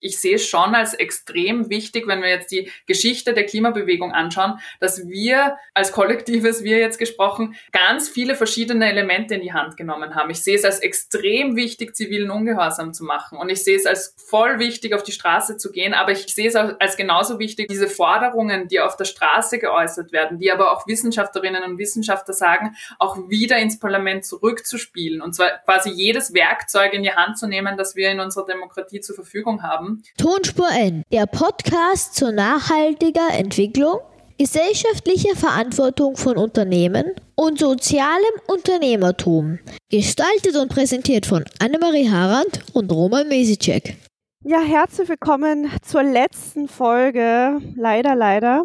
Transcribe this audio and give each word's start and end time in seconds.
ich 0.00 0.18
sehe 0.18 0.36
es 0.36 0.46
schon 0.46 0.74
als 0.74 0.94
extrem 0.94 1.68
wichtig, 1.70 2.06
wenn 2.06 2.22
wir 2.22 2.30
jetzt 2.30 2.50
die 2.50 2.70
Geschichte 2.86 3.34
der 3.34 3.44
Klimabewegung 3.44 4.12
anschauen, 4.12 4.58
dass 4.80 5.06
wir 5.08 5.58
als 5.74 5.92
kollektives, 5.92 6.64
wir 6.64 6.78
jetzt 6.78 6.98
gesprochen, 6.98 7.54
ganz 7.72 8.08
viele 8.08 8.34
verschiedene 8.34 8.88
Elemente 8.88 9.34
in 9.34 9.42
die 9.42 9.52
Hand 9.52 9.76
genommen 9.76 10.14
haben. 10.14 10.30
Ich 10.30 10.42
sehe 10.42 10.56
es 10.56 10.64
als 10.64 10.78
extrem 10.78 11.54
wichtig, 11.54 11.94
zivilen 11.94 12.30
Ungehorsam 12.30 12.94
zu 12.94 13.04
machen. 13.04 13.38
Und 13.38 13.50
ich 13.50 13.62
sehe 13.62 13.76
es 13.76 13.86
als 13.86 14.14
voll 14.16 14.58
wichtig, 14.58 14.94
auf 14.94 15.02
die 15.02 15.12
Straße 15.12 15.58
zu 15.58 15.70
gehen. 15.70 15.92
Aber 15.92 16.12
ich 16.12 16.26
sehe 16.34 16.48
es 16.48 16.56
als 16.56 16.96
genauso 16.96 17.38
wichtig, 17.38 17.68
diese 17.68 17.88
Forderungen, 17.88 18.68
die 18.68 18.80
auf 18.80 18.96
der 18.96 19.04
Straße 19.04 19.58
geäußert 19.58 20.12
werden, 20.12 20.38
die 20.38 20.50
aber 20.50 20.72
auch 20.72 20.86
Wissenschaftlerinnen 20.86 21.62
und 21.62 21.78
Wissenschaftler 21.78 22.34
sagen, 22.34 22.74
auch 22.98 23.28
wieder 23.28 23.58
ins 23.58 23.78
Parlament 23.78 24.24
zurückzuspielen. 24.24 25.20
Und 25.20 25.34
zwar 25.34 25.50
quasi 25.64 25.90
jedes 25.90 26.32
Werkzeug 26.32 26.94
in 26.94 27.02
die 27.02 27.12
Hand 27.12 27.38
zu 27.38 27.46
nehmen, 27.46 27.76
das 27.76 27.96
wir 27.96 28.10
in 28.10 28.20
unserer 28.20 28.46
Demokratie 28.46 29.00
zur 29.00 29.14
Verfügung 29.14 29.62
haben 29.62 29.89
Tonspur 30.16 30.68
N, 30.70 31.02
der 31.12 31.26
Podcast 31.26 32.14
zur 32.14 32.32
nachhaltiger 32.32 33.28
Entwicklung, 33.32 33.98
gesellschaftlicher 34.38 35.36
Verantwortung 35.36 36.16
von 36.16 36.36
Unternehmen 36.36 37.06
und 37.34 37.58
sozialem 37.58 38.34
Unternehmertum. 38.46 39.58
Gestaltet 39.90 40.56
und 40.56 40.68
präsentiert 40.68 41.26
von 41.26 41.44
Annemarie 41.58 42.08
Harand 42.08 42.60
und 42.72 42.90
Roman 42.92 43.28
Mesicek. 43.28 43.96
Ja, 44.42 44.60
herzlich 44.60 45.08
willkommen 45.08 45.70
zur 45.82 46.02
letzten 46.02 46.68
Folge, 46.68 47.60
leider, 47.76 48.14
leider, 48.14 48.62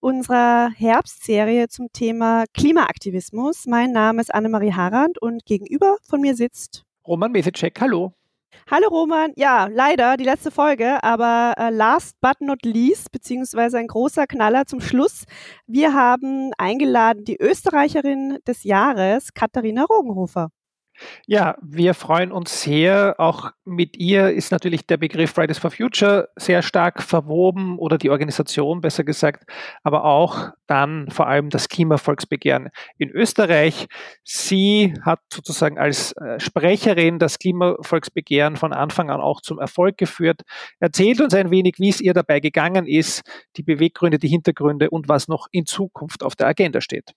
unserer 0.00 0.70
Herbstserie 0.76 1.68
zum 1.68 1.88
Thema 1.92 2.44
Klimaaktivismus. 2.52 3.66
Mein 3.66 3.92
Name 3.92 4.20
ist 4.20 4.34
Annemarie 4.34 4.72
Harand 4.72 5.20
und 5.20 5.44
gegenüber 5.46 5.96
von 6.08 6.20
mir 6.20 6.34
sitzt 6.34 6.82
Roman 7.06 7.32
Mesicek. 7.32 7.80
Hallo. 7.80 8.12
Hallo 8.68 8.88
Roman, 8.88 9.32
ja, 9.36 9.68
leider 9.70 10.16
die 10.16 10.24
letzte 10.24 10.50
Folge, 10.50 11.00
aber 11.04 11.54
äh, 11.56 11.70
last 11.70 12.20
but 12.20 12.40
not 12.40 12.64
least, 12.64 13.12
beziehungsweise 13.12 13.78
ein 13.78 13.86
großer 13.86 14.26
Knaller 14.26 14.66
zum 14.66 14.80
Schluss. 14.80 15.24
Wir 15.68 15.94
haben 15.94 16.50
eingeladen 16.58 17.24
die 17.24 17.36
Österreicherin 17.40 18.38
des 18.44 18.64
Jahres, 18.64 19.32
Katharina 19.34 19.84
Rogenhofer. 19.84 20.48
Ja, 21.26 21.56
wir 21.62 21.94
freuen 21.94 22.32
uns 22.32 22.62
sehr. 22.62 23.16
Auch 23.18 23.50
mit 23.64 23.96
ihr 23.96 24.30
ist 24.30 24.52
natürlich 24.52 24.86
der 24.86 24.96
Begriff 24.96 25.32
Fridays 25.32 25.58
for 25.58 25.70
Future 25.70 26.28
sehr 26.36 26.62
stark 26.62 27.02
verwoben 27.02 27.78
oder 27.78 27.98
die 27.98 28.10
Organisation 28.10 28.80
besser 28.80 29.04
gesagt, 29.04 29.44
aber 29.82 30.04
auch 30.04 30.50
dann 30.66 31.10
vor 31.10 31.26
allem 31.26 31.50
das 31.50 31.68
Klimavolksbegehren 31.68 32.70
in 32.98 33.10
Österreich. 33.10 33.86
Sie 34.24 34.94
hat 35.02 35.20
sozusagen 35.32 35.78
als 35.78 36.12
äh, 36.12 36.40
Sprecherin 36.40 37.18
das 37.18 37.38
Klimavolksbegehren 37.38 38.56
von 38.56 38.72
Anfang 38.72 39.10
an 39.10 39.20
auch 39.20 39.40
zum 39.40 39.58
Erfolg 39.58 39.98
geführt. 39.98 40.42
Erzählt 40.80 41.20
uns 41.20 41.34
ein 41.34 41.50
wenig, 41.50 41.74
wie 41.78 41.88
es 41.88 42.00
ihr 42.00 42.14
dabei 42.14 42.40
gegangen 42.40 42.86
ist, 42.86 43.22
die 43.56 43.62
Beweggründe, 43.62 44.18
die 44.18 44.28
Hintergründe 44.28 44.90
und 44.90 45.08
was 45.08 45.28
noch 45.28 45.48
in 45.50 45.66
Zukunft 45.66 46.22
auf 46.22 46.36
der 46.36 46.46
Agenda 46.46 46.80
steht. 46.80 47.12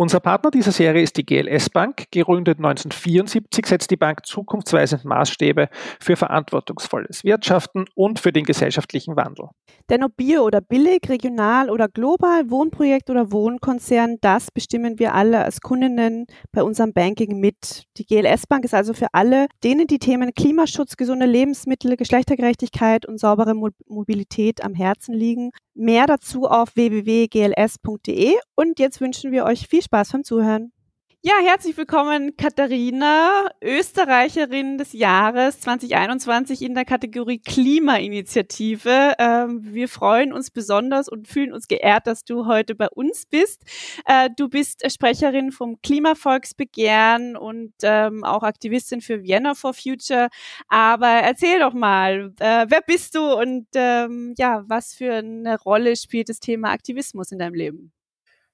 Unser 0.00 0.20
Partner 0.20 0.52
dieser 0.52 0.70
Serie 0.70 1.02
ist 1.02 1.16
die 1.16 1.26
GLS 1.26 1.70
Bank. 1.70 2.04
Gegründet 2.12 2.58
1974 2.58 3.66
setzt 3.66 3.90
die 3.90 3.96
Bank 3.96 4.24
zukunftsweisend 4.24 5.04
Maßstäbe 5.04 5.68
für 5.98 6.14
verantwortungsvolles 6.14 7.24
Wirtschaften 7.24 7.84
und 7.96 8.20
für 8.20 8.30
den 8.30 8.44
gesellschaftlichen 8.44 9.16
Wandel. 9.16 9.48
Denn 9.90 10.04
ob 10.04 10.16
bio 10.16 10.44
oder 10.44 10.60
billig, 10.60 11.08
regional 11.08 11.68
oder 11.68 11.88
global, 11.88 12.48
Wohnprojekt 12.48 13.10
oder 13.10 13.32
Wohnkonzern, 13.32 14.18
das 14.20 14.52
bestimmen 14.52 15.00
wir 15.00 15.14
alle 15.14 15.44
als 15.44 15.60
Kundinnen 15.60 16.26
bei 16.52 16.62
unserem 16.62 16.92
Banking 16.92 17.40
mit. 17.40 17.82
Die 17.96 18.06
GLS 18.06 18.46
Bank 18.46 18.64
ist 18.64 18.74
also 18.74 18.94
für 18.94 19.08
alle, 19.10 19.48
denen 19.64 19.88
die 19.88 19.98
Themen 19.98 20.32
Klimaschutz, 20.32 20.96
gesunde 20.96 21.26
Lebensmittel, 21.26 21.96
Geschlechtergerechtigkeit 21.96 23.04
und 23.04 23.18
saubere 23.18 23.56
Mobilität 23.88 24.62
am 24.62 24.74
Herzen 24.74 25.12
liegen. 25.12 25.50
Mehr 25.80 26.08
dazu 26.08 26.48
auf 26.48 26.74
www.gls.de 26.74 28.34
und 28.56 28.80
jetzt 28.80 29.00
wünschen 29.00 29.30
wir 29.30 29.44
euch 29.44 29.68
viel 29.68 29.80
Spaß 29.80 30.10
beim 30.10 30.24
Zuhören. 30.24 30.72
Ja, 31.24 31.32
herzlich 31.42 31.76
willkommen, 31.76 32.36
Katharina, 32.36 33.50
Österreicherin 33.60 34.78
des 34.78 34.92
Jahres 34.92 35.58
2021 35.58 36.62
in 36.62 36.74
der 36.74 36.84
Kategorie 36.84 37.40
Klimainitiative. 37.40 39.14
Ähm, 39.18 39.60
wir 39.64 39.88
freuen 39.88 40.32
uns 40.32 40.52
besonders 40.52 41.08
und 41.08 41.26
fühlen 41.26 41.52
uns 41.52 41.66
geehrt, 41.66 42.06
dass 42.06 42.24
du 42.24 42.46
heute 42.46 42.76
bei 42.76 42.88
uns 42.88 43.26
bist. 43.26 43.64
Äh, 44.06 44.30
du 44.36 44.48
bist 44.48 44.88
Sprecherin 44.92 45.50
vom 45.50 45.82
Klimavolksbegehren 45.82 47.36
und 47.36 47.74
ähm, 47.82 48.22
auch 48.22 48.44
Aktivistin 48.44 49.00
für 49.00 49.24
Vienna 49.24 49.54
for 49.56 49.74
Future. 49.74 50.28
Aber 50.68 51.08
erzähl 51.08 51.58
doch 51.58 51.74
mal, 51.74 52.32
äh, 52.38 52.66
wer 52.68 52.80
bist 52.80 53.16
du 53.16 53.32
und 53.32 53.66
ähm, 53.74 54.34
ja, 54.38 54.62
was 54.68 54.94
für 54.94 55.14
eine 55.14 55.58
Rolle 55.58 55.96
spielt 55.96 56.28
das 56.28 56.38
Thema 56.38 56.70
Aktivismus 56.70 57.32
in 57.32 57.40
deinem 57.40 57.54
Leben? 57.54 57.92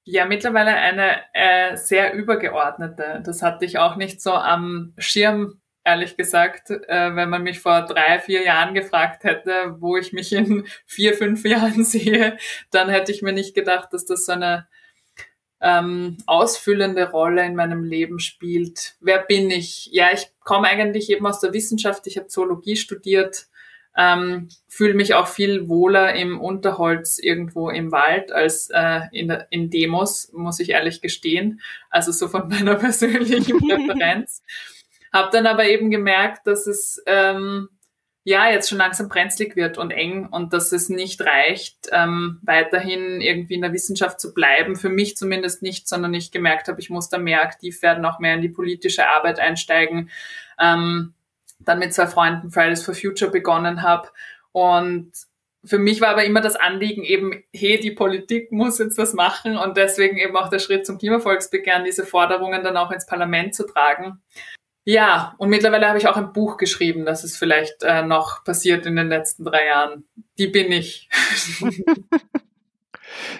Ja, 0.06 0.26
mittlerweile 0.26 0.75
eine 0.75 1.22
äh, 1.32 1.76
sehr 1.76 2.12
übergeordnete. 2.12 3.22
Das 3.25 3.41
hatte 3.42 3.65
ich 3.65 3.78
auch 3.78 3.97
nicht 3.97 4.20
so 4.20 4.32
am 4.32 4.92
Schirm, 4.98 5.62
ehrlich 5.82 6.19
gesagt. 6.19 6.70
Äh, 6.70 7.16
wenn 7.16 7.31
man 7.31 7.42
mich 7.42 7.60
vor 7.60 7.82
drei, 7.87 8.19
vier 8.19 8.43
Jahren 8.43 8.75
gefragt 8.75 9.25
hätte, 9.25 9.76
wo 9.81 9.97
ich 9.97 10.12
mich 10.12 10.32
in 10.32 10.66
vier, 10.87 11.14
fünf 11.14 11.44
Jahren 11.44 11.84
sehe, 11.87 12.37
dann 12.70 12.91
hätte 12.91 13.12
ich 13.12 13.22
mir 13.22 13.32
nicht 13.32 13.54
gedacht, 13.54 13.93
dass 13.93 14.04
das 14.04 14.26
so 14.26 14.32
eine 14.32 14.69
ähm, 15.62 16.19
ausfüllende 16.26 17.10
Rolle 17.10 17.43
in 17.47 17.56
meinem 17.56 17.82
Leben 17.82 18.19
spielt. 18.19 18.97
Wer 19.00 19.20
bin 19.20 19.50
ich? 19.50 19.88
Ja, 19.91 20.09
ich 20.12 20.31
komme 20.41 20.69
eigentlich 20.69 21.09
eben 21.09 21.26
aus 21.26 21.41
der 21.41 21.54
Wissenschaft. 21.54 22.06
Ich 22.06 22.19
habe 22.19 22.28
Zoologie 22.28 22.76
studiert 22.76 23.47
ähm, 23.97 24.49
fühle 24.69 24.94
mich 24.94 25.15
auch 25.15 25.28
viel 25.28 25.69
wohler 25.69 26.15
im 26.15 26.41
Unterholz 26.41 27.19
irgendwo 27.19 27.71
im 27.71 27.93
Wald 27.93 28.32
als 28.32 28.71
äh, 28.71 29.03
in, 29.12 29.31
in 29.50 29.71
Demos, 29.71 30.32
muss 30.32 30.59
ich 30.60 30.71
ehrlich 30.71 31.00
gestehen. 31.00 31.60
Also 31.91 32.12
so 32.12 32.28
von 32.28 32.49
meiner 32.49 32.75
persönlichen 32.75 33.59
Präferenz. 33.69 34.43
Hab 35.12 35.31
dann 35.31 35.47
aber 35.47 35.66
eben 35.66 35.91
gemerkt, 35.91 36.47
dass 36.47 36.66
es 36.66 37.00
ähm, 37.06 37.69
ja 38.25 38.50
jetzt 38.50 38.69
schon 38.69 38.78
langsam 38.78 39.09
brenzlig 39.09 39.55
wird 39.55 39.78
und 39.78 39.93
eng 39.93 40.26
und 40.26 40.53
dass 40.53 40.72
es 40.72 40.88
nicht 40.88 41.21
reicht, 41.21 41.88
ähm, 41.93 42.41
weiterhin 42.43 43.21
irgendwie 43.21 43.55
in 43.55 43.62
der 43.62 43.72
Wissenschaft 43.72 44.19
zu 44.19 44.34
bleiben. 44.34 44.75
Für 44.75 44.88
mich 44.88 45.16
zumindest 45.16 45.62
nicht, 45.62 45.88
sondern 45.88 46.15
ich 46.15 46.32
gemerkt 46.32 46.66
habe, 46.66 46.81
ich 46.81 46.91
muss 46.91 47.11
da 47.11 47.19
mehr 47.19 47.43
aktiv 47.43 47.81
werden, 47.82 48.05
auch 48.05 48.19
mehr 48.19 48.34
in 48.34 48.43
die 48.43 48.49
politische 48.49 49.06
Arbeit 49.06 49.38
einsteigen. 49.38 50.11
Ähm, 50.59 51.15
dann 51.64 51.78
mit 51.78 51.94
zwei 51.94 52.06
Freunden 52.06 52.50
Fridays 52.50 52.82
for 52.82 52.94
Future 52.94 53.30
begonnen 53.30 53.82
habe. 53.82 54.08
Und 54.52 55.12
für 55.64 55.78
mich 55.78 56.00
war 56.00 56.10
aber 56.10 56.25
immer 56.25 56.41
das 56.41 56.56
Anliegen 56.56 57.04
eben, 57.04 57.42
hey, 57.52 57.80
die 57.80 57.91
Politik 57.91 58.52
muss 58.52 58.78
jetzt 58.78 58.98
was 58.98 59.14
machen 59.14 59.56
und 59.56 59.76
deswegen 59.76 60.19
eben 60.19 60.36
auch 60.36 60.50
der 60.50 60.58
Schritt 60.58 60.86
zum 60.86 60.98
Klimavolksbegehren, 60.98 61.84
diese 61.84 62.04
Forderungen 62.04 62.62
dann 62.62 62.76
auch 62.76 62.91
ins 62.91 63.06
Parlament 63.06 63.54
zu 63.54 63.66
tragen. 63.66 64.22
Ja, 64.86 65.34
und 65.38 65.48
mittlerweile 65.48 65.88
habe 65.88 65.97
ich 65.97 66.06
auch 66.06 66.19
ein 66.19 66.34
Buch 66.34 66.58
geschrieben, 66.58 67.06
das 67.06 67.25
ist 67.25 67.38
vielleicht 67.38 67.82
äh, 67.82 68.02
noch 68.02 68.44
passiert 68.44 68.84
in 68.84 68.96
den 68.96 69.08
letzten 69.08 69.44
drei 69.44 69.66
Jahren. 69.66 70.04
Die 70.38 70.48
bin 70.48 70.70
ich. 70.70 71.08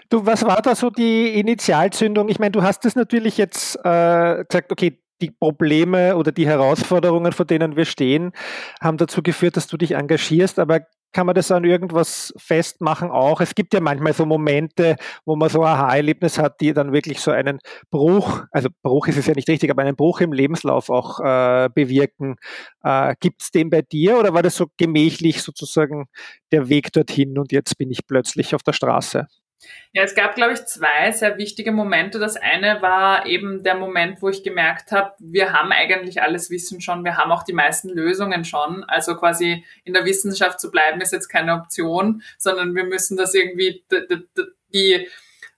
Du, 0.09 0.25
was 0.25 0.45
war 0.45 0.63
da 0.63 0.75
so 0.75 0.91
die 0.91 1.39
Initialzündung? 1.39 2.29
Ich 2.29 2.39
meine, 2.39 2.53
du 2.53 2.63
hast 2.63 2.85
es 2.85 2.95
natürlich 2.95 3.39
jetzt 3.39 3.77
äh, 3.85 4.45
gesagt, 4.45 4.71
okay, 4.71 5.01
die 5.25 5.31
Probleme 5.31 6.17
oder 6.17 6.33
die 6.33 6.47
Herausforderungen, 6.47 7.33
vor 7.33 7.47
denen 7.47 7.77
wir 7.77 7.85
stehen, 7.85 8.33
haben 8.81 8.99
dazu 8.99 9.23
geführt, 9.23 9.57
dass 9.57 9.67
du 9.67 9.77
dich 9.77 9.93
engagierst. 9.93 10.59
Aber 10.59 10.81
kann 11.13 11.27
man 11.27 11.35
das 11.35 11.51
an 11.53 11.65
irgendwas 11.65 12.35
festmachen 12.37 13.11
auch? 13.11 13.41
Es 13.41 13.55
gibt 13.55 13.73
ja 13.73 13.81
manchmal 13.81 14.13
so 14.13 14.27
Momente, 14.27 14.97
wo 15.25 15.37
man 15.37 15.49
so 15.49 15.63
ein 15.63 15.69
Aha-Erlebnis 15.69 16.39
hat, 16.39 16.61
die 16.61 16.73
dann 16.75 16.93
wirklich 16.93 17.21
so 17.21 17.31
einen 17.31 17.61
Bruch, 17.91 18.43
also 18.51 18.69
Bruch 18.83 19.07
ist 19.07 19.17
es 19.17 19.27
ja 19.27 19.35
nicht 19.35 19.49
richtig, 19.49 19.71
aber 19.71 19.83
einen 19.83 19.97
Bruch 19.97 20.21
im 20.21 20.33
Lebenslauf 20.33 20.91
auch 20.91 21.21
äh, 21.21 21.71
bewirken. 21.73 22.37
Äh, 22.83 23.15
gibt 23.21 23.43
es 23.43 23.51
den 23.53 23.71
bei 23.71 23.83
dir 23.83 24.19
oder 24.19 24.35
war 24.35 24.43
das 24.43 24.57
so 24.57 24.67
gemächlich 24.77 25.43
sozusagen 25.43 26.07
der 26.51 26.69
Weg 26.69 26.93
dorthin 26.93 27.39
und 27.39 27.53
jetzt 27.53 27.79
bin 27.79 27.91
ich 27.91 28.07
plötzlich 28.07 28.55
auf 28.55 28.65
der 28.65 28.73
Straße? 28.73 29.29
Ja, 29.93 30.03
es 30.03 30.15
gab, 30.15 30.35
glaube 30.35 30.55
ich, 30.55 30.65
zwei 30.67 31.13
sehr 31.13 31.39
wichtige 31.39 31.71
Momente. 31.73 32.19
Das 32.19 32.37
eine 32.37 32.83
war 32.83 33.27
eben 33.27 33.63
der 33.63 33.77
Moment, 33.77 34.21
wo 34.23 34.29
ich 34.29 34.43
gemerkt 34.43 34.91
habe, 34.91 35.13
wir 35.19 35.53
haben 35.53 35.73
eigentlich 35.73 36.21
alles 36.21 36.51
Wissen 36.51 36.81
schon, 36.81 37.05
wir 37.05 37.17
haben 37.17 37.31
auch 37.31 37.45
die 37.45 37.53
meisten 37.53 37.89
Lösungen 37.89 38.45
schon. 38.45 38.85
Also 38.85 39.15
quasi 39.17 39.65
in 39.85 39.95
der 39.95 40.05
Wissenschaft 40.05 40.61
zu 40.61 40.71
bleiben 40.71 41.01
ist 41.01 41.13
jetzt 41.13 41.29
keine 41.29 41.55
Option, 41.55 42.23
sondern 42.39 42.75
wir 42.75 42.85
müssen 42.85 43.17
das 43.17 43.35
irgendwie, 43.35 43.85
die, 43.91 44.27
die, 44.73 45.09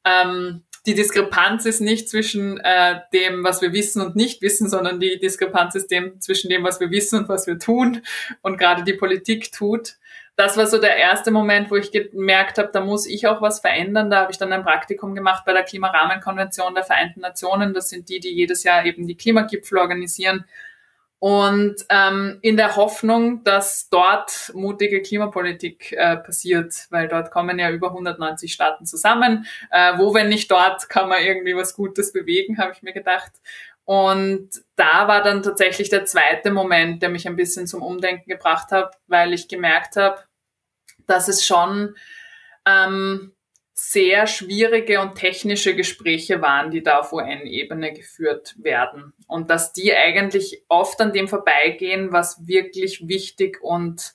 ähm, 0.04 0.64
die 0.86 0.94
Diskrepanz 0.94 1.66
ist 1.66 1.80
nicht 1.80 2.08
zwischen 2.08 2.58
äh, 2.60 3.00
dem, 3.12 3.44
was 3.44 3.60
wir 3.60 3.72
wissen 3.72 4.00
und 4.00 4.16
nicht 4.16 4.40
wissen, 4.42 4.68
sondern 4.68 5.00
die 5.00 5.18
Diskrepanz 5.18 5.74
ist 5.74 5.90
dem 5.90 6.20
zwischen 6.20 6.48
dem, 6.48 6.64
was 6.64 6.80
wir 6.80 6.90
wissen 6.90 7.20
und 7.20 7.28
was 7.28 7.46
wir 7.46 7.58
tun 7.58 8.02
und 8.42 8.58
gerade 8.58 8.84
die 8.84 8.94
Politik 8.94 9.52
tut 9.52 9.96
das 10.36 10.58
war 10.58 10.66
so 10.66 10.78
der 10.78 10.98
erste 10.98 11.30
Moment, 11.30 11.70
wo 11.70 11.76
ich 11.76 11.90
gemerkt 11.90 12.58
habe, 12.58 12.68
da 12.70 12.82
muss 12.82 13.06
ich 13.06 13.26
auch 13.26 13.40
was 13.40 13.60
verändern. 13.60 14.10
Da 14.10 14.20
habe 14.20 14.32
ich 14.32 14.38
dann 14.38 14.52
ein 14.52 14.64
Praktikum 14.64 15.14
gemacht 15.14 15.44
bei 15.46 15.54
der 15.54 15.62
Klimarahmenkonvention 15.62 16.74
der 16.74 16.84
Vereinten 16.84 17.20
Nationen. 17.20 17.72
Das 17.72 17.88
sind 17.88 18.10
die, 18.10 18.20
die 18.20 18.34
jedes 18.34 18.62
Jahr 18.62 18.84
eben 18.84 19.06
die 19.06 19.16
Klimagipfel 19.16 19.78
organisieren. 19.78 20.44
Und 21.18 21.76
ähm, 21.88 22.38
in 22.42 22.56
der 22.56 22.76
Hoffnung, 22.76 23.42
dass 23.42 23.88
dort 23.88 24.52
mutige 24.54 25.00
Klimapolitik 25.00 25.92
äh, 25.92 26.18
passiert, 26.18 26.86
weil 26.90 27.08
dort 27.08 27.30
kommen 27.30 27.58
ja 27.58 27.70
über 27.70 27.88
190 27.88 28.52
Staaten 28.52 28.84
zusammen. 28.84 29.46
Äh, 29.70 29.96
wo, 29.96 30.12
wenn 30.12 30.28
nicht 30.28 30.50
dort, 30.50 30.88
kann 30.90 31.08
man 31.08 31.22
irgendwie 31.22 31.56
was 31.56 31.74
Gutes 31.74 32.12
bewegen, 32.12 32.58
habe 32.58 32.72
ich 32.72 32.82
mir 32.82 32.92
gedacht. 32.92 33.32
Und 33.86 34.50
da 34.74 35.08
war 35.08 35.22
dann 35.22 35.42
tatsächlich 35.42 35.88
der 35.88 36.04
zweite 36.04 36.50
Moment, 36.50 37.02
der 37.02 37.08
mich 37.08 37.26
ein 37.26 37.36
bisschen 37.36 37.66
zum 37.66 37.82
Umdenken 37.82 38.28
gebracht 38.28 38.70
hat, 38.72 38.98
weil 39.06 39.32
ich 39.32 39.48
gemerkt 39.48 39.96
habe, 39.96 40.19
dass 41.06 41.28
es 41.28 41.46
schon 41.46 41.94
ähm, 42.66 43.32
sehr 43.78 44.26
schwierige 44.26 45.02
und 45.02 45.17
technische 45.17 45.76
Gespräche 45.76 46.40
waren, 46.40 46.70
die 46.70 46.82
da 46.82 47.00
auf 47.00 47.12
UN-Ebene 47.12 47.93
geführt 47.93 48.55
werden. 48.58 49.12
Und 49.26 49.50
dass 49.50 49.75
die 49.75 49.94
eigentlich 49.94 50.64
oft 50.69 50.99
an 51.02 51.12
dem 51.12 51.28
vorbeigehen, 51.28 52.11
was 52.11 52.46
wirklich 52.46 53.06
wichtig 53.06 53.62
und 53.62 54.14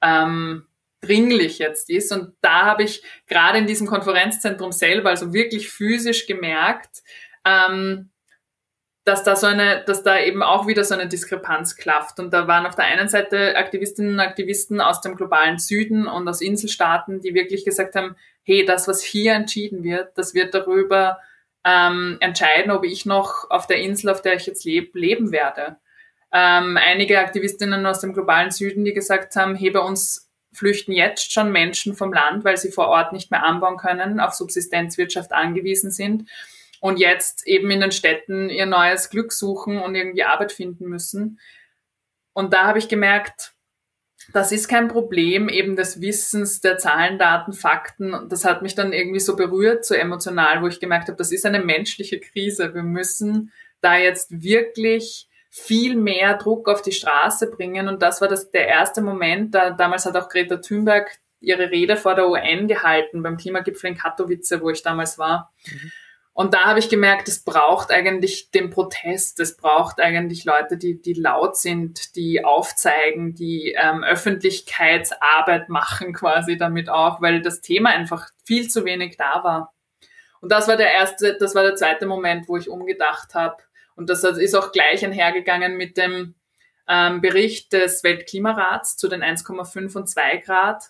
ähm, 0.00 0.66
dringlich 1.02 1.58
jetzt 1.58 1.90
ist. 1.90 2.10
Und 2.10 2.34
da 2.40 2.64
habe 2.64 2.84
ich 2.84 3.02
gerade 3.26 3.58
in 3.58 3.66
diesem 3.66 3.86
Konferenzzentrum 3.86 4.72
selber, 4.72 5.10
also 5.10 5.34
wirklich 5.34 5.68
physisch 5.68 6.26
gemerkt, 6.26 7.02
ähm, 7.44 8.11
dass 9.04 9.24
da 9.24 9.34
so 9.34 9.48
eine, 9.48 9.82
dass 9.84 10.02
da 10.02 10.20
eben 10.20 10.42
auch 10.42 10.66
wieder 10.66 10.84
so 10.84 10.94
eine 10.94 11.08
Diskrepanz 11.08 11.76
klafft. 11.76 12.20
Und 12.20 12.32
da 12.32 12.46
waren 12.46 12.66
auf 12.66 12.76
der 12.76 12.84
einen 12.84 13.08
Seite 13.08 13.56
Aktivistinnen 13.56 14.14
und 14.14 14.20
Aktivisten 14.20 14.80
aus 14.80 15.00
dem 15.00 15.16
globalen 15.16 15.58
Süden 15.58 16.06
und 16.06 16.28
aus 16.28 16.40
Inselstaaten, 16.40 17.20
die 17.20 17.34
wirklich 17.34 17.64
gesagt 17.64 17.96
haben, 17.96 18.14
hey, 18.44 18.64
das, 18.64 18.86
was 18.86 19.02
hier 19.02 19.32
entschieden 19.32 19.82
wird, 19.82 20.16
das 20.16 20.34
wird 20.34 20.54
darüber 20.54 21.18
ähm, 21.64 22.16
entscheiden, 22.20 22.70
ob 22.70 22.84
ich 22.84 23.04
noch 23.04 23.50
auf 23.50 23.66
der 23.66 23.78
Insel, 23.78 24.10
auf 24.10 24.22
der 24.22 24.34
ich 24.34 24.46
jetzt 24.46 24.64
lebe, 24.64 24.96
leben 24.98 25.32
werde. 25.32 25.76
Ähm, 26.32 26.76
einige 26.76 27.18
Aktivistinnen 27.18 27.84
aus 27.86 28.00
dem 28.00 28.12
globalen 28.12 28.50
Süden, 28.50 28.84
die 28.84 28.92
gesagt 28.92 29.34
haben, 29.36 29.56
hey, 29.56 29.70
bei 29.70 29.80
uns 29.80 30.30
flüchten 30.52 30.92
jetzt 30.92 31.32
schon 31.32 31.50
Menschen 31.50 31.94
vom 31.94 32.12
Land, 32.12 32.44
weil 32.44 32.56
sie 32.56 32.70
vor 32.70 32.88
Ort 32.88 33.12
nicht 33.12 33.30
mehr 33.30 33.44
anbauen 33.44 33.78
können, 33.78 34.20
auf 34.20 34.34
Subsistenzwirtschaft 34.34 35.32
angewiesen 35.32 35.90
sind 35.90 36.28
und 36.82 36.98
jetzt 36.98 37.46
eben 37.46 37.70
in 37.70 37.78
den 37.78 37.92
Städten 37.92 38.50
ihr 38.50 38.66
neues 38.66 39.08
Glück 39.08 39.32
suchen 39.32 39.78
und 39.78 39.94
irgendwie 39.94 40.24
Arbeit 40.24 40.50
finden 40.50 40.88
müssen. 40.88 41.38
Und 42.32 42.52
da 42.52 42.66
habe 42.66 42.80
ich 42.80 42.88
gemerkt, 42.88 43.54
das 44.32 44.50
ist 44.50 44.66
kein 44.66 44.88
Problem 44.88 45.48
eben 45.48 45.76
des 45.76 46.00
Wissens 46.00 46.60
der 46.60 46.78
Zahlen, 46.78 47.20
Daten, 47.20 47.52
Fakten. 47.52 48.28
Das 48.28 48.44
hat 48.44 48.62
mich 48.62 48.74
dann 48.74 48.92
irgendwie 48.92 49.20
so 49.20 49.36
berührt, 49.36 49.84
so 49.84 49.94
emotional, 49.94 50.60
wo 50.60 50.66
ich 50.66 50.80
gemerkt 50.80 51.06
habe, 51.06 51.16
das 51.16 51.30
ist 51.30 51.46
eine 51.46 51.60
menschliche 51.60 52.18
Krise. 52.18 52.74
Wir 52.74 52.82
müssen 52.82 53.52
da 53.80 53.96
jetzt 53.96 54.42
wirklich 54.42 55.28
viel 55.50 55.94
mehr 55.94 56.36
Druck 56.36 56.68
auf 56.68 56.82
die 56.82 56.90
Straße 56.90 57.48
bringen. 57.48 57.86
Und 57.86 58.02
das 58.02 58.20
war 58.20 58.26
das, 58.26 58.50
der 58.50 58.66
erste 58.66 59.02
Moment. 59.02 59.54
Da, 59.54 59.70
damals 59.70 60.04
hat 60.04 60.16
auch 60.16 60.28
Greta 60.28 60.56
Thunberg 60.56 61.16
ihre 61.38 61.70
Rede 61.70 61.96
vor 61.96 62.16
der 62.16 62.28
UN 62.28 62.66
gehalten 62.66 63.22
beim 63.22 63.36
Klimagipfel 63.36 63.90
in 63.90 63.96
Katowice, 63.96 64.60
wo 64.60 64.70
ich 64.70 64.82
damals 64.82 65.16
war. 65.16 65.52
Mhm. 65.64 65.92
Und 66.34 66.54
da 66.54 66.64
habe 66.64 66.78
ich 66.78 66.88
gemerkt, 66.88 67.28
es 67.28 67.44
braucht 67.44 67.90
eigentlich 67.90 68.50
den 68.50 68.70
Protest, 68.70 69.38
es 69.38 69.56
braucht 69.56 70.00
eigentlich 70.00 70.46
Leute, 70.46 70.78
die, 70.78 71.00
die 71.00 71.12
laut 71.12 71.58
sind, 71.58 72.16
die 72.16 72.42
aufzeigen, 72.42 73.34
die 73.34 73.76
ähm, 73.78 74.02
Öffentlichkeitsarbeit 74.02 75.68
machen 75.68 76.14
quasi 76.14 76.56
damit 76.56 76.88
auch, 76.88 77.20
weil 77.20 77.42
das 77.42 77.60
Thema 77.60 77.90
einfach 77.90 78.30
viel 78.44 78.68
zu 78.68 78.86
wenig 78.86 79.18
da 79.18 79.44
war. 79.44 79.74
Und 80.40 80.50
das 80.50 80.68
war 80.68 80.76
der 80.76 80.92
erste, 80.92 81.36
das 81.38 81.54
war 81.54 81.62
der 81.62 81.76
zweite 81.76 82.06
Moment, 82.06 82.48
wo 82.48 82.56
ich 82.56 82.70
umgedacht 82.70 83.34
habe. 83.34 83.58
Und 83.94 84.08
das 84.08 84.24
ist 84.24 84.54
auch 84.54 84.72
gleich 84.72 85.04
einhergegangen 85.04 85.76
mit 85.76 85.98
dem 85.98 86.34
ähm, 86.88 87.20
Bericht 87.20 87.74
des 87.74 88.02
Weltklimarats 88.02 88.96
zu 88.96 89.08
den 89.08 89.22
1,5 89.22 89.96
und 89.96 90.08
2 90.08 90.38
Grad. 90.38 90.84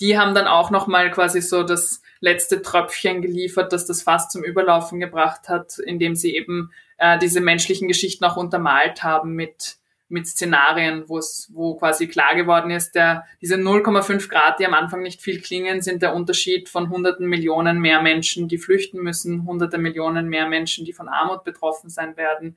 Die 0.00 0.18
haben 0.18 0.34
dann 0.34 0.48
auch 0.48 0.70
nochmal 0.70 1.10
quasi 1.12 1.40
so 1.40 1.62
das 1.62 2.02
letzte 2.20 2.62
Tröpfchen 2.62 3.22
geliefert, 3.22 3.72
das 3.72 3.86
das 3.86 4.02
Fass 4.02 4.28
zum 4.28 4.44
Überlaufen 4.44 5.00
gebracht 5.00 5.48
hat, 5.48 5.78
indem 5.78 6.14
sie 6.14 6.36
eben 6.36 6.70
äh, 6.98 7.18
diese 7.18 7.40
menschlichen 7.40 7.88
Geschichten 7.88 8.24
auch 8.24 8.36
untermalt 8.36 9.02
haben 9.02 9.34
mit 9.34 9.80
mit 10.10 10.26
Szenarien, 10.26 11.08
wo 11.08 11.18
es, 11.18 11.48
wo 11.54 11.76
quasi 11.76 12.08
klar 12.08 12.34
geworden 12.34 12.72
ist, 12.72 12.96
der, 12.96 13.24
diese 13.40 13.54
0,5 13.54 14.28
Grad, 14.28 14.58
die 14.58 14.66
am 14.66 14.74
Anfang 14.74 15.02
nicht 15.02 15.22
viel 15.22 15.40
klingen, 15.40 15.82
sind 15.82 16.02
der 16.02 16.14
Unterschied 16.14 16.68
von 16.68 16.90
hunderten 16.90 17.28
Millionen 17.28 17.78
mehr 17.78 18.02
Menschen, 18.02 18.48
die 18.48 18.58
flüchten 18.58 19.00
müssen, 19.02 19.46
hunderte 19.46 19.78
Millionen 19.78 20.28
mehr 20.28 20.48
Menschen, 20.48 20.84
die 20.84 20.92
von 20.92 21.08
Armut 21.08 21.44
betroffen 21.44 21.90
sein 21.90 22.16
werden. 22.16 22.56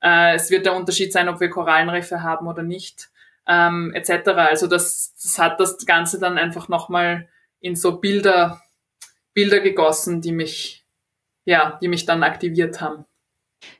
Äh, 0.00 0.36
es 0.36 0.50
wird 0.52 0.66
der 0.66 0.76
Unterschied 0.76 1.12
sein, 1.12 1.28
ob 1.28 1.40
wir 1.40 1.50
Korallenriffe 1.50 2.22
haben 2.22 2.46
oder 2.46 2.62
nicht, 2.62 3.10
ähm, 3.48 3.92
etc. 3.92 4.28
Also 4.28 4.68
das, 4.68 5.14
das 5.20 5.36
hat 5.40 5.58
das 5.58 5.84
Ganze 5.86 6.20
dann 6.20 6.38
einfach 6.38 6.68
nochmal 6.68 7.28
in 7.58 7.74
so 7.74 7.98
Bilder 7.98 8.62
Bilder 9.34 9.60
gegossen, 9.60 10.20
die 10.20 10.32
mich, 10.32 10.86
ja, 11.44 11.78
die 11.82 11.88
mich 11.88 12.06
dann 12.06 12.22
aktiviert 12.22 12.80
haben. 12.80 13.04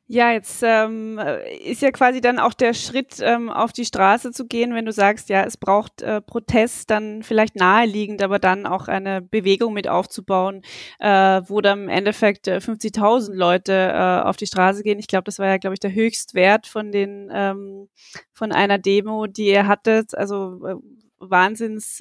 Ja, 0.06 0.32
jetzt 0.32 0.62
ähm, 0.62 1.18
ist 1.64 1.80
ja 1.80 1.90
quasi 1.90 2.20
dann 2.20 2.38
auch 2.38 2.52
der 2.52 2.74
Schritt, 2.74 3.16
ähm, 3.20 3.48
auf 3.50 3.72
die 3.72 3.86
Straße 3.86 4.32
zu 4.32 4.46
gehen, 4.46 4.74
wenn 4.74 4.84
du 4.84 4.92
sagst, 4.92 5.30
ja, 5.30 5.44
es 5.44 5.56
braucht 5.56 6.02
äh, 6.02 6.20
Protest, 6.20 6.90
dann 6.90 7.22
vielleicht 7.22 7.56
naheliegend, 7.56 8.22
aber 8.22 8.38
dann 8.38 8.66
auch 8.66 8.88
eine 8.88 9.22
Bewegung 9.22 9.72
mit 9.72 9.88
aufzubauen, 9.88 10.62
äh, 11.00 11.40
wo 11.46 11.60
dann 11.62 11.84
im 11.84 11.88
Endeffekt 11.88 12.48
äh, 12.48 12.58
50.000 12.58 13.34
Leute 13.34 13.72
äh, 13.72 14.28
auf 14.28 14.36
die 14.36 14.46
Straße 14.46 14.82
gehen. 14.82 14.98
Ich 14.98 15.06
glaube, 15.06 15.24
das 15.24 15.38
war 15.38 15.46
ja, 15.46 15.56
glaube 15.56 15.74
ich, 15.74 15.80
der 15.80 15.94
Höchstwert 15.94 16.66
von 16.66 16.92
den 16.92 17.30
ähm, 17.32 17.88
von 18.32 18.52
einer 18.52 18.78
Demo, 18.78 19.26
die 19.26 19.46
ihr 19.46 19.66
hattet. 19.66 20.14
Also 20.14 20.80
äh, 21.26 21.30
Wahnsinns 21.30 22.00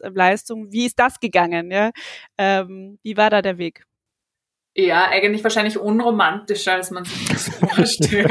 äh. 0.00 0.10
Wie 0.12 0.86
ist 0.86 0.98
das 0.98 1.20
gegangen? 1.20 1.70
Ja? 1.70 1.90
Ähm, 2.38 2.98
wie 3.02 3.16
war 3.16 3.30
da 3.30 3.42
der 3.42 3.58
Weg? 3.58 3.84
Ja, 4.78 5.08
eigentlich 5.08 5.42
wahrscheinlich 5.42 5.78
unromantischer, 5.78 6.74
als 6.74 6.90
man 6.90 7.06
sich 7.06 7.28
das 7.28 7.48
vorstellt. 7.48 8.30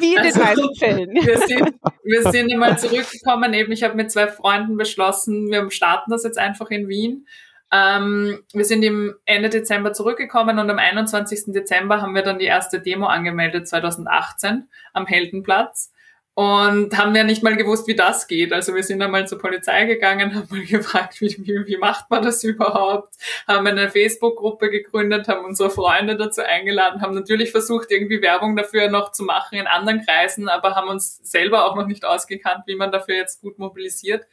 Wie 0.00 0.14
in 0.14 0.22
den 0.22 0.24
also, 0.24 0.40
meisten 0.40 0.74
Fällen. 0.76 1.14
Wir 1.14 1.38
sind, 1.38 1.74
wir 2.02 2.32
sind 2.32 2.50
einmal 2.50 2.78
zurückgekommen, 2.78 3.52
eben 3.52 3.72
ich 3.72 3.82
habe 3.82 3.94
mit 3.94 4.10
zwei 4.10 4.26
Freunden 4.26 4.78
beschlossen, 4.78 5.50
wir 5.50 5.70
starten 5.70 6.10
das 6.10 6.24
jetzt 6.24 6.38
einfach 6.38 6.70
in 6.70 6.88
Wien. 6.88 7.26
Ähm, 7.70 8.42
wir 8.54 8.64
sind 8.64 8.84
im 8.84 9.16
Ende 9.26 9.50
Dezember 9.50 9.92
zurückgekommen 9.92 10.58
und 10.58 10.70
am 10.70 10.78
21. 10.78 11.52
Dezember 11.52 12.00
haben 12.00 12.14
wir 12.14 12.22
dann 12.22 12.38
die 12.38 12.46
erste 12.46 12.80
Demo 12.80 13.06
angemeldet, 13.06 13.68
2018, 13.68 14.68
am 14.94 15.06
Heldenplatz 15.06 15.92
und 16.36 16.98
haben 16.98 17.16
ja 17.16 17.24
nicht 17.24 17.42
mal 17.42 17.56
gewusst, 17.56 17.86
wie 17.86 17.96
das 17.96 18.26
geht. 18.26 18.52
Also 18.52 18.74
wir 18.74 18.82
sind 18.82 19.00
einmal 19.00 19.26
zur 19.26 19.38
Polizei 19.38 19.86
gegangen, 19.86 20.34
haben 20.34 20.46
mal 20.50 20.60
gefragt, 20.66 21.18
wie, 21.22 21.34
wie, 21.38 21.66
wie 21.66 21.76
macht 21.78 22.10
man 22.10 22.22
das 22.22 22.44
überhaupt, 22.44 23.14
haben 23.48 23.66
eine 23.66 23.88
Facebook-Gruppe 23.88 24.68
gegründet, 24.68 25.28
haben 25.28 25.46
unsere 25.46 25.70
Freunde 25.70 26.14
dazu 26.18 26.42
eingeladen, 26.42 27.00
haben 27.00 27.14
natürlich 27.14 27.52
versucht, 27.52 27.90
irgendwie 27.90 28.20
Werbung 28.20 28.54
dafür 28.54 28.90
noch 28.90 29.12
zu 29.12 29.24
machen 29.24 29.56
in 29.56 29.66
anderen 29.66 30.04
Kreisen, 30.04 30.50
aber 30.50 30.74
haben 30.74 30.90
uns 30.90 31.16
selber 31.22 31.64
auch 31.64 31.74
noch 31.74 31.86
nicht 31.86 32.04
ausgekannt, 32.04 32.64
wie 32.66 32.76
man 32.76 32.92
dafür 32.92 33.14
jetzt 33.16 33.40
gut 33.40 33.58
mobilisiert. 33.58 34.26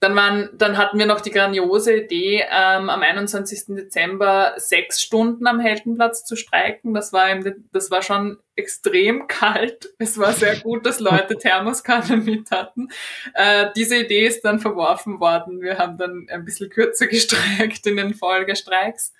Dann, 0.00 0.14
waren, 0.14 0.50
dann 0.52 0.76
hatten 0.78 0.98
wir 0.98 1.06
noch 1.06 1.20
die 1.20 1.32
grandiose 1.32 1.96
Idee, 1.96 2.44
ähm, 2.50 2.88
am 2.88 3.02
21. 3.02 3.74
Dezember 3.74 4.54
sechs 4.56 5.02
Stunden 5.02 5.46
am 5.48 5.58
Heldenplatz 5.58 6.24
zu 6.24 6.36
streiken. 6.36 6.94
Das 6.94 7.12
war, 7.12 7.28
im, 7.30 7.66
das 7.72 7.90
war 7.90 8.02
schon 8.02 8.38
extrem 8.54 9.26
kalt. 9.26 9.88
Es 9.98 10.16
war 10.16 10.32
sehr 10.32 10.56
gut, 10.60 10.86
dass 10.86 11.00
Leute 11.00 11.36
Thermoskannen 11.38 12.24
mit 12.24 12.50
hatten. 12.52 12.88
Äh, 13.34 13.70
diese 13.74 13.96
Idee 13.96 14.26
ist 14.26 14.44
dann 14.44 14.60
verworfen 14.60 15.18
worden. 15.18 15.60
Wir 15.60 15.78
haben 15.78 15.98
dann 15.98 16.28
ein 16.30 16.44
bisschen 16.44 16.70
kürzer 16.70 17.08
gestreikt 17.08 17.84
in 17.86 17.96
den 17.96 18.14
Folgestreiks. 18.14 19.12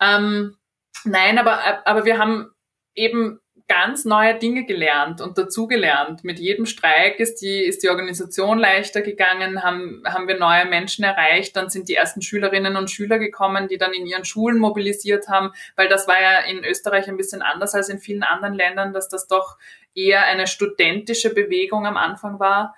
Ähm, 0.00 0.56
nein, 1.04 1.38
aber, 1.38 1.86
aber 1.86 2.04
wir 2.04 2.18
haben 2.18 2.52
eben 2.94 3.40
ganz 3.68 4.04
neue 4.04 4.38
Dinge 4.38 4.64
gelernt 4.64 5.20
und 5.20 5.38
dazugelernt. 5.38 6.22
Mit 6.22 6.38
jedem 6.38 6.66
Streik 6.66 7.18
ist 7.18 7.40
die, 7.42 7.64
ist 7.64 7.82
die 7.82 7.88
Organisation 7.88 8.58
leichter 8.58 9.02
gegangen, 9.02 9.62
haben, 9.64 10.02
haben 10.06 10.28
wir 10.28 10.38
neue 10.38 10.66
Menschen 10.66 11.04
erreicht, 11.04 11.56
dann 11.56 11.68
sind 11.68 11.88
die 11.88 11.94
ersten 11.94 12.22
Schülerinnen 12.22 12.76
und 12.76 12.90
Schüler 12.90 13.18
gekommen, 13.18 13.66
die 13.66 13.78
dann 13.78 13.92
in 13.92 14.06
ihren 14.06 14.24
Schulen 14.24 14.58
mobilisiert 14.58 15.28
haben, 15.28 15.50
weil 15.74 15.88
das 15.88 16.06
war 16.06 16.20
ja 16.20 16.40
in 16.40 16.64
Österreich 16.64 17.08
ein 17.08 17.16
bisschen 17.16 17.42
anders 17.42 17.74
als 17.74 17.88
in 17.88 17.98
vielen 17.98 18.22
anderen 18.22 18.54
Ländern, 18.54 18.92
dass 18.92 19.08
das 19.08 19.26
doch 19.26 19.56
eher 19.94 20.24
eine 20.26 20.46
studentische 20.46 21.34
Bewegung 21.34 21.86
am 21.86 21.96
Anfang 21.96 22.38
war, 22.38 22.76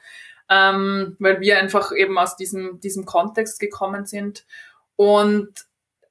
ähm, 0.49 1.17
weil 1.19 1.41
wir 1.41 1.59
einfach 1.59 1.93
eben 1.95 2.19
aus 2.19 2.37
diesem, 2.37 2.81
diesem 2.81 3.05
Kontext 3.05 3.61
gekommen 3.61 4.07
sind. 4.07 4.47
Und 4.97 5.53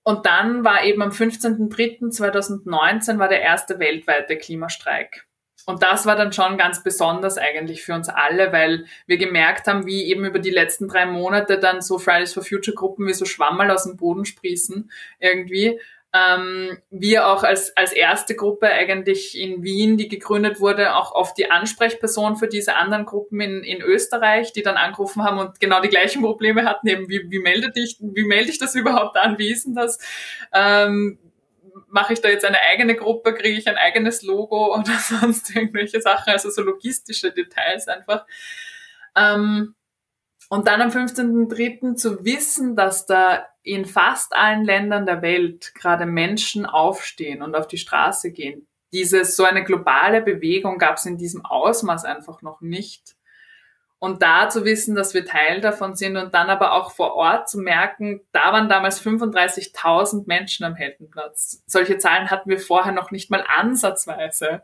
und 0.07 0.25
dann 0.25 0.63
war 0.63 0.85
eben 0.85 1.01
am 1.01 1.09
15.03.2019 1.09 3.19
war 3.19 3.27
der 3.27 3.41
erste 3.41 3.77
weltweite 3.77 4.37
Klimastreik. 4.37 5.27
Und 5.65 5.83
das 5.83 6.05
war 6.05 6.15
dann 6.15 6.31
schon 6.31 6.57
ganz 6.57 6.81
besonders 6.81 7.37
eigentlich 7.37 7.83
für 7.83 7.93
uns 7.93 8.07
alle, 8.07 8.53
weil 8.53 8.85
wir 9.05 9.17
gemerkt 9.17 9.67
haben, 9.67 9.85
wie 9.85 10.05
eben 10.05 10.23
über 10.23 10.39
die 10.39 10.49
letzten 10.49 10.87
drei 10.87 11.05
Monate 11.05 11.59
dann 11.59 11.81
so 11.81 11.99
Fridays 11.99 12.33
for 12.33 12.41
Future 12.41 12.73
Gruppen 12.73 13.05
wie 13.05 13.13
so 13.13 13.25
Schwammerl 13.25 13.69
aus 13.69 13.83
dem 13.83 13.97
Boden 13.97 14.23
sprießen 14.23 14.89
irgendwie. 15.19 15.77
Ähm, 16.13 16.77
wir 16.89 17.27
auch 17.27 17.43
als, 17.43 17.75
als 17.75 17.91
erste 17.91 18.35
Gruppe 18.35 18.67
eigentlich 18.67 19.37
in 19.37 19.63
Wien, 19.63 19.97
die 19.97 20.07
gegründet 20.07 20.59
wurde, 20.59 20.95
auch 20.95 21.11
oft 21.11 21.37
die 21.37 21.51
Ansprechperson 21.51 22.37
für 22.37 22.47
diese 22.47 22.75
anderen 22.75 23.05
Gruppen 23.05 23.41
in, 23.41 23.63
in 23.63 23.81
Österreich, 23.81 24.53
die 24.53 24.63
dann 24.63 24.77
angerufen 24.77 25.23
haben 25.23 25.37
und 25.37 25.59
genau 25.59 25.81
die 25.81 25.89
gleichen 25.89 26.21
Probleme 26.21 26.63
hatten, 26.63 26.87
eben 26.87 27.09
wie, 27.09 27.29
wie 27.29 27.39
melde 27.39 27.71
dich, 27.71 27.97
wie 27.99 28.25
melde 28.25 28.49
ich 28.49 28.57
das 28.57 28.75
überhaupt 28.75 29.17
an, 29.17 29.37
wie 29.37 29.51
ist 29.51 29.65
denn 29.65 29.75
das? 29.75 29.99
Ähm, 30.53 31.19
mache 31.89 32.13
ich 32.13 32.21
da 32.21 32.29
jetzt 32.29 32.45
eine 32.45 32.61
eigene 32.61 32.95
Gruppe, 32.95 33.33
kriege 33.33 33.57
ich 33.57 33.67
ein 33.67 33.77
eigenes 33.77 34.21
Logo 34.21 34.73
oder 34.75 34.93
sonst 34.99 35.55
irgendwelche 35.55 36.01
Sachen, 36.01 36.31
also 36.31 36.49
so 36.49 36.61
logistische 36.61 37.31
Details 37.31 37.87
einfach. 37.87 38.25
Ähm, 39.15 39.75
und 40.49 40.67
dann 40.67 40.81
am 40.81 40.89
15.03. 40.89 41.95
zu 41.95 42.23
wissen, 42.23 42.75
dass 42.75 43.05
da 43.05 43.45
in 43.63 43.85
fast 43.85 44.35
allen 44.35 44.63
Ländern 44.63 45.05
der 45.05 45.21
Welt 45.21 45.73
gerade 45.75 46.05
Menschen 46.05 46.65
aufstehen 46.65 47.41
und 47.41 47.55
auf 47.55 47.67
die 47.67 47.77
Straße 47.77 48.31
gehen. 48.31 48.67
Diese, 48.93 49.25
so 49.25 49.43
eine 49.43 49.63
globale 49.63 50.21
Bewegung 50.21 50.77
gab 50.77 50.97
es 50.97 51.05
in 51.05 51.17
diesem 51.17 51.45
Ausmaß 51.45 52.05
einfach 52.05 52.41
noch 52.41 52.61
nicht. 52.61 53.17
Und 53.99 54.21
da 54.21 54.47
zu 54.47 54.63
wissen, 54.63 54.95
dass 54.95 55.13
wir 55.15 55.25
Teil 55.25 55.59
davon 55.59 55.95
sind 55.95 56.17
und 56.17 56.33
dann 56.33 56.49
aber 56.49 56.73
auch 56.73 56.91
vor 56.91 57.15
Ort 57.15 57.49
zu 57.49 57.57
merken, 57.57 58.21
da 58.31 58.53
waren 58.53 58.69
damals 58.69 59.03
35.000 59.03 60.27
Menschen 60.27 60.65
am 60.65 60.75
Heldenplatz. 60.75 61.63
Solche 61.65 61.97
Zahlen 61.97 62.29
hatten 62.29 62.49
wir 62.49 62.59
vorher 62.59 62.91
noch 62.91 63.09
nicht 63.09 63.31
mal 63.31 63.43
ansatzweise. 63.57 64.61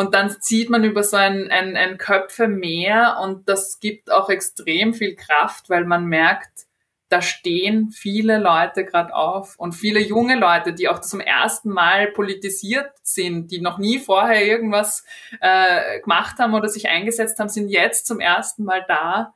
Und 0.00 0.14
dann 0.14 0.30
zieht 0.40 0.70
man 0.70 0.82
über 0.82 1.04
so 1.04 1.18
ein, 1.18 1.50
ein, 1.50 1.76
ein 1.76 1.98
Köpfe 1.98 2.48
mehr 2.48 3.18
und 3.22 3.50
das 3.50 3.80
gibt 3.80 4.10
auch 4.10 4.30
extrem 4.30 4.94
viel 4.94 5.14
Kraft, 5.14 5.68
weil 5.68 5.84
man 5.84 6.06
merkt, 6.06 6.64
da 7.10 7.20
stehen 7.20 7.90
viele 7.90 8.38
Leute 8.38 8.86
gerade 8.86 9.14
auf 9.14 9.56
und 9.58 9.74
viele 9.74 10.00
junge 10.00 10.36
Leute, 10.36 10.72
die 10.72 10.88
auch 10.88 11.02
zum 11.02 11.20
ersten 11.20 11.68
Mal 11.68 12.12
politisiert 12.12 12.90
sind, 13.02 13.50
die 13.50 13.60
noch 13.60 13.76
nie 13.76 13.98
vorher 13.98 14.46
irgendwas 14.46 15.04
äh, 15.38 16.00
gemacht 16.00 16.38
haben 16.38 16.54
oder 16.54 16.70
sich 16.70 16.88
eingesetzt 16.88 17.38
haben, 17.38 17.50
sind 17.50 17.68
jetzt 17.68 18.06
zum 18.06 18.20
ersten 18.20 18.64
Mal 18.64 18.82
da 18.88 19.34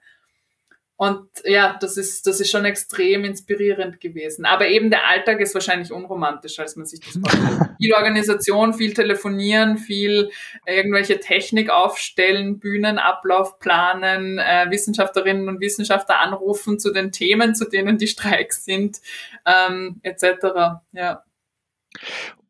und 0.96 1.28
ja, 1.44 1.76
das 1.80 1.96
ist, 1.96 2.24
das 2.26 2.38
ist 2.38 2.50
schon 2.52 2.64
extrem 2.64 3.24
inspirierend 3.24 4.00
gewesen. 4.00 4.44
Aber 4.44 4.68
eben 4.68 4.90
der 4.90 5.08
Alltag 5.08 5.40
ist 5.40 5.52
wahrscheinlich 5.52 5.92
unromantischer, 5.92 6.62
als 6.62 6.76
man 6.76 6.86
sich 6.86 7.00
das 7.00 7.18
vorstellt. 7.18 7.70
viel 7.80 7.94
Organisation, 7.94 8.74
viel 8.74 8.94
telefonieren, 8.94 9.76
viel 9.76 10.30
irgendwelche 10.66 11.18
Technik 11.18 11.68
aufstellen, 11.68 12.60
Bühnenablauf 12.60 13.58
planen, 13.58 14.38
äh, 14.38 14.66
Wissenschaftlerinnen 14.70 15.48
und 15.48 15.60
Wissenschaftler 15.60 16.20
anrufen 16.20 16.78
zu 16.78 16.92
den 16.92 17.10
Themen, 17.10 17.56
zu 17.56 17.64
denen 17.64 17.98
die 17.98 18.06
Streiks 18.06 18.64
sind, 18.64 19.00
ähm, 19.46 19.98
etc. 20.04 20.78
Ja. 20.92 21.24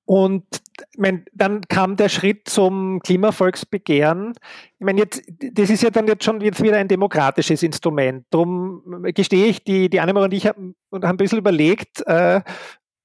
Und 0.06 0.44
ich 0.92 0.98
mein, 0.98 1.24
dann 1.32 1.62
kam 1.62 1.96
der 1.96 2.08
Schritt 2.08 2.48
zum 2.48 3.00
Klimavolksbegehren. 3.00 4.34
Ich 4.78 4.84
meine, 4.84 5.00
jetzt, 5.00 5.22
das 5.28 5.70
ist 5.70 5.82
ja 5.82 5.90
dann 5.90 6.06
jetzt 6.06 6.24
schon 6.24 6.40
jetzt 6.40 6.62
wieder 6.62 6.76
ein 6.76 6.88
demokratisches 6.88 7.62
Instrument. 7.62 8.26
Darum 8.30 8.82
gestehe 9.14 9.46
ich, 9.46 9.64
die, 9.64 9.88
die 9.88 10.00
Annemer 10.00 10.22
und 10.22 10.34
ich 10.34 10.46
haben 10.46 10.74
ein 10.90 11.16
bisschen 11.16 11.38
überlegt, 11.38 12.06
äh, 12.06 12.42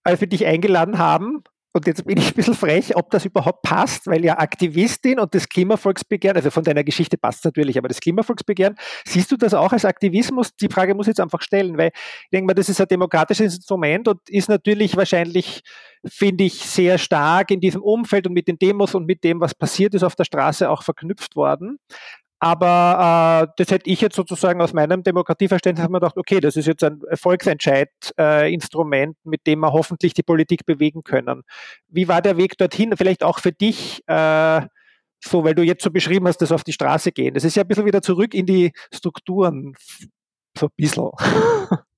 als 0.03 0.21
wir 0.21 0.27
dich 0.27 0.45
eingeladen 0.45 0.97
haben, 0.97 1.43
und 1.71 1.85
jetzt 1.85 2.03
bin 2.05 2.17
ich 2.17 2.29
ein 2.29 2.33
bisschen 2.33 2.55
frech, 2.55 2.95
ob 2.95 3.11
das 3.11 3.25
überhaupt 3.25 3.61
passt, 3.61 4.07
weil 4.07 4.25
ja 4.25 4.39
Aktivistin 4.39 5.19
und 5.19 5.35
das 5.35 5.47
Klimavolksbegehren, 5.47 6.35
also 6.35 6.49
von 6.49 6.63
deiner 6.63 6.83
Geschichte 6.83 7.17
passt 7.17 7.45
natürlich, 7.45 7.77
aber 7.77 7.87
das 7.87 7.99
Klimavolksbegehren, 7.99 8.75
siehst 9.05 9.31
du 9.31 9.37
das 9.37 9.53
auch 9.53 9.71
als 9.71 9.85
Aktivismus? 9.85 10.55
Die 10.55 10.67
Frage 10.67 10.95
muss 10.95 11.05
ich 11.05 11.11
jetzt 11.11 11.19
einfach 11.19 11.41
stellen, 11.41 11.77
weil 11.77 11.91
ich 11.93 12.29
denke 12.31 12.47
mal, 12.47 12.53
das 12.55 12.69
ist 12.69 12.81
ein 12.81 12.87
demokratisches 12.87 13.55
Instrument 13.55 14.07
und 14.07 14.19
ist 14.29 14.49
natürlich 14.49 14.97
wahrscheinlich, 14.97 15.61
finde 16.05 16.45
ich, 16.45 16.55
sehr 16.55 16.97
stark 16.97 17.51
in 17.51 17.59
diesem 17.59 17.83
Umfeld 17.83 18.25
und 18.25 18.33
mit 18.33 18.47
den 18.47 18.57
Demos 18.57 18.95
und 18.95 19.05
mit 19.05 19.23
dem, 19.23 19.39
was 19.39 19.53
passiert 19.53 19.93
ist 19.93 20.03
auf 20.03 20.15
der 20.15 20.23
Straße, 20.23 20.69
auch 20.69 20.81
verknüpft 20.81 21.35
worden. 21.35 21.77
Aber 22.39 23.47
äh, 23.47 23.53
das 23.57 23.71
hätte 23.71 23.89
ich 23.89 23.99
jetzt 23.99 24.15
sozusagen 24.15 24.61
aus 24.61 24.71
meinem 24.71 25.03
Demokratieverständnis 25.03 25.89
mir 25.89 25.99
gedacht, 25.99 26.17
okay, 26.17 26.39
das 26.39 26.55
ist 26.55 26.67
jetzt 26.67 26.85
ein 26.85 27.01
Volksentscheid-Instrument, 27.13 29.17
äh, 29.17 29.29
mit 29.29 29.45
dem 29.45 29.59
wir 29.59 29.73
hoffentlich 29.73 30.13
die 30.13 30.23
Politik 30.23 30.65
bewegen 30.65 31.03
können. 31.03 31.43
Wie 31.89 32.07
war 32.07 32.21
der 32.21 32.37
Weg 32.37 32.57
dorthin? 32.57 32.95
Vielleicht 32.95 33.23
auch 33.23 33.39
für 33.39 33.51
dich, 33.51 34.01
äh, 34.07 34.61
so, 35.21 35.43
weil 35.43 35.53
du 35.53 35.63
jetzt 35.63 35.83
so 35.83 35.91
beschrieben 35.91 36.27
hast, 36.27 36.37
dass 36.37 36.53
auf 36.53 36.63
die 36.63 36.71
Straße 36.71 37.11
gehen. 37.11 37.33
Das 37.33 37.43
ist 37.43 37.57
ja 37.57 37.63
ein 37.63 37.67
bisschen 37.67 37.85
wieder 37.85 38.01
zurück 38.01 38.33
in 38.33 38.45
die 38.45 38.71
Strukturen. 38.93 39.73
So 40.57 40.67
ein 40.67 40.71
bisschen. 40.77 41.11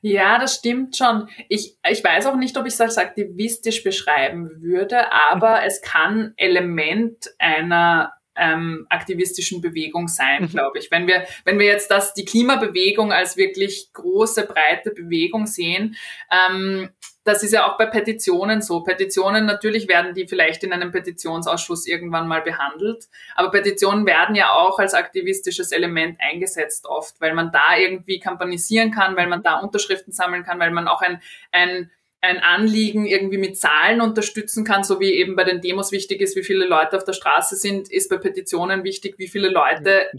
Ja, 0.00 0.38
das 0.38 0.54
stimmt 0.54 0.96
schon. 0.96 1.28
Ich, 1.48 1.76
ich 1.88 2.04
weiß 2.04 2.26
auch 2.26 2.36
nicht, 2.36 2.56
ob 2.56 2.66
ich 2.66 2.74
es 2.74 2.80
als 2.80 2.98
aktivistisch 2.98 3.82
beschreiben 3.82 4.62
würde, 4.62 5.12
aber 5.12 5.64
es 5.64 5.82
kann 5.82 6.34
Element 6.36 7.30
einer 7.38 8.12
ähm, 8.38 8.86
aktivistischen 8.88 9.60
Bewegung 9.60 10.08
sein, 10.08 10.42
mhm. 10.42 10.48
glaube 10.48 10.78
ich. 10.78 10.90
Wenn 10.90 11.06
wir, 11.06 11.26
wenn 11.44 11.58
wir 11.58 11.66
jetzt 11.66 11.90
das, 11.90 12.14
die 12.14 12.24
Klimabewegung 12.24 13.12
als 13.12 13.36
wirklich 13.36 13.92
große, 13.92 14.46
breite 14.46 14.90
Bewegung 14.90 15.46
sehen, 15.46 15.96
ähm, 16.30 16.90
das 17.28 17.42
ist 17.42 17.52
ja 17.52 17.66
auch 17.66 17.76
bei 17.76 17.84
Petitionen 17.84 18.62
so. 18.62 18.82
Petitionen, 18.82 19.44
natürlich 19.44 19.86
werden 19.86 20.14
die 20.14 20.26
vielleicht 20.26 20.64
in 20.64 20.72
einem 20.72 20.90
Petitionsausschuss 20.90 21.86
irgendwann 21.86 22.26
mal 22.26 22.40
behandelt, 22.40 23.04
aber 23.36 23.50
Petitionen 23.50 24.06
werden 24.06 24.34
ja 24.34 24.50
auch 24.52 24.78
als 24.78 24.94
aktivistisches 24.94 25.70
Element 25.70 26.18
eingesetzt 26.20 26.86
oft, 26.86 27.20
weil 27.20 27.34
man 27.34 27.52
da 27.52 27.76
irgendwie 27.76 28.18
kampanisieren 28.18 28.90
kann, 28.90 29.14
weil 29.16 29.26
man 29.26 29.42
da 29.42 29.58
Unterschriften 29.58 30.12
sammeln 30.12 30.42
kann, 30.42 30.58
weil 30.58 30.70
man 30.70 30.88
auch 30.88 31.02
ein, 31.02 31.20
ein 31.52 31.90
ein 32.20 32.38
Anliegen 32.38 33.06
irgendwie 33.06 33.38
mit 33.38 33.58
Zahlen 33.58 34.00
unterstützen 34.00 34.64
kann, 34.64 34.82
so 34.82 34.98
wie 35.00 35.12
eben 35.12 35.36
bei 35.36 35.44
den 35.44 35.60
Demos 35.60 35.92
wichtig 35.92 36.20
ist, 36.20 36.36
wie 36.36 36.42
viele 36.42 36.66
Leute 36.66 36.96
auf 36.96 37.04
der 37.04 37.12
Straße 37.12 37.56
sind, 37.56 37.90
ist 37.90 38.10
bei 38.10 38.18
Petitionen 38.18 38.82
wichtig, 38.82 39.14
wie 39.18 39.28
viele 39.28 39.48
Leute 39.48 40.10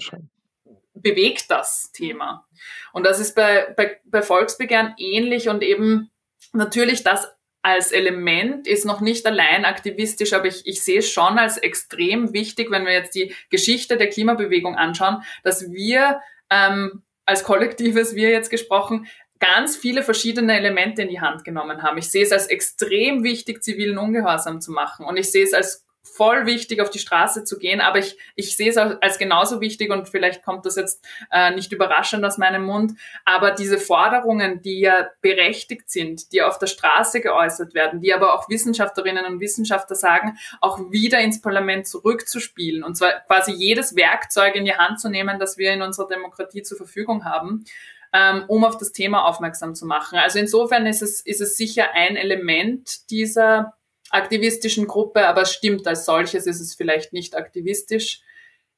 bewegt 0.94 1.50
das 1.50 1.92
Thema. 1.92 2.48
Und 2.94 3.06
das 3.06 3.20
ist 3.20 3.36
bei, 3.36 3.74
bei, 3.76 4.00
bei 4.06 4.22
Volksbegehren 4.22 4.96
ähnlich 4.98 5.50
und 5.50 5.62
eben 5.62 6.10
natürlich 6.54 7.04
das 7.04 7.28
als 7.62 7.92
Element 7.92 8.68
ist 8.68 8.86
noch 8.86 9.02
nicht 9.02 9.26
allein 9.26 9.66
aktivistisch, 9.66 10.32
aber 10.32 10.46
ich, 10.46 10.66
ich 10.66 10.82
sehe 10.82 11.00
es 11.00 11.12
schon 11.12 11.38
als 11.38 11.58
extrem 11.58 12.32
wichtig, 12.32 12.72
wenn 12.72 12.86
wir 12.86 12.94
jetzt 12.94 13.16
die 13.16 13.36
Geschichte 13.50 13.98
der 13.98 14.10
Klimabewegung 14.10 14.78
anschauen, 14.78 15.24
dass 15.44 15.70
wir 15.70 16.22
ähm, 16.50 17.04
als 17.26 17.44
Kollektives, 17.44 18.16
wir 18.16 18.30
jetzt 18.30 18.50
gesprochen, 18.50 19.08
ganz 19.40 19.76
viele 19.76 20.04
verschiedene 20.04 20.58
Elemente 20.58 21.02
in 21.02 21.10
die 21.10 21.22
Hand 21.22 21.44
genommen 21.44 21.82
haben. 21.82 21.98
Ich 21.98 22.12
sehe 22.12 22.24
es 22.24 22.32
als 22.32 22.48
extrem 22.48 23.24
wichtig, 23.24 23.64
zivilen 23.64 23.98
Ungehorsam 23.98 24.62
zu 24.62 24.72
machen. 24.72 25.06
Und 25.06 25.18
ich 25.18 25.32
sehe 25.32 25.44
es 25.44 25.54
als 25.54 25.86
voll 26.02 26.46
wichtig, 26.46 26.82
auf 26.82 26.90
die 26.90 27.00
Straße 27.00 27.44
zu 27.44 27.58
gehen, 27.58 27.82
aber 27.82 28.00
ich, 28.00 28.18
ich 28.36 28.56
sehe 28.56 28.70
es 28.70 28.78
als 28.78 29.18
genauso 29.18 29.62
wichtig 29.62 29.92
und 29.92 30.10
vielleicht 30.10 30.44
kommt 30.44 30.66
das 30.66 30.76
jetzt 30.76 31.06
äh, 31.32 31.52
nicht 31.52 31.72
überraschend 31.72 32.26
aus 32.26 32.38
meinem 32.38 32.64
Mund, 32.64 32.94
aber 33.26 33.52
diese 33.52 33.78
Forderungen, 33.78 34.62
die 34.62 34.82
ja 34.82 35.08
berechtigt 35.22 35.90
sind, 35.90 36.32
die 36.34 36.42
auf 36.42 36.58
der 36.58 36.68
Straße 36.68 37.22
geäußert 37.22 37.74
werden, 37.74 38.02
die 38.02 38.14
aber 38.14 38.34
auch 38.34 38.50
Wissenschaftlerinnen 38.50 39.26
und 39.26 39.40
Wissenschaftler 39.40 39.96
sagen, 39.96 40.38
auch 40.62 40.80
wieder 40.92 41.20
ins 41.20 41.42
Parlament 41.42 41.88
zurückzuspielen 41.88 42.84
und 42.84 42.96
zwar 42.96 43.12
quasi 43.28 43.52
jedes 43.52 43.96
Werkzeug 43.96 44.56
in 44.56 44.66
die 44.66 44.76
Hand 44.76 45.00
zu 45.00 45.10
nehmen, 45.10 45.40
das 45.40 45.58
wir 45.58 45.72
in 45.72 45.82
unserer 45.82 46.08
Demokratie 46.08 46.64
zur 46.64 46.78
Verfügung 46.78 47.26
haben 47.26 47.66
ähm, 48.14 48.46
um 48.48 48.66
auf 48.66 48.78
das 48.78 48.92
Thema 48.92 49.26
aufmerksam 49.26 49.76
zu 49.76 49.86
machen. 49.86 50.18
Also 50.18 50.40
insofern 50.40 50.86
ist 50.86 51.02
es, 51.02 51.22
ist 51.22 51.42
es 51.42 51.58
sicher 51.58 51.94
ein 51.94 52.16
Element 52.16 53.10
dieser 53.10 53.74
aktivistischen 54.10 54.88
Gruppe, 54.88 55.28
aber 55.28 55.44
es 55.44 55.54
stimmt, 55.54 55.88
als 55.88 56.06
solches 56.06 56.48
ist 56.48 56.60
es 56.60 56.76
vielleicht 56.76 57.14
nicht 57.14 57.36
aktivistisch. 57.36 58.22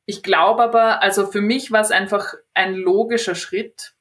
Ich 0.06 0.24
glaube 0.24 0.64
aber, 0.64 1.02
also 1.02 1.28
für 1.28 1.42
mich 1.42 1.72
war 1.72 1.82
es 1.82 1.92
einfach 1.92 2.34
ein 2.54 2.76
logischer 2.76 3.36
Schritt, 3.36 3.94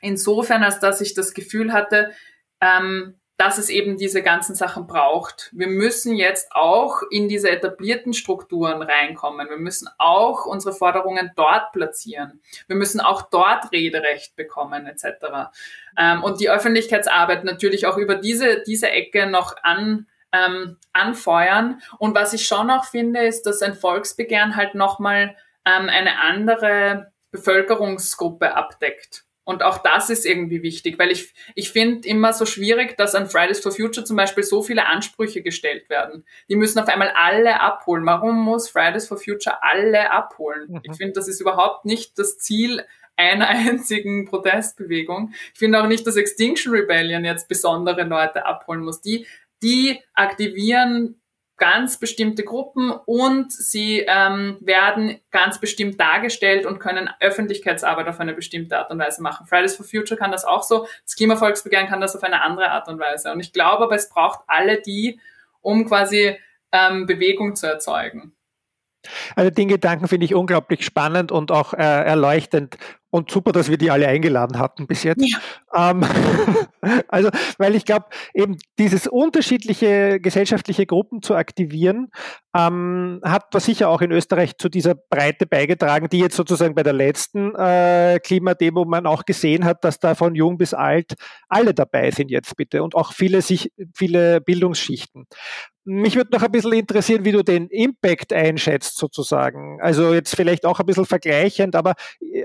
insofern, 0.00 0.62
als 0.62 0.80
dass 0.80 1.00
ich 1.00 1.14
das 1.14 1.34
Gefühl 1.34 1.72
hatte, 1.72 2.12
ähm, 2.60 3.20
dass 3.36 3.58
es 3.58 3.70
eben 3.70 3.96
diese 3.96 4.22
ganzen 4.22 4.54
Sachen 4.54 4.86
braucht. 4.86 5.50
Wir 5.52 5.66
müssen 5.66 6.14
jetzt 6.14 6.52
auch 6.52 7.02
in 7.10 7.28
diese 7.28 7.50
etablierten 7.50 8.12
Strukturen 8.12 8.82
reinkommen. 8.82 9.48
Wir 9.48 9.56
müssen 9.56 9.88
auch 9.98 10.46
unsere 10.46 10.74
Forderungen 10.74 11.32
dort 11.34 11.72
platzieren. 11.72 12.40
Wir 12.68 12.76
müssen 12.76 13.00
auch 13.00 13.22
dort 13.22 13.72
Rederecht 13.72 14.36
bekommen 14.36 14.86
etc. 14.86 15.50
Ähm, 15.98 16.22
und 16.22 16.40
die 16.40 16.50
Öffentlichkeitsarbeit 16.50 17.44
natürlich 17.44 17.86
auch 17.86 17.96
über 17.96 18.14
diese, 18.14 18.62
diese 18.62 18.90
Ecke 18.90 19.26
noch 19.26 19.56
an, 19.62 20.06
ähm, 20.32 20.78
anfeuern. 20.92 21.80
Und 21.98 22.14
was 22.14 22.32
ich 22.32 22.46
schon 22.46 22.70
auch 22.70 22.84
finde, 22.84 23.26
ist, 23.26 23.44
dass 23.44 23.62
ein 23.62 23.74
Volksbegehren 23.74 24.56
halt 24.56 24.74
nochmal 24.74 25.36
ähm, 25.64 25.88
eine 25.88 26.20
andere 26.20 27.12
Bevölkerungsgruppe 27.30 28.54
abdeckt. 28.54 29.24
Und 29.44 29.62
auch 29.62 29.78
das 29.78 30.08
ist 30.08 30.24
irgendwie 30.24 30.62
wichtig, 30.62 30.98
weil 30.98 31.10
ich, 31.10 31.34
ich 31.56 31.70
finde 31.70 32.06
immer 32.06 32.32
so 32.32 32.46
schwierig, 32.46 32.96
dass 32.96 33.14
an 33.14 33.28
Fridays 33.28 33.60
for 33.60 33.72
Future 33.72 34.04
zum 34.04 34.16
Beispiel 34.16 34.44
so 34.44 34.62
viele 34.62 34.86
Ansprüche 34.86 35.42
gestellt 35.42 35.90
werden. 35.90 36.24
Die 36.48 36.54
müssen 36.54 36.78
auf 36.78 36.88
einmal 36.88 37.12
alle 37.16 37.60
abholen. 37.60 38.06
Warum 38.06 38.38
muss 38.38 38.68
Fridays 38.68 39.08
for 39.08 39.18
Future 39.18 39.62
alle 39.62 40.10
abholen? 40.12 40.66
Mhm. 40.68 40.80
Ich 40.84 40.96
finde, 40.96 41.14
das 41.14 41.26
ist 41.26 41.40
überhaupt 41.40 41.84
nicht 41.84 42.18
das 42.18 42.38
Ziel 42.38 42.84
einer 43.16 43.48
einzigen 43.48 44.26
Protestbewegung. 44.26 45.32
Ich 45.52 45.58
finde 45.58 45.82
auch 45.82 45.88
nicht, 45.88 46.06
dass 46.06 46.16
Extinction 46.16 46.72
Rebellion 46.72 47.24
jetzt 47.24 47.48
besondere 47.48 48.04
Leute 48.04 48.46
abholen 48.46 48.82
muss. 48.82 49.00
Die, 49.00 49.26
die 49.62 50.00
aktivieren 50.14 51.20
ganz 51.62 51.96
bestimmte 51.96 52.42
Gruppen 52.42 52.90
und 52.90 53.52
sie 53.52 54.00
ähm, 54.00 54.56
werden 54.60 55.20
ganz 55.30 55.60
bestimmt 55.60 56.00
dargestellt 56.00 56.66
und 56.66 56.80
können 56.80 57.08
Öffentlichkeitsarbeit 57.20 58.08
auf 58.08 58.18
eine 58.18 58.34
bestimmte 58.34 58.76
Art 58.76 58.90
und 58.90 58.98
Weise 58.98 59.22
machen. 59.22 59.46
Fridays 59.46 59.76
for 59.76 59.86
Future 59.86 60.18
kann 60.18 60.32
das 60.32 60.44
auch 60.44 60.64
so, 60.64 60.88
das 61.04 61.14
Klimavolksbegehren 61.14 61.86
kann 61.86 62.00
das 62.00 62.16
auf 62.16 62.24
eine 62.24 62.42
andere 62.42 62.72
Art 62.72 62.88
und 62.88 62.98
Weise. 62.98 63.30
Und 63.30 63.38
ich 63.38 63.52
glaube 63.52 63.84
aber, 63.84 63.94
es 63.94 64.08
braucht 64.08 64.40
alle 64.48 64.82
die, 64.82 65.20
um 65.60 65.86
quasi 65.86 66.36
ähm, 66.72 67.06
Bewegung 67.06 67.54
zu 67.54 67.68
erzeugen. 67.68 68.32
Also 69.36 69.50
den 69.52 69.68
Gedanken 69.68 70.08
finde 70.08 70.24
ich 70.26 70.34
unglaublich 70.34 70.84
spannend 70.84 71.30
und 71.30 71.52
auch 71.52 71.74
äh, 71.74 71.76
erleuchtend 71.76 72.76
und 73.12 73.30
super, 73.30 73.52
dass 73.52 73.68
wir 73.68 73.76
die 73.76 73.90
alle 73.90 74.08
eingeladen 74.08 74.58
hatten 74.58 74.86
bis 74.86 75.02
jetzt. 75.02 75.22
Ja. 75.22 75.90
Ähm, 75.90 76.02
also, 77.08 77.28
weil 77.58 77.74
ich 77.74 77.84
glaube, 77.84 78.06
eben 78.32 78.56
dieses 78.78 79.06
unterschiedliche 79.06 80.18
gesellschaftliche 80.18 80.86
Gruppen 80.86 81.20
zu 81.20 81.34
aktivieren, 81.34 82.08
ähm, 82.56 83.20
hat 83.22 83.48
was 83.52 83.66
sicher 83.66 83.90
auch 83.90 84.00
in 84.00 84.12
Österreich 84.12 84.56
zu 84.56 84.70
dieser 84.70 84.94
Breite 84.94 85.46
beigetragen, 85.46 86.08
die 86.08 86.20
jetzt 86.20 86.36
sozusagen 86.36 86.74
bei 86.74 86.82
der 86.82 86.94
letzten 86.94 87.54
äh, 87.54 88.18
Klimademo 88.18 88.86
man 88.86 89.06
auch 89.06 89.26
gesehen 89.26 89.66
hat, 89.66 89.84
dass 89.84 89.98
da 89.98 90.14
von 90.14 90.34
jung 90.34 90.56
bis 90.56 90.72
alt 90.72 91.12
alle 91.48 91.74
dabei 91.74 92.10
sind 92.10 92.30
jetzt 92.30 92.56
bitte 92.56 92.82
und 92.82 92.94
auch 92.94 93.12
viele 93.12 93.42
sich, 93.42 93.72
viele 93.94 94.40
Bildungsschichten. 94.40 95.26
Mich 95.84 96.14
würde 96.14 96.30
noch 96.32 96.42
ein 96.42 96.52
bisschen 96.52 96.74
interessieren, 96.74 97.24
wie 97.24 97.32
du 97.32 97.42
den 97.42 97.66
Impact 97.66 98.32
einschätzt, 98.32 98.96
sozusagen. 98.96 99.80
Also 99.80 100.14
jetzt 100.14 100.36
vielleicht 100.36 100.64
auch 100.64 100.78
ein 100.78 100.86
bisschen 100.86 101.06
vergleichend, 101.06 101.74
aber 101.74 101.94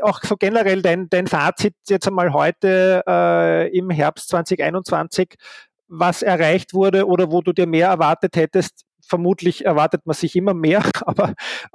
auch 0.01 0.21
so 0.23 0.35
generell 0.37 0.81
dein, 0.81 1.07
dein 1.09 1.27
Fazit 1.27 1.75
jetzt 1.87 2.07
einmal 2.07 2.33
heute 2.33 3.03
äh, 3.07 3.77
im 3.77 3.91
Herbst 3.91 4.29
2021, 4.29 5.35
was 5.87 6.23
erreicht 6.23 6.73
wurde 6.73 7.05
oder 7.05 7.31
wo 7.31 7.41
du 7.41 7.53
dir 7.53 7.67
mehr 7.67 7.89
erwartet 7.89 8.35
hättest. 8.35 8.86
Vermutlich 9.07 9.65
erwartet 9.65 10.05
man 10.05 10.15
sich 10.15 10.35
immer 10.35 10.53
mehr, 10.53 10.83
aber 11.05 11.29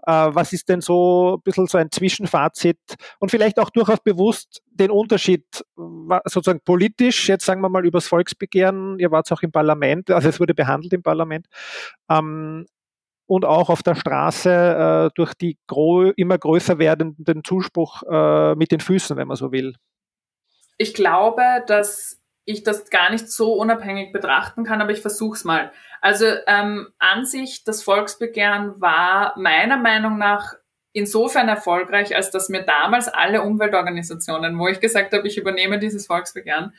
äh, 0.07 0.35
was 0.35 0.53
ist 0.53 0.69
denn 0.69 0.81
so 0.81 1.37
ein 1.37 1.43
bisschen 1.43 1.67
so 1.67 1.79
ein 1.79 1.91
Zwischenfazit 1.91 2.79
und 3.19 3.31
vielleicht 3.31 3.59
auch 3.59 3.71
durchaus 3.71 4.01
bewusst 4.01 4.62
den 4.67 4.91
Unterschied 4.91 5.45
sozusagen 6.25 6.61
politisch, 6.65 7.29
jetzt 7.29 7.45
sagen 7.45 7.61
wir 7.61 7.69
mal 7.69 7.85
übers 7.85 8.09
Volksbegehren, 8.09 8.99
ihr 8.99 9.11
wart 9.11 9.31
auch 9.33 9.43
im 9.43 9.53
Parlament, 9.53 10.11
also 10.11 10.29
es 10.29 10.41
wurde 10.41 10.55
behandelt 10.55 10.93
im 10.93 11.03
Parlament, 11.03 11.47
ähm, 12.11 12.67
und 13.27 13.45
auch 13.45 13.71
auf 13.71 13.83
der 13.83 13.95
Straße 13.95 14.51
äh, 14.51 15.11
durch 15.15 15.35
die 15.35 15.57
immer 16.17 16.39
größer 16.39 16.79
werdenden 16.79 17.43
Zuspruch 17.45 18.03
äh, 18.03 18.55
mit 18.57 18.73
den 18.73 18.81
Füßen, 18.81 19.17
wenn 19.17 19.29
man 19.29 19.37
so 19.37 19.53
will. 19.53 19.75
Ich 20.77 20.95
glaube, 20.95 21.43
dass 21.67 22.22
ich 22.45 22.63
das 22.65 22.91
gar 22.91 23.11
nicht 23.11 23.31
so 23.31 23.55
unabhängig 23.55 24.13
betrachten 24.13 24.65
kann, 24.65 24.81
aber 24.81 24.91
ich 24.93 25.01
versuche 25.01 25.37
es 25.37 25.45
mal. 25.45 25.73
Also 26.01 26.27
ähm, 26.47 26.89
an 26.99 27.25
sich, 27.25 27.65
das 27.65 27.83
Volksbegehren 27.83 28.81
war 28.81 29.39
meiner 29.39 29.77
Meinung 29.77 30.19
nach 30.19 30.55
insofern 30.93 31.49
erfolgreich, 31.49 32.15
als 32.15 32.31
dass 32.31 32.49
mir 32.49 32.63
damals 32.63 33.09
alle 33.09 33.43
Umweltorganisationen, 33.43 34.59
wo 34.59 34.69
ich 34.69 34.81
gesagt 34.81 35.13
habe, 35.15 35.27
ich 35.27 35.39
übernehme 35.39 35.79
dieses 35.79 36.07
Volksbegehren, 36.07 36.75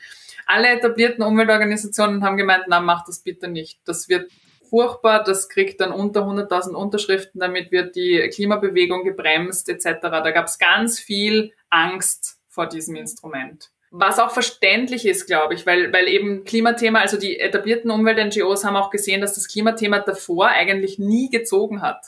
alle 0.46 0.68
etablierten 0.68 1.24
Umweltorganisationen 1.24 2.22
haben 2.22 2.36
gemeint, 2.36 2.64
na, 2.68 2.80
mach 2.80 3.04
das 3.04 3.20
bitte 3.20 3.48
nicht. 3.48 3.80
Das 3.86 4.08
wird 4.08 4.30
furchtbar, 4.68 5.24
das 5.24 5.48
kriegt 5.48 5.80
dann 5.80 5.92
unter 5.92 6.22
100.000 6.22 6.74
Unterschriften, 6.74 7.40
damit 7.40 7.72
wird 7.72 7.96
die 7.96 8.28
Klimabewegung 8.32 9.04
gebremst 9.04 9.68
etc. 9.68 10.00
Da 10.02 10.30
gab 10.30 10.46
es 10.46 10.58
ganz 10.58 11.00
viel 11.00 11.52
Angst 11.70 12.38
vor 12.48 12.68
diesem 12.68 12.96
Instrument. 12.96 13.70
Was 13.96 14.18
auch 14.18 14.32
verständlich 14.32 15.06
ist, 15.06 15.26
glaube 15.26 15.54
ich, 15.54 15.66
weil, 15.66 15.92
weil 15.92 16.08
eben 16.08 16.42
Klimathema, 16.42 16.98
also 16.98 17.16
die 17.16 17.38
etablierten 17.38 17.92
Umwelt-NGOs 17.92 18.64
haben 18.64 18.74
auch 18.74 18.90
gesehen, 18.90 19.20
dass 19.20 19.34
das 19.34 19.46
Klimathema 19.46 20.00
davor 20.00 20.48
eigentlich 20.48 20.98
nie 20.98 21.30
gezogen 21.30 21.80
hat. 21.80 22.06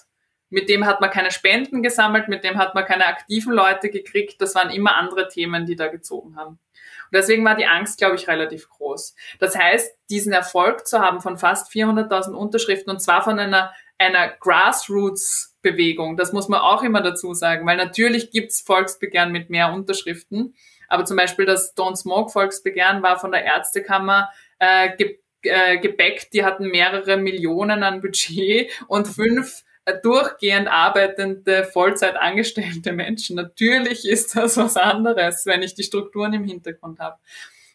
Mit 0.50 0.69
dem 0.69 0.85
hat 0.85 1.00
man 1.00 1.11
keine 1.11 1.31
Spenden 1.31 1.85
gesammelt, 1.85 2.26
mit 2.26 2.43
dem 2.43 2.59
hat 2.59 2.75
man 2.75 2.85
keine 2.85 3.07
aktiven 3.07 3.52
Leute 3.52 3.88
gekriegt. 3.88 4.40
Das 4.40 4.57
waren 4.57 4.71
immer 4.71 4.97
andere 4.97 5.28
Themen, 5.28 5.64
die 5.64 5.76
da 5.76 5.87
gezogen 5.87 6.35
haben. 6.35 6.55
Und 6.55 7.12
deswegen 7.12 7.45
war 7.45 7.55
die 7.55 7.66
Angst, 7.66 7.99
glaube 7.99 8.16
ich, 8.16 8.26
relativ 8.26 8.69
groß. 8.69 9.14
Das 9.38 9.57
heißt, 9.57 9.97
diesen 10.11 10.33
Erfolg 10.33 10.89
zu 10.89 10.99
haben 10.99 11.21
von 11.21 11.39
fast 11.39 11.71
400.000 11.73 12.32
Unterschriften 12.32 12.91
und 12.91 12.99
zwar 13.00 13.23
von 13.23 13.39
einer, 13.39 13.73
einer 13.97 14.26
Grassroots-Bewegung, 14.41 16.17
das 16.17 16.32
muss 16.32 16.49
man 16.49 16.63
auch 16.63 16.82
immer 16.82 17.00
dazu 17.00 17.32
sagen, 17.32 17.65
weil 17.65 17.76
natürlich 17.76 18.32
gibt's 18.32 18.61
Volksbegehren 18.61 19.30
mit 19.30 19.50
mehr 19.50 19.73
Unterschriften. 19.73 20.54
Aber 20.89 21.05
zum 21.05 21.17
Beispiel 21.17 21.47
das 21.47 21.77
Don't 21.77 21.97
Smoke 21.97 22.31
Volksbegehren 22.31 23.03
war 23.03 23.19
von 23.19 23.33
der 23.33 23.45
Ärztekammer 23.45 24.29
äh, 24.59 24.97
ge 24.97 25.19
äh, 25.43 25.79
gebackt. 25.79 26.33
Die 26.33 26.45
hatten 26.45 26.69
mehrere 26.69 27.17
Millionen 27.17 27.83
an 27.83 28.01
Budget 28.01 28.71
und 28.89 29.07
fünf 29.07 29.63
äh, 29.85 29.95
durchgehend 30.03 30.69
arbeitende, 30.69 31.65
Vollzeit 31.65 32.17
angestellte 32.17 32.93
Menschen. 32.93 33.37
Natürlich 33.37 34.07
ist 34.07 34.35
das 34.35 34.57
was 34.57 34.77
anderes, 34.77 35.47
wenn 35.47 35.63
ich 35.63 35.75
die 35.75 35.85
Strukturen 35.85 36.33
im 36.33 36.45
Hintergrund 36.45 36.99
habe. 36.99 37.19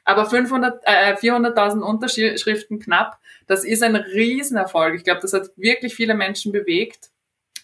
Aber 0.04 0.26
500, 0.26 0.82
äh, 0.84 1.15
400.000 1.15 1.82
Unterschriften 1.82 2.80
knapp, 2.80 3.19
das 3.47 3.63
ist 3.63 3.84
ein 3.84 3.95
Riesenerfolg. 3.95 4.95
Ich 4.95 5.04
glaube, 5.04 5.21
das 5.21 5.34
hat 5.34 5.52
wirklich 5.56 5.95
viele 5.95 6.15
Menschen 6.15 6.52
bewegt. 6.52 7.11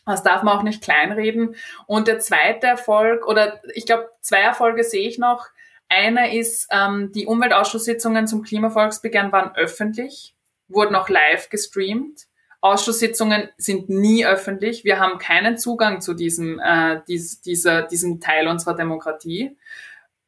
Das 0.07 0.23
darf 0.23 0.41
man 0.41 0.57
auch 0.57 0.63
nicht 0.63 0.81
kleinreden. 0.81 1.55
Und 1.85 2.07
der 2.07 2.19
zweite 2.19 2.65
Erfolg, 2.65 3.27
oder 3.27 3.61
ich 3.75 3.85
glaube, 3.85 4.09
zwei 4.21 4.39
Erfolge 4.39 4.83
sehe 4.83 5.07
ich 5.07 5.19
noch. 5.19 5.47
Einer 5.89 6.31
ist, 6.31 6.67
ähm, 6.71 7.11
die 7.13 7.25
Umweltausschusssitzungen 7.25 8.25
zum 8.25 8.41
Klimavolksbegehren 8.41 9.31
waren 9.31 9.55
öffentlich, 9.55 10.33
wurden 10.67 10.95
auch 10.95 11.09
live 11.09 11.49
gestreamt. 11.49 12.27
Ausschusssitzungen 12.61 13.49
sind 13.57 13.89
nie 13.89 14.25
öffentlich. 14.25 14.83
Wir 14.83 14.99
haben 14.99 15.19
keinen 15.19 15.57
Zugang 15.57 16.01
zu 16.01 16.13
diesem, 16.13 16.59
äh, 16.59 17.01
dies, 17.07 17.41
dieser, 17.41 17.83
diesem 17.83 18.19
Teil 18.19 18.47
unserer 18.47 18.75
Demokratie. 18.75 19.57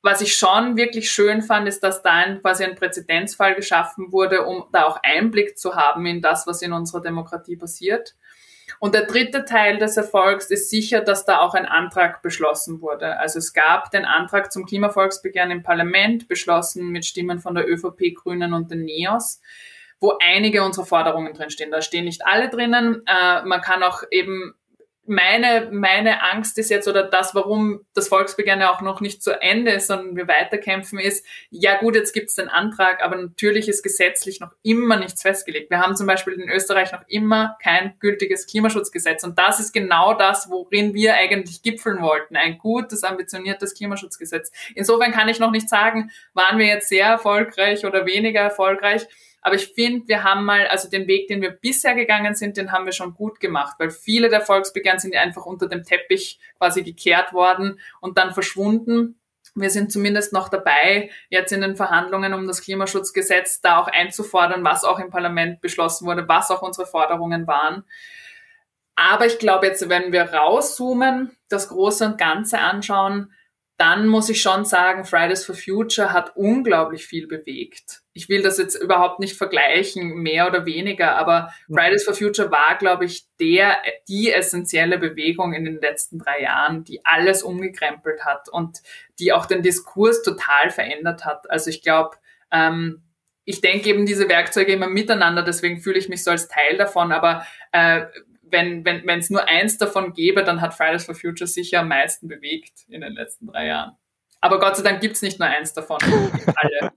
Was 0.01 0.21
ich 0.21 0.35
schon 0.35 0.77
wirklich 0.77 1.09
schön 1.11 1.41
fand, 1.41 1.67
ist, 1.67 1.83
dass 1.83 2.01
da 2.01 2.11
ein, 2.11 2.41
quasi 2.41 2.63
ein 2.63 2.75
Präzedenzfall 2.75 3.55
geschaffen 3.55 4.11
wurde, 4.11 4.45
um 4.45 4.65
da 4.71 4.85
auch 4.85 4.99
Einblick 5.03 5.57
zu 5.57 5.75
haben 5.75 6.05
in 6.05 6.21
das, 6.21 6.47
was 6.47 6.61
in 6.61 6.71
unserer 6.71 7.01
Demokratie 7.01 7.57
passiert. 7.57 8.15
Und 8.79 8.95
der 8.95 9.05
dritte 9.05 9.43
Teil 9.43 9.77
des 9.77 9.97
Erfolgs 9.97 10.49
ist 10.49 10.69
sicher, 10.69 11.01
dass 11.01 11.25
da 11.25 11.39
auch 11.39 11.53
ein 11.53 11.65
Antrag 11.65 12.21
beschlossen 12.21 12.81
wurde. 12.81 13.17
Also 13.19 13.39
es 13.39 13.53
gab 13.53 13.91
den 13.91 14.05
Antrag 14.05 14.51
zum 14.53 14.65
Klimavolksbegehren 14.65 15.51
im 15.51 15.63
Parlament, 15.63 16.29
beschlossen 16.29 16.89
mit 16.89 17.05
Stimmen 17.05 17.39
von 17.39 17.55
der 17.55 17.69
ÖVP, 17.69 18.15
Grünen 18.15 18.53
und 18.53 18.71
den 18.71 18.85
NEOS 18.85 19.41
wo 20.01 20.17
einige 20.21 20.63
unserer 20.63 20.85
Forderungen 20.85 21.33
drinstehen. 21.33 21.71
Da 21.71 21.81
stehen 21.81 22.05
nicht 22.05 22.25
alle 22.25 22.49
drinnen. 22.49 23.03
Äh, 23.05 23.43
man 23.43 23.61
kann 23.61 23.83
auch 23.83 24.03
eben 24.11 24.53
meine, 25.09 25.69
meine 25.71 26.23
Angst 26.23 26.57
ist 26.57 26.69
jetzt 26.69 26.87
oder 26.87 27.03
das, 27.03 27.33
warum 27.33 27.81
das 27.93 28.07
Volksbegehren 28.07 28.61
ja 28.61 28.71
auch 28.71 28.81
noch 28.81 29.01
nicht 29.01 29.23
zu 29.23 29.31
Ende 29.41 29.71
ist, 29.71 29.87
sondern 29.87 30.15
wir 30.15 30.27
weiterkämpfen, 30.27 30.99
ist, 30.99 31.25
ja 31.49 31.79
gut, 31.79 31.95
jetzt 31.95 32.13
gibt 32.13 32.29
es 32.29 32.35
den 32.35 32.47
Antrag, 32.47 33.03
aber 33.03 33.15
natürlich 33.17 33.67
ist 33.67 33.81
gesetzlich 33.81 34.39
noch 34.39 34.53
immer 34.61 34.97
nichts 34.97 35.23
festgelegt. 35.23 35.71
Wir 35.71 35.79
haben 35.79 35.95
zum 35.95 36.05
Beispiel 36.05 36.33
in 36.33 36.47
Österreich 36.49 36.91
noch 36.91 37.03
immer 37.07 37.57
kein 37.61 37.95
gültiges 37.99 38.45
Klimaschutzgesetz 38.45 39.23
und 39.23 39.39
das 39.39 39.59
ist 39.59 39.73
genau 39.73 40.13
das, 40.13 40.49
worin 40.49 40.93
wir 40.93 41.15
eigentlich 41.15 41.63
gipfeln 41.63 42.01
wollten. 42.01 42.35
Ein 42.35 42.59
gutes, 42.59 43.03
ambitioniertes 43.03 43.73
Klimaschutzgesetz. 43.73 44.51
Insofern 44.75 45.11
kann 45.11 45.27
ich 45.27 45.39
noch 45.39 45.51
nicht 45.51 45.69
sagen, 45.69 46.11
waren 46.33 46.59
wir 46.59 46.67
jetzt 46.67 46.89
sehr 46.89 47.07
erfolgreich 47.07 47.85
oder 47.85 48.05
weniger 48.05 48.41
erfolgreich. 48.41 49.07
Aber 49.41 49.55
ich 49.55 49.67
finde, 49.73 50.07
wir 50.07 50.23
haben 50.23 50.43
mal, 50.45 50.67
also 50.67 50.89
den 50.89 51.07
Weg, 51.07 51.27
den 51.27 51.41
wir 51.41 51.51
bisher 51.51 51.95
gegangen 51.95 52.35
sind, 52.35 52.57
den 52.57 52.71
haben 52.71 52.85
wir 52.85 52.91
schon 52.91 53.13
gut 53.13 53.39
gemacht, 53.39 53.75
weil 53.79 53.89
viele 53.89 54.29
der 54.29 54.41
Volksbegehren 54.41 54.99
sind 54.99 55.13
ja 55.13 55.21
einfach 55.21 55.45
unter 55.45 55.67
dem 55.67 55.83
Teppich 55.83 56.39
quasi 56.57 56.83
gekehrt 56.83 57.33
worden 57.33 57.79
und 58.01 58.17
dann 58.17 58.33
verschwunden. 58.33 59.19
Wir 59.55 59.69
sind 59.69 59.91
zumindest 59.91 60.33
noch 60.33 60.49
dabei, 60.49 61.09
jetzt 61.29 61.51
in 61.51 61.61
den 61.61 61.75
Verhandlungen 61.75 62.33
um 62.33 62.47
das 62.47 62.61
Klimaschutzgesetz 62.61 63.61
da 63.61 63.79
auch 63.79 63.87
einzufordern, 63.87 64.63
was 64.63 64.83
auch 64.83 64.99
im 64.99 65.09
Parlament 65.09 65.61
beschlossen 65.61 66.05
wurde, 66.05 66.27
was 66.27 66.51
auch 66.51 66.61
unsere 66.61 66.85
Forderungen 66.85 67.47
waren. 67.47 67.83
Aber 68.95 69.25
ich 69.25 69.39
glaube, 69.39 69.67
jetzt, 69.67 69.87
wenn 69.87 70.11
wir 70.11 70.33
rauszoomen, 70.33 71.35
das 71.47 71.69
Große 71.69 72.05
und 72.05 72.17
Ganze 72.17 72.59
anschauen, 72.59 73.31
dann 73.79 74.07
muss 74.07 74.27
ich 74.27 74.41
schon 74.41 74.65
sagen, 74.65 75.05
Fridays 75.05 75.45
for 75.45 75.55
Future 75.55 76.11
hat 76.11 76.35
unglaublich 76.35 77.05
viel 77.05 77.27
bewegt. 77.27 78.01
Ich 78.11 78.27
will 78.27 78.41
das 78.41 78.57
jetzt 78.57 78.75
überhaupt 78.75 79.21
nicht 79.21 79.37
vergleichen, 79.37 80.15
mehr 80.15 80.47
oder 80.47 80.65
weniger, 80.65 81.15
aber 81.15 81.53
Fridays 81.73 82.03
for 82.03 82.13
Future 82.13 82.51
war, 82.51 82.77
glaube 82.77 83.05
ich, 83.05 83.23
der, 83.39 83.77
die 84.09 84.33
essentielle 84.33 84.97
Bewegung 84.97 85.53
in 85.53 85.63
den 85.63 85.79
letzten 85.79 86.19
drei 86.19 86.41
Jahren, 86.41 86.83
die 86.83 87.05
alles 87.05 87.41
umgekrempelt 87.41 88.25
hat 88.25 88.49
und 88.49 88.79
die 89.17 89.31
auch 89.31 89.45
den 89.45 89.63
Diskurs 89.63 90.23
total 90.23 90.71
verändert 90.71 91.23
hat. 91.23 91.49
Also 91.49 91.69
ich 91.69 91.81
glaube, 91.81 92.17
ähm, 92.51 93.01
ich 93.45 93.61
denke 93.61 93.87
eben 93.87 94.05
diese 94.05 94.27
Werkzeuge 94.27 94.73
immer 94.73 94.89
miteinander, 94.89 95.41
deswegen 95.41 95.79
fühle 95.79 95.99
ich 95.99 96.09
mich 96.09 96.25
so 96.25 96.31
als 96.31 96.49
Teil 96.49 96.75
davon, 96.75 97.13
aber 97.13 97.47
äh, 97.71 98.01
wenn 98.51 98.85
wenn 98.85 99.05
wenn, 99.05 99.19
es 99.19 99.29
nur 99.29 99.47
eins 99.47 99.77
davon 99.77 100.13
gäbe, 100.13 100.43
dann 100.43 100.61
hat 100.61 100.73
Fridays 100.73 101.05
for 101.05 101.15
Future 101.15 101.47
sicher 101.47 101.81
am 101.81 101.89
meisten 101.89 102.27
bewegt 102.27 102.85
in 102.87 103.01
den 103.01 103.13
letzten 103.13 103.47
drei 103.47 103.67
Jahren. 103.67 103.95
Aber 104.41 104.59
Gott 104.59 104.77
sei 104.77 104.83
Dank 104.83 105.01
gibt's 105.01 105.21
nicht 105.21 105.39
nur 105.39 105.47
eins 105.47 105.73
davon, 105.73 105.97
alle. 106.55 106.91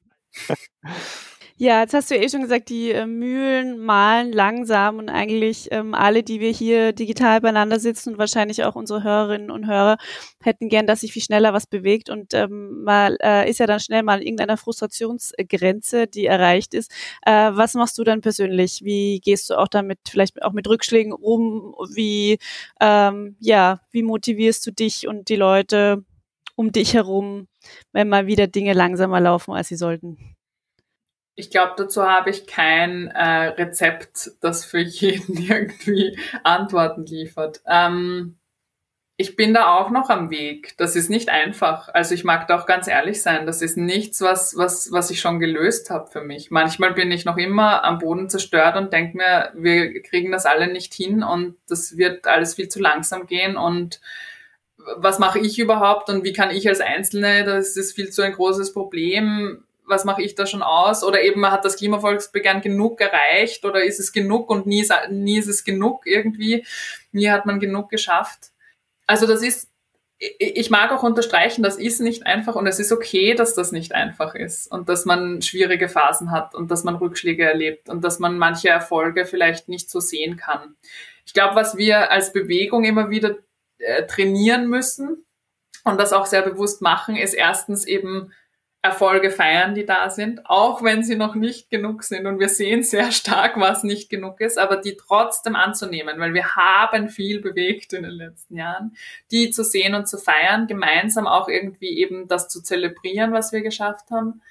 Ja, 1.58 1.80
jetzt 1.82 1.94
hast 1.94 2.10
du 2.10 2.16
eh 2.16 2.28
schon 2.28 2.42
gesagt, 2.42 2.68
die 2.70 2.90
äh, 2.92 3.06
Mühlen 3.06 3.78
malen 3.78 4.32
langsam 4.32 4.98
und 4.98 5.08
eigentlich 5.08 5.68
ähm, 5.70 5.94
alle, 5.94 6.22
die 6.22 6.40
wir 6.40 6.50
hier 6.50 6.92
digital 6.92 7.40
beieinander 7.40 7.78
sitzen 7.78 8.10
und 8.10 8.18
wahrscheinlich 8.18 8.64
auch 8.64 8.74
unsere 8.74 9.02
Hörerinnen 9.02 9.50
und 9.50 9.66
Hörer 9.66 9.96
hätten 10.42 10.68
gern, 10.68 10.86
dass 10.86 11.00
sich 11.00 11.12
viel 11.12 11.22
schneller 11.22 11.52
was 11.52 11.66
bewegt 11.66 12.10
und 12.10 12.34
ähm, 12.34 12.82
mal 12.84 13.16
äh, 13.22 13.48
ist 13.48 13.58
ja 13.60 13.66
dann 13.66 13.80
schnell 13.80 14.02
mal 14.02 14.22
irgendeiner 14.22 14.56
Frustrationsgrenze, 14.56 16.06
die 16.06 16.26
erreicht 16.26 16.74
ist. 16.74 16.90
Äh, 17.24 17.50
was 17.52 17.74
machst 17.74 17.98
du 17.98 18.04
dann 18.04 18.20
persönlich? 18.22 18.80
Wie 18.82 19.20
gehst 19.20 19.50
du 19.50 19.58
auch 19.58 19.68
damit, 19.68 19.98
vielleicht 20.08 20.42
auch 20.42 20.52
mit 20.52 20.66
Rückschlägen 20.68 21.12
um? 21.12 21.74
Wie 21.94 22.38
ähm, 22.80 23.36
ja, 23.40 23.80
wie 23.90 24.02
motivierst 24.02 24.66
du 24.66 24.72
dich 24.72 25.06
und 25.06 25.28
die 25.28 25.36
Leute 25.36 26.04
um 26.56 26.72
dich 26.72 26.94
herum, 26.94 27.48
wenn 27.92 28.08
mal 28.08 28.26
wieder 28.26 28.46
Dinge 28.46 28.72
langsamer 28.74 29.20
laufen, 29.20 29.52
als 29.52 29.68
sie 29.68 29.76
sollten? 29.76 30.34
Ich 31.34 31.50
glaube, 31.50 31.72
dazu 31.76 32.02
habe 32.02 32.30
ich 32.30 32.46
kein 32.46 33.08
äh, 33.08 33.48
Rezept, 33.48 34.32
das 34.40 34.64
für 34.64 34.80
jeden 34.80 35.36
irgendwie 35.42 36.18
Antworten 36.44 37.06
liefert. 37.06 37.62
Ähm, 37.66 38.38
ich 39.22 39.36
bin 39.36 39.54
da 39.54 39.76
auch 39.76 39.90
noch 39.90 40.10
am 40.10 40.30
Weg. 40.30 40.74
Das 40.78 40.96
ist 40.96 41.08
nicht 41.08 41.28
einfach. 41.28 41.88
Also 41.92 42.14
ich 42.14 42.24
mag 42.24 42.48
da 42.48 42.58
auch 42.58 42.66
ganz 42.66 42.88
ehrlich 42.88 43.22
sein. 43.22 43.46
Das 43.46 43.62
ist 43.62 43.76
nichts, 43.76 44.20
was, 44.20 44.56
was, 44.56 44.90
was 44.90 45.10
ich 45.10 45.20
schon 45.20 45.38
gelöst 45.38 45.90
habe 45.90 46.10
für 46.10 46.22
mich. 46.22 46.50
Manchmal 46.50 46.92
bin 46.92 47.10
ich 47.12 47.24
noch 47.24 47.36
immer 47.36 47.84
am 47.84 47.98
Boden 47.98 48.28
zerstört 48.28 48.76
und 48.76 48.92
denke 48.92 49.16
mir, 49.16 49.52
wir 49.54 50.02
kriegen 50.02 50.32
das 50.32 50.44
alle 50.46 50.72
nicht 50.72 50.92
hin 50.94 51.22
und 51.22 51.56
das 51.68 51.96
wird 51.96 52.26
alles 52.26 52.54
viel 52.54 52.68
zu 52.68 52.80
langsam 52.80 53.26
gehen 53.26 53.56
und 53.56 54.00
was 54.96 55.18
mache 55.20 55.38
ich 55.38 55.58
überhaupt 55.58 56.08
und 56.08 56.24
wie 56.24 56.32
kann 56.32 56.50
ich 56.50 56.68
als 56.68 56.80
Einzelne, 56.80 57.44
das 57.44 57.76
ist 57.76 57.94
viel 57.94 58.10
zu 58.10 58.22
ein 58.22 58.32
großes 58.32 58.72
Problem, 58.72 59.62
was 59.86 60.04
mache 60.04 60.22
ich 60.22 60.34
da 60.34 60.46
schon 60.46 60.62
aus? 60.62 61.04
Oder 61.04 61.22
eben 61.22 61.44
hat 61.50 61.64
das 61.64 61.76
Klimavolksbegehren 61.76 62.60
genug 62.60 63.00
erreicht 63.00 63.64
oder 63.64 63.82
ist 63.82 64.00
es 64.00 64.12
genug 64.12 64.50
und 64.50 64.66
nie 64.66 64.80
ist, 64.80 64.92
nie 65.10 65.38
ist 65.38 65.48
es 65.48 65.64
genug 65.64 66.06
irgendwie, 66.06 66.64
nie 67.10 67.30
hat 67.30 67.46
man 67.46 67.60
genug 67.60 67.90
geschafft. 67.90 68.50
Also 69.06 69.26
das 69.26 69.42
ist, 69.42 69.68
ich 70.18 70.70
mag 70.70 70.92
auch 70.92 71.02
unterstreichen, 71.02 71.62
das 71.62 71.76
ist 71.76 72.00
nicht 72.00 72.26
einfach 72.26 72.54
und 72.54 72.66
es 72.66 72.78
ist 72.78 72.92
okay, 72.92 73.34
dass 73.34 73.54
das 73.54 73.72
nicht 73.72 73.92
einfach 73.92 74.34
ist 74.34 74.70
und 74.70 74.88
dass 74.88 75.04
man 75.04 75.42
schwierige 75.42 75.88
Phasen 75.88 76.30
hat 76.30 76.54
und 76.54 76.70
dass 76.70 76.84
man 76.84 76.94
Rückschläge 76.94 77.44
erlebt 77.44 77.88
und 77.88 78.04
dass 78.04 78.20
man 78.20 78.38
manche 78.38 78.68
Erfolge 78.68 79.26
vielleicht 79.26 79.68
nicht 79.68 79.90
so 79.90 79.98
sehen 79.98 80.36
kann. 80.36 80.76
Ich 81.26 81.34
glaube, 81.34 81.56
was 81.56 81.76
wir 81.76 82.12
als 82.12 82.32
Bewegung 82.32 82.84
immer 82.84 83.10
wieder 83.10 83.36
äh, 83.78 84.06
trainieren 84.06 84.68
müssen 84.68 85.24
und 85.84 85.98
das 85.98 86.12
auch 86.12 86.26
sehr 86.26 86.42
bewusst 86.42 86.82
machen, 86.82 87.16
ist 87.16 87.34
erstens 87.34 87.84
eben 87.84 88.32
Erfolge 88.84 89.30
feiern, 89.30 89.76
die 89.76 89.86
da 89.86 90.10
sind, 90.10 90.44
auch 90.44 90.82
wenn 90.82 91.04
sie 91.04 91.14
noch 91.14 91.36
nicht 91.36 91.70
genug 91.70 92.02
sind. 92.02 92.26
Und 92.26 92.40
wir 92.40 92.48
sehen 92.48 92.82
sehr 92.82 93.12
stark, 93.12 93.58
was 93.58 93.84
nicht 93.84 94.10
genug 94.10 94.40
ist, 94.40 94.58
aber 94.58 94.76
die 94.76 94.96
trotzdem 94.96 95.54
anzunehmen, 95.54 96.18
weil 96.18 96.34
wir 96.34 96.56
haben 96.56 97.08
viel 97.08 97.40
bewegt 97.40 97.92
in 97.92 98.02
den 98.02 98.10
letzten 98.10 98.56
Jahren, 98.56 98.96
die 99.30 99.50
zu 99.52 99.62
sehen 99.62 99.94
und 99.94 100.08
zu 100.08 100.18
feiern, 100.18 100.66
gemeinsam 100.66 101.28
auch 101.28 101.48
irgendwie 101.48 101.96
eben 101.96 102.26
das 102.26 102.48
zu 102.48 102.60
zelebrieren, 102.60 103.32
was 103.32 103.52
wir 103.52 103.62
geschafft 103.62 104.10
haben. 104.10 104.42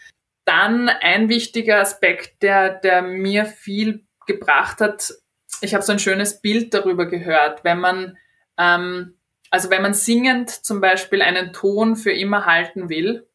Dann 0.46 0.88
ein 0.88 1.28
wichtiger 1.28 1.80
Aspekt, 1.80 2.41
der, 2.41 2.70
der 2.70 3.02
mir 3.02 3.46
viel 3.46 4.06
gebracht 4.28 4.80
hat. 4.80 5.13
Ich 5.60 5.74
habe 5.74 5.84
so 5.84 5.91
ein 5.91 6.00
schönes 6.00 6.39
Bild 6.39 6.74
darüber 6.74 7.06
gehört, 7.06 7.65
wenn 7.65 7.82
man, 7.82 8.17
ähm, 8.58 9.15
also 9.50 9.70
wenn 9.70 9.82
man 9.82 9.94
singend 9.94 10.50
zum 10.50 10.80
Beispiel 10.80 11.22
einen 11.22 11.52
Ton 11.52 11.98
für 11.98 12.13
immer 12.13 12.46
halten 12.46 12.88
will, 12.88 13.28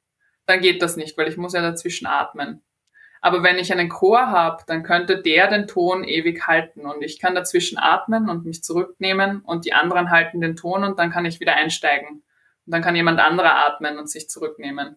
dann 0.47 0.61
geht 0.61 0.83
das 0.83 0.97
nicht, 0.97 1.17
weil 1.19 1.29
ich 1.29 1.37
muss 1.37 1.53
ja 1.53 1.63
dazwischen 1.63 2.07
atmen. 2.07 2.63
Aber 3.21 3.43
wenn 3.43 3.59
ich 3.59 3.73
einen 3.73 3.89
Chor 3.89 4.31
habe, 4.31 4.63
dann 4.67 4.83
könnte 4.83 5.21
der 5.21 5.49
den 5.49 5.67
Ton 5.67 6.05
ewig 6.05 6.47
halten 6.47 6.87
und 6.87 7.03
ich 7.03 7.19
kann 7.19 7.35
dazwischen 7.35 7.79
atmen 7.79 8.29
und 8.29 8.45
mich 8.45 8.63
zurücknehmen 8.63 9.41
und 9.41 9.65
die 9.65 9.73
anderen 9.73 10.11
halten 10.11 10.41
den 10.41 10.55
Ton 10.55 10.85
und 10.85 10.99
dann 10.99 11.11
kann 11.11 11.25
ich 11.25 11.41
wieder 11.41 11.57
einsteigen. 11.57 12.23
Und 12.67 12.73
dann 12.73 12.83
kann 12.83 12.95
jemand 12.95 13.21
anderer 13.21 13.67
atmen 13.67 13.99
und 13.99 14.09
sich 14.09 14.29
zurücknehmen. 14.29 14.97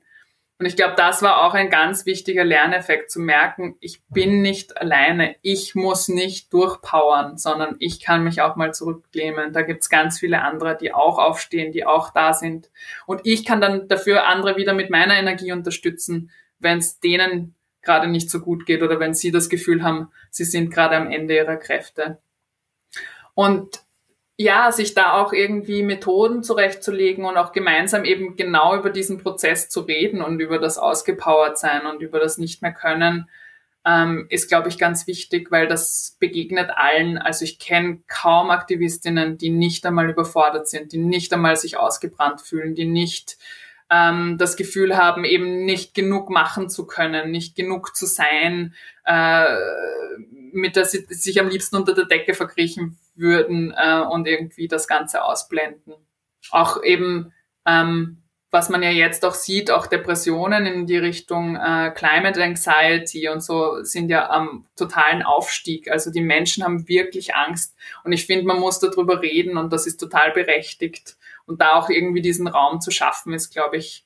Und 0.59 0.65
ich 0.65 0.75
glaube, 0.75 0.95
das 0.97 1.21
war 1.21 1.45
auch 1.45 1.53
ein 1.53 1.69
ganz 1.69 2.05
wichtiger 2.05 2.43
Lerneffekt, 2.43 3.09
zu 3.09 3.21
merken, 3.21 3.77
ich 3.79 4.01
bin 4.09 4.41
nicht 4.41 4.77
alleine, 4.77 5.37
ich 5.41 5.73
muss 5.73 6.09
nicht 6.09 6.51
durchpowern, 6.51 7.37
sondern 7.37 7.77
ich 7.79 8.01
kann 8.01 8.25
mich 8.25 8.41
auch 8.41 8.57
mal 8.57 8.73
zurücklehnen. 8.73 9.53
Da 9.53 9.61
gibt's 9.61 9.89
ganz 9.89 10.19
viele 10.19 10.41
andere, 10.41 10.75
die 10.75 10.93
auch 10.93 11.17
aufstehen, 11.17 11.71
die 11.71 11.85
auch 11.85 12.11
da 12.11 12.33
sind. 12.33 12.69
Und 13.05 13.21
ich 13.23 13.45
kann 13.45 13.61
dann 13.61 13.87
dafür 13.87 14.27
andere 14.27 14.57
wieder 14.57 14.73
mit 14.73 14.89
meiner 14.89 15.17
Energie 15.17 15.53
unterstützen, 15.53 16.29
wenn 16.59 16.79
es 16.79 16.99
denen 16.99 17.55
gerade 17.81 18.09
nicht 18.09 18.29
so 18.29 18.41
gut 18.41 18.65
geht 18.65 18.83
oder 18.83 18.99
wenn 18.99 19.13
sie 19.13 19.31
das 19.31 19.47
Gefühl 19.47 19.81
haben, 19.81 20.11
sie 20.29 20.43
sind 20.43 20.71
gerade 20.73 20.97
am 20.97 21.09
Ende 21.09 21.37
ihrer 21.37 21.55
Kräfte. 21.55 22.19
Und 23.33 23.81
ja, 24.41 24.71
sich 24.71 24.93
da 24.93 25.15
auch 25.15 25.33
irgendwie 25.33 25.83
Methoden 25.83 26.43
zurechtzulegen 26.43 27.25
und 27.25 27.35
auch 27.35 27.51
gemeinsam 27.51 28.05
eben 28.05 28.37
genau 28.37 28.73
über 28.77 28.89
diesen 28.89 29.17
Prozess 29.17 29.67
zu 29.67 29.81
reden 29.81 30.21
und 30.21 30.39
über 30.39 30.59
das 30.59 30.77
ausgepowert 30.77 31.59
sein 31.59 31.85
und 31.85 32.01
über 32.01 32.21
das 32.21 32.37
nicht 32.37 32.61
mehr 32.61 32.71
können, 32.71 33.29
ähm, 33.85 34.27
ist, 34.29 34.47
glaube 34.47 34.69
ich, 34.69 34.77
ganz 34.77 35.07
wichtig, 35.07 35.51
weil 35.51 35.67
das 35.67 36.15
begegnet 36.21 36.69
allen. 36.73 37.17
Also 37.17 37.43
ich 37.43 37.59
kenne 37.59 37.99
kaum 38.07 38.49
Aktivistinnen, 38.49 39.37
die 39.37 39.49
nicht 39.49 39.85
einmal 39.85 40.09
überfordert 40.09 40.69
sind, 40.69 40.93
die 40.93 40.99
nicht 40.99 41.33
einmal 41.33 41.57
sich 41.57 41.77
ausgebrannt 41.77 42.39
fühlen, 42.39 42.75
die 42.75 42.85
nicht 42.85 43.37
ähm, 43.89 44.37
das 44.37 44.55
Gefühl 44.55 44.97
haben, 44.97 45.23
eben 45.25 45.65
nicht 45.65 45.93
genug 45.93 46.29
machen 46.29 46.69
zu 46.69 46.85
können, 46.85 47.31
nicht 47.31 47.55
genug 47.55 47.95
zu 47.95 48.05
sein, 48.05 48.73
äh, 49.05 49.45
mit 50.51 50.75
der 50.75 50.85
sie 50.85 51.05
sich 51.09 51.39
am 51.39 51.49
liebsten 51.49 51.75
unter 51.75 51.93
der 51.93 52.05
Decke 52.05 52.33
verkriechen 52.33 52.97
würden 53.15 53.73
äh, 53.75 54.01
und 54.01 54.27
irgendwie 54.27 54.67
das 54.67 54.87
Ganze 54.87 55.23
ausblenden. 55.23 55.93
Auch 56.51 56.83
eben, 56.83 57.33
ähm, 57.65 58.23
was 58.51 58.69
man 58.69 58.81
ja 58.81 58.89
jetzt 58.89 59.25
auch 59.25 59.35
sieht, 59.35 59.69
auch 59.69 59.85
Depressionen 59.85 60.65
in 60.65 60.87
die 60.87 60.97
Richtung 60.97 61.55
äh, 61.55 61.91
Climate 61.95 62.41
Anxiety 62.43 63.29
und 63.29 63.43
so 63.43 63.83
sind 63.83 64.09
ja 64.09 64.29
am 64.29 64.65
totalen 64.75 65.21
Aufstieg. 65.21 65.91
Also 65.91 66.11
die 66.11 66.21
Menschen 66.21 66.63
haben 66.63 66.87
wirklich 66.87 67.35
Angst 67.35 67.75
und 68.03 68.11
ich 68.11 68.25
finde, 68.25 68.45
man 68.45 68.59
muss 68.59 68.79
darüber 68.79 69.21
reden 69.21 69.57
und 69.57 69.71
das 69.71 69.85
ist 69.85 69.97
total 69.97 70.31
berechtigt. 70.31 71.15
Und 71.49 71.61
da 71.61 71.73
auch 71.73 71.89
irgendwie 71.89 72.21
diesen 72.21 72.47
Raum 72.47 72.79
zu 72.79 72.91
schaffen, 72.91 73.33
ist, 73.33 73.49
glaube 73.49 73.77
ich, 73.77 74.05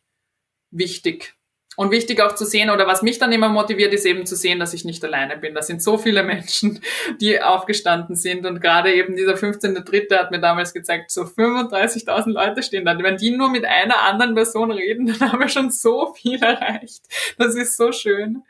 wichtig. 0.71 1.35
Und 1.75 1.91
wichtig 1.91 2.21
auch 2.21 2.35
zu 2.35 2.45
sehen, 2.45 2.69
oder 2.69 2.87
was 2.87 3.01
mich 3.01 3.19
dann 3.19 3.33
immer 3.33 3.49
motiviert, 3.49 3.93
ist 3.93 4.05
eben 4.05 4.25
zu 4.25 4.37
sehen, 4.37 4.59
dass 4.59 4.73
ich 4.73 4.85
nicht 4.85 5.03
alleine 5.03 5.35
bin. 5.35 5.53
Da 5.53 5.61
sind 5.61 5.83
so 5.83 5.97
viele 5.97 6.23
Menschen, 6.23 6.79
die 7.19 7.41
aufgestanden 7.41 8.15
sind. 8.15 8.45
Und 8.45 8.61
gerade 8.61 8.93
eben 8.93 9.17
dieser 9.17 9.33
15.3. 9.33 10.17
hat 10.17 10.31
mir 10.31 10.39
damals 10.39 10.73
gezeigt, 10.73 11.11
so 11.11 11.23
35.000 11.23 12.29
Leute 12.31 12.63
stehen 12.63 12.85
da. 12.85 12.97
Wenn 12.97 13.17
die 13.17 13.31
nur 13.31 13.49
mit 13.49 13.65
einer 13.65 13.99
anderen 14.03 14.35
Person 14.35 14.71
reden, 14.71 15.07
dann 15.19 15.33
haben 15.33 15.39
wir 15.41 15.49
schon 15.49 15.69
so 15.69 16.13
viel 16.13 16.41
erreicht. 16.41 17.03
Das 17.37 17.55
ist 17.55 17.75
so 17.75 17.91
schön. 17.91 18.43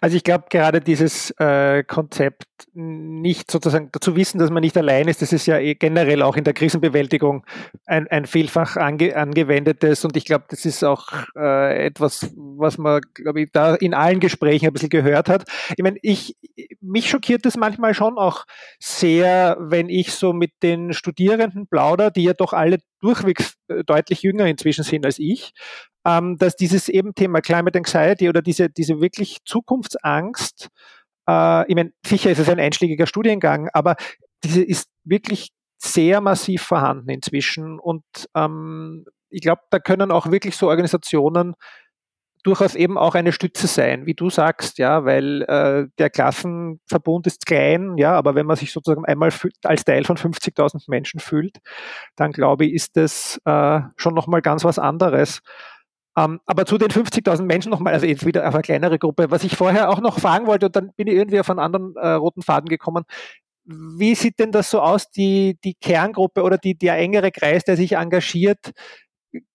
Also 0.00 0.16
ich 0.16 0.24
glaube 0.24 0.44
gerade 0.50 0.80
dieses 0.80 1.30
äh, 1.38 1.82
Konzept 1.84 2.44
nicht 2.74 3.50
sozusagen 3.50 3.90
zu 4.00 4.16
wissen, 4.16 4.38
dass 4.38 4.50
man 4.50 4.62
nicht 4.62 4.76
allein 4.76 5.08
ist, 5.08 5.22
das 5.22 5.32
ist 5.32 5.46
ja 5.46 5.58
eh 5.58 5.74
generell 5.74 6.22
auch 6.22 6.36
in 6.36 6.44
der 6.44 6.54
Krisenbewältigung 6.54 7.44
ein, 7.86 8.08
ein 8.08 8.26
vielfach 8.26 8.76
ange, 8.76 9.16
angewendetes 9.16 10.04
und 10.04 10.16
ich 10.16 10.24
glaube, 10.24 10.44
das 10.48 10.64
ist 10.64 10.84
auch 10.84 11.08
äh, 11.36 11.86
etwas, 11.86 12.32
was 12.36 12.78
man, 12.78 13.00
glaube 13.14 13.42
ich, 13.42 13.50
da 13.52 13.74
in 13.74 13.94
allen 13.94 14.20
Gesprächen 14.20 14.66
ein 14.66 14.72
bisschen 14.72 14.88
gehört 14.88 15.28
hat. 15.28 15.44
Ich 15.76 15.82
meine, 15.82 15.98
ich, 16.02 16.36
mich 16.80 17.08
schockiert 17.08 17.44
das 17.44 17.56
manchmal 17.56 17.94
schon 17.94 18.18
auch 18.18 18.44
sehr, 18.80 19.56
wenn 19.60 19.88
ich 19.88 20.12
so 20.12 20.32
mit 20.32 20.52
den 20.62 20.92
Studierenden 20.92 21.66
plauder, 21.66 22.10
die 22.10 22.24
ja 22.24 22.34
doch 22.34 22.52
alle 22.52 22.78
durchwegs 23.02 23.54
äh, 23.68 23.84
deutlich 23.84 24.22
jünger 24.22 24.46
inzwischen 24.46 24.84
sind 24.84 25.04
als 25.04 25.18
ich, 25.18 25.52
ähm, 26.06 26.36
dass 26.38 26.56
dieses 26.56 26.88
eben 26.88 27.14
Thema 27.14 27.40
Climate 27.40 27.78
Anxiety 27.78 28.28
oder 28.28 28.42
diese, 28.42 28.70
diese 28.70 29.00
wirklich 29.00 29.38
Zukunftsangst, 29.44 30.68
äh, 31.28 31.68
ich 31.68 31.74
meine, 31.74 31.92
sicher 32.06 32.30
ist 32.30 32.38
es 32.38 32.48
ein 32.48 32.60
einschlägiger 32.60 33.06
Studiengang, 33.06 33.68
aber 33.72 33.96
diese 34.44 34.62
ist 34.62 34.88
wirklich 35.04 35.50
sehr 35.78 36.20
massiv 36.20 36.62
vorhanden 36.62 37.10
inzwischen 37.10 37.78
und 37.78 38.04
ähm, 38.34 39.04
ich 39.30 39.40
glaube, 39.40 39.62
da 39.70 39.78
können 39.78 40.12
auch 40.12 40.30
wirklich 40.30 40.56
so 40.56 40.68
Organisationen 40.68 41.54
durchaus 42.42 42.74
eben 42.74 42.98
auch 42.98 43.14
eine 43.14 43.32
Stütze 43.32 43.66
sein, 43.66 44.06
wie 44.06 44.14
du 44.14 44.30
sagst, 44.30 44.78
ja, 44.78 45.04
weil 45.04 45.42
äh, 45.42 45.86
der 45.98 46.10
Klassenverbund 46.10 47.26
ist 47.26 47.46
klein, 47.46 47.96
ja, 47.96 48.14
aber 48.14 48.34
wenn 48.34 48.46
man 48.46 48.56
sich 48.56 48.72
sozusagen 48.72 49.04
einmal 49.04 49.30
als 49.64 49.84
Teil 49.84 50.04
von 50.04 50.16
50.000 50.16 50.84
Menschen 50.88 51.20
fühlt, 51.20 51.58
dann 52.16 52.32
glaube 52.32 52.66
ich, 52.66 52.72
ist 52.72 52.96
das 52.96 53.40
äh, 53.44 53.80
schon 53.96 54.14
nochmal 54.14 54.42
ganz 54.42 54.64
was 54.64 54.78
anderes. 54.78 55.40
Ähm, 56.16 56.40
aber 56.46 56.66
zu 56.66 56.78
den 56.78 56.90
50.000 56.90 57.42
Menschen 57.42 57.70
nochmal, 57.70 57.94
also 57.94 58.06
jetzt 58.06 58.26
wieder 58.26 58.46
auf 58.46 58.54
eine 58.54 58.62
kleinere 58.62 58.98
Gruppe. 58.98 59.30
Was 59.30 59.44
ich 59.44 59.56
vorher 59.56 59.88
auch 59.90 60.00
noch 60.00 60.18
fragen 60.18 60.46
wollte, 60.46 60.66
und 60.66 60.76
dann 60.76 60.92
bin 60.96 61.06
ich 61.06 61.14
irgendwie 61.14 61.40
auf 61.40 61.48
einen 61.48 61.58
anderen 61.58 61.94
äh, 61.96 62.08
roten 62.08 62.42
Faden 62.42 62.68
gekommen. 62.68 63.04
Wie 63.64 64.14
sieht 64.14 64.38
denn 64.40 64.52
das 64.52 64.70
so 64.70 64.80
aus, 64.80 65.10
die, 65.10 65.56
die 65.64 65.74
Kerngruppe 65.74 66.42
oder 66.42 66.58
die, 66.58 66.76
der 66.76 66.98
engere 66.98 67.30
Kreis, 67.30 67.64
der 67.64 67.76
sich 67.76 67.92
engagiert? 67.92 68.72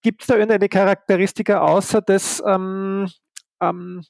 Gibt 0.02 0.22
es 0.22 0.28
da 0.28 0.36
irgendeine 0.36 0.70
Charakteristika 0.70 1.60
außer 1.60 2.02
des, 2.02 2.42
ähm, 2.46 3.08
ähm, 3.62 4.04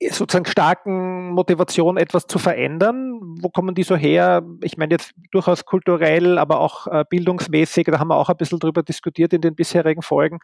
sozusagen 0.00 0.46
starken 0.46 1.30
Motivation, 1.30 1.96
etwas 1.96 2.26
zu 2.26 2.38
verändern? 2.38 3.18
Wo 3.40 3.48
kommen 3.48 3.74
die 3.74 3.82
so 3.82 3.96
her? 3.96 4.42
Ich 4.62 4.76
meine 4.76 4.94
jetzt 4.94 5.12
durchaus 5.30 5.64
kulturell, 5.64 6.38
aber 6.38 6.60
auch 6.60 6.86
äh, 6.86 7.04
bildungsmäßig, 7.08 7.86
da 7.86 7.98
haben 7.98 8.08
wir 8.08 8.16
auch 8.16 8.28
ein 8.28 8.36
bisschen 8.36 8.58
drüber 8.58 8.82
diskutiert 8.82 9.32
in 9.32 9.40
den 9.40 9.54
bisherigen 9.54 10.02
Folgen. 10.02 10.38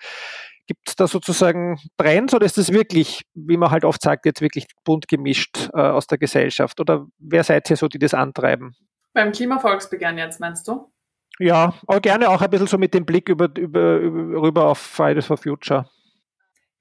Gibt 0.66 0.88
es 0.88 0.96
da 0.96 1.07
sozusagen 1.07 1.79
Trends 1.98 2.35
oder 2.35 2.46
ist 2.46 2.57
das 2.57 2.72
wirklich, 2.72 3.22
wie 3.35 3.57
man 3.57 3.70
halt 3.70 3.85
oft 3.85 4.01
sagt, 4.01 4.27
jetzt 4.27 4.40
wirklich 4.40 4.66
bunt 4.85 5.09
gemischt 5.09 5.68
äh, 5.75 5.81
aus 5.81 6.07
der 6.07 6.18
Gesellschaft? 6.18 6.81
Oder 6.81 7.07
wer 7.18 7.44
seid 7.44 7.68
ihr 7.68 7.77
so, 7.77 7.88
die 7.88 7.98
das 7.98 8.14
antreiben? 8.14 8.75
Beim 9.12 9.33
Klimavolksbegehren 9.33 10.16
jetzt, 10.16 10.40
meinst 10.40 10.66
du? 10.68 10.90
Ja, 11.38 11.75
aber 11.87 12.01
gerne 12.01 12.29
auch 12.29 12.42
ein 12.42 12.51
bisschen 12.51 12.66
so 12.66 12.79
mit 12.79 12.95
dem 12.95 13.05
Blick 13.05 13.29
über, 13.29 13.49
über, 13.57 13.97
über, 13.97 14.42
rüber 14.42 14.66
auf 14.68 14.79
Fridays 14.79 15.27
for 15.27 15.37
Future. 15.37 15.88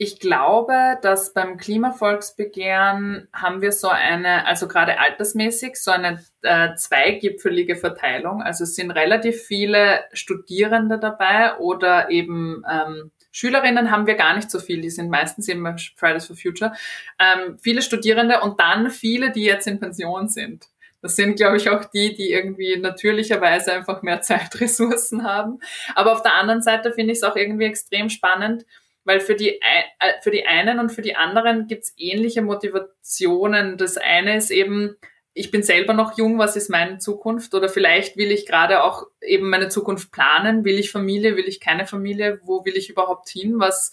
Ich 0.03 0.19
glaube, 0.19 0.97
dass 1.03 1.31
beim 1.31 1.57
Klimavolksbegehren 1.57 3.27
haben 3.33 3.61
wir 3.61 3.71
so 3.71 3.87
eine, 3.87 4.47
also 4.47 4.67
gerade 4.67 4.99
altersmäßig, 4.99 5.75
so 5.75 5.91
eine 5.91 6.25
äh, 6.41 6.73
zweigipfelige 6.75 7.75
Verteilung. 7.75 8.41
Also 8.41 8.63
es 8.63 8.73
sind 8.73 8.89
relativ 8.89 9.43
viele 9.43 10.03
Studierende 10.11 10.97
dabei 10.97 11.55
oder 11.57 12.09
eben 12.09 12.63
ähm, 12.67 13.11
Schülerinnen 13.31 13.91
haben 13.91 14.07
wir 14.07 14.15
gar 14.15 14.35
nicht 14.35 14.49
so 14.49 14.59
viel, 14.59 14.81
die 14.81 14.89
sind 14.89 15.11
meistens 15.11 15.47
eben 15.47 15.63
bei 15.63 15.75
Fridays 15.95 16.25
for 16.25 16.35
Future. 16.35 16.73
Ähm, 17.19 17.59
viele 17.61 17.83
Studierende 17.83 18.41
und 18.41 18.59
dann 18.59 18.89
viele, 18.89 19.31
die 19.31 19.43
jetzt 19.43 19.67
in 19.67 19.79
Pension 19.79 20.27
sind. 20.27 20.70
Das 21.01 21.15
sind, 21.15 21.35
glaube 21.35 21.57
ich, 21.57 21.69
auch 21.69 21.85
die, 21.85 22.13
die 22.13 22.31
irgendwie 22.31 22.77
natürlicherweise 22.77 23.73
einfach 23.73 24.01
mehr 24.01 24.21
Zeitressourcen 24.21 25.23
haben. 25.23 25.59
Aber 25.95 26.13
auf 26.13 26.21
der 26.21 26.35
anderen 26.35 26.61
Seite 26.61 26.91
finde 26.91 27.13
ich 27.13 27.19
es 27.19 27.23
auch 27.23 27.35
irgendwie 27.35 27.65
extrem 27.65 28.09
spannend, 28.09 28.65
weil 29.03 29.19
für 29.19 29.35
die, 29.35 29.49
äh, 29.49 30.13
für 30.21 30.31
die 30.31 30.45
einen 30.45 30.79
und 30.79 30.91
für 30.91 31.01
die 31.01 31.15
anderen 31.15 31.67
gibt 31.67 31.83
es 31.83 31.93
ähnliche 31.97 32.41
Motivationen. 32.41 33.77
Das 33.77 33.97
eine 33.97 34.37
ist 34.37 34.51
eben, 34.51 34.95
ich 35.33 35.49
bin 35.49 35.63
selber 35.63 35.93
noch 35.93 36.17
jung, 36.17 36.37
was 36.37 36.55
ist 36.55 36.69
meine 36.69 36.99
Zukunft? 36.99 37.55
Oder 37.55 37.67
vielleicht 37.67 38.17
will 38.17 38.31
ich 38.31 38.45
gerade 38.45 38.83
auch 38.83 39.07
eben 39.21 39.49
meine 39.49 39.69
Zukunft 39.69 40.11
planen. 40.11 40.65
Will 40.65 40.77
ich 40.77 40.91
Familie? 40.91 41.35
Will 41.35 41.47
ich 41.47 41.59
keine 41.59 41.87
Familie? 41.87 42.39
Wo 42.43 42.63
will 42.63 42.77
ich 42.77 42.89
überhaupt 42.89 43.29
hin? 43.29 43.55
Was, 43.57 43.91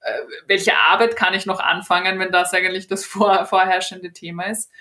äh, 0.00 0.12
welche 0.46 0.76
Arbeit 0.76 1.14
kann 1.14 1.34
ich 1.34 1.46
noch 1.46 1.60
anfangen, 1.60 2.18
wenn 2.18 2.32
das 2.32 2.52
eigentlich 2.52 2.88
das 2.88 3.04
vor, 3.04 3.46
vorherrschende 3.46 4.12
Thema 4.12 4.44
ist? 4.50 4.72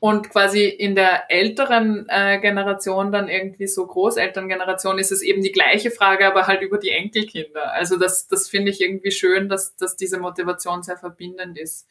Und 0.00 0.30
quasi 0.30 0.64
in 0.64 0.94
der 0.94 1.30
älteren 1.30 2.06
äh, 2.08 2.38
Generation, 2.40 3.10
dann 3.12 3.28
irgendwie 3.28 3.66
so 3.66 3.86
Großelterngeneration, 3.86 4.98
ist 4.98 5.12
es 5.12 5.22
eben 5.22 5.42
die 5.42 5.52
gleiche 5.52 5.90
Frage, 5.90 6.26
aber 6.26 6.46
halt 6.46 6.62
über 6.62 6.78
die 6.78 6.90
Enkelkinder. 6.90 7.72
Also 7.72 7.98
das, 7.98 8.28
das 8.28 8.48
finde 8.48 8.70
ich 8.70 8.80
irgendwie 8.80 9.10
schön, 9.10 9.48
dass, 9.48 9.76
dass 9.76 9.96
diese 9.96 10.18
Motivation 10.18 10.82
sehr 10.82 10.96
verbindend 10.96 11.58
ist. 11.58 11.88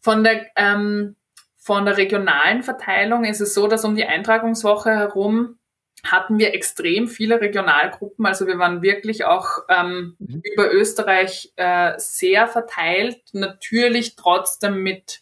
Von 0.00 0.24
der, 0.24 0.46
ähm, 0.56 1.16
von 1.56 1.84
der 1.84 1.96
regionalen 1.96 2.62
Verteilung 2.62 3.24
ist 3.24 3.40
es 3.40 3.54
so, 3.54 3.66
dass 3.66 3.84
um 3.84 3.96
die 3.96 4.04
Eintragungswoche 4.04 4.90
herum 4.90 5.58
hatten 6.04 6.38
wir 6.38 6.54
extrem 6.54 7.06
viele 7.06 7.40
Regionalgruppen. 7.40 8.26
Also 8.26 8.46
wir 8.46 8.58
waren 8.58 8.82
wirklich 8.82 9.24
auch 9.24 9.58
ähm, 9.68 10.16
mhm. 10.18 10.42
über 10.42 10.72
Österreich 10.72 11.52
äh, 11.56 11.92
sehr 11.98 12.48
verteilt. 12.48 13.20
Natürlich 13.32 14.16
trotzdem 14.16 14.82
mit 14.82 15.21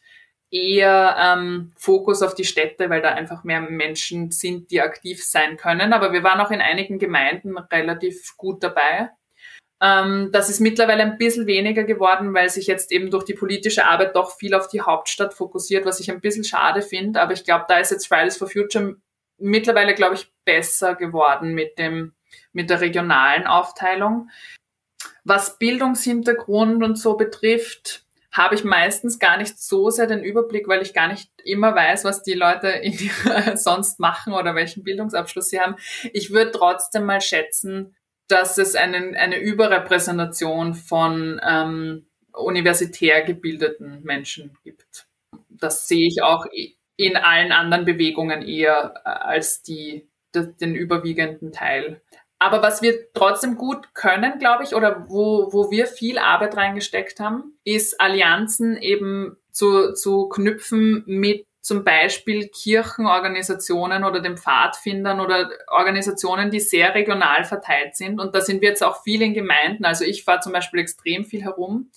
eher 0.51 1.17
ähm, 1.19 1.73
Fokus 1.77 2.23
auf 2.23 2.35
die 2.35 2.45
Städte, 2.45 2.91
weil 2.91 3.03
da 3.03 3.11
einfach 3.11 3.45
mehr 3.45 3.61
Menschen 3.61 4.31
sind, 4.31 4.71
die 4.71 4.81
aktiv 4.81 5.25
sein 5.25 5.57
können. 5.57 5.93
Aber 5.93 6.13
wir 6.13 6.23
waren 6.23 6.41
auch 6.41 6.51
in 6.51 6.61
einigen 6.61 6.99
Gemeinden 6.99 7.57
relativ 7.57 8.37
gut 8.37 8.63
dabei. 8.63 9.11
Ähm, 9.81 10.31
das 10.33 10.51
ist 10.51 10.61
mittlerweile 10.61 11.03
ein 11.05 11.19
bisschen 11.19 11.47
weniger 11.47 11.85
geworden, 11.85 12.35
weil 12.35 12.51
sich 12.51 12.67
jetzt 12.67 12.93
eben 12.93 13.11
durch 13.11 13.25
die 13.25 13.35
politische 13.35 13.87
Arbeit 13.87 14.15
doch 14.15 14.37
viel 14.37 14.55
auf 14.55 14.69
die 14.69 14.83
Hauptstadt 14.83 15.35
fokussiert, 15.35 15.87
was 15.87 16.01
ich 16.01 16.11
ein 16.11 16.21
bisschen 16.21 16.45
schade 16.45 16.83
finde. 16.83 17.23
Aber 17.23 17.33
ich 17.33 17.45
glaube, 17.45 17.65
da 17.69 17.79
ist 17.79 17.91
jetzt 17.91 18.09
Fridays 18.09 18.37
for 18.37 18.49
Future 18.49 18.97
mittlerweile, 19.39 19.95
glaube 19.95 20.17
ich, 20.17 20.31
besser 20.45 20.97
geworden 20.97 21.55
mit 21.55 21.79
dem, 21.79 22.13
mit 22.53 22.69
der 22.69 22.81
regionalen 22.81 23.47
Aufteilung. 23.47 24.29
Was 25.25 25.59
Bildungshintergrund 25.59 26.83
und 26.83 26.97
so 26.97 27.17
betrifft, 27.17 28.05
habe 28.33 28.55
ich 28.55 28.65
meistens 28.65 29.19
gar 29.19 29.37
nicht 29.37 29.59
so 29.59 29.91
sehr 29.91 30.07
den 30.07 30.23
Überblick, 30.23 30.69
weil 30.69 30.83
ich 30.83 30.95
gar 30.95 31.09
nicht 31.09 31.31
immer 31.45 31.75
weiß, 31.75 32.05
was 32.05 32.23
die 32.23 32.35
Leute 32.35 32.69
in 32.83 32.97
die, 32.97 33.11
sonst 33.55 33.99
machen 33.99 34.33
oder 34.33 34.55
welchen 34.55 34.85
Bildungsabschluss 34.85 35.49
sie 35.51 35.61
haben. 35.61 35.77
Ich 36.13 36.31
würde 36.31 36.53
trotzdem 36.53 37.05
mal 37.05 37.21
schätzen, 37.21 37.97
dass 38.29 38.59
es 38.59 38.77
einen, 38.77 39.17
eine 39.17 39.39
Überrepräsentation 39.39 40.75
von 40.75 41.41
ähm, 41.45 42.07
universitär 42.33 43.23
gebildeten 43.23 44.03
Menschen 44.05 44.57
gibt. 44.63 45.09
Das 45.49 45.89
sehe 45.89 46.07
ich 46.07 46.23
auch 46.23 46.47
in 46.97 47.17
allen 47.17 47.51
anderen 47.51 47.85
Bewegungen 47.85 48.43
eher 48.43 48.95
äh, 49.05 49.09
als 49.09 49.63
die, 49.63 50.09
den 50.35 50.75
überwiegenden 50.75 51.51
Teil. 51.51 52.03
Aber 52.41 52.63
was 52.63 52.81
wir 52.81 53.13
trotzdem 53.13 53.57
gut 53.57 53.95
können, 53.95 54.39
glaube 54.39 54.65
ich, 54.65 54.75
oder 54.75 55.05
wo, 55.09 55.53
wo 55.53 55.71
wir 55.71 55.87
viel 55.87 56.19
Arbeit 56.19 56.57
reingesteckt 56.57 57.21
haben, 57.21 57.59
ist 57.65 58.01
Allianzen 58.01 58.79
eben 58.79 59.37
zu, 59.53 59.93
zu 59.93 60.27
knüpfen 60.31 61.05
mit 61.07 61.45
zum 61.61 61.85
Beispiel 61.85 62.49
Kirchenorganisationen 62.49 64.05
oder 64.05 64.21
den 64.21 64.39
Pfadfindern 64.39 65.21
oder 65.21 65.51
Organisationen, 65.69 66.51
die 66.51 66.61
sehr 66.61 66.95
regional 66.95 67.45
verteilt 67.45 67.95
sind. 67.95 68.19
Und 68.19 68.35
da 68.35 68.41
sind 68.41 68.63
wir 68.63 68.71
jetzt 68.71 68.83
auch 68.83 69.03
viel 69.03 69.21
in 69.21 69.35
Gemeinden. 69.35 69.85
Also 69.85 70.07
ich 70.07 70.25
fahre 70.25 70.41
zum 70.41 70.55
Beispiel 70.55 70.81
extrem 70.81 71.27
viel 71.27 71.43
herum. 71.43 71.91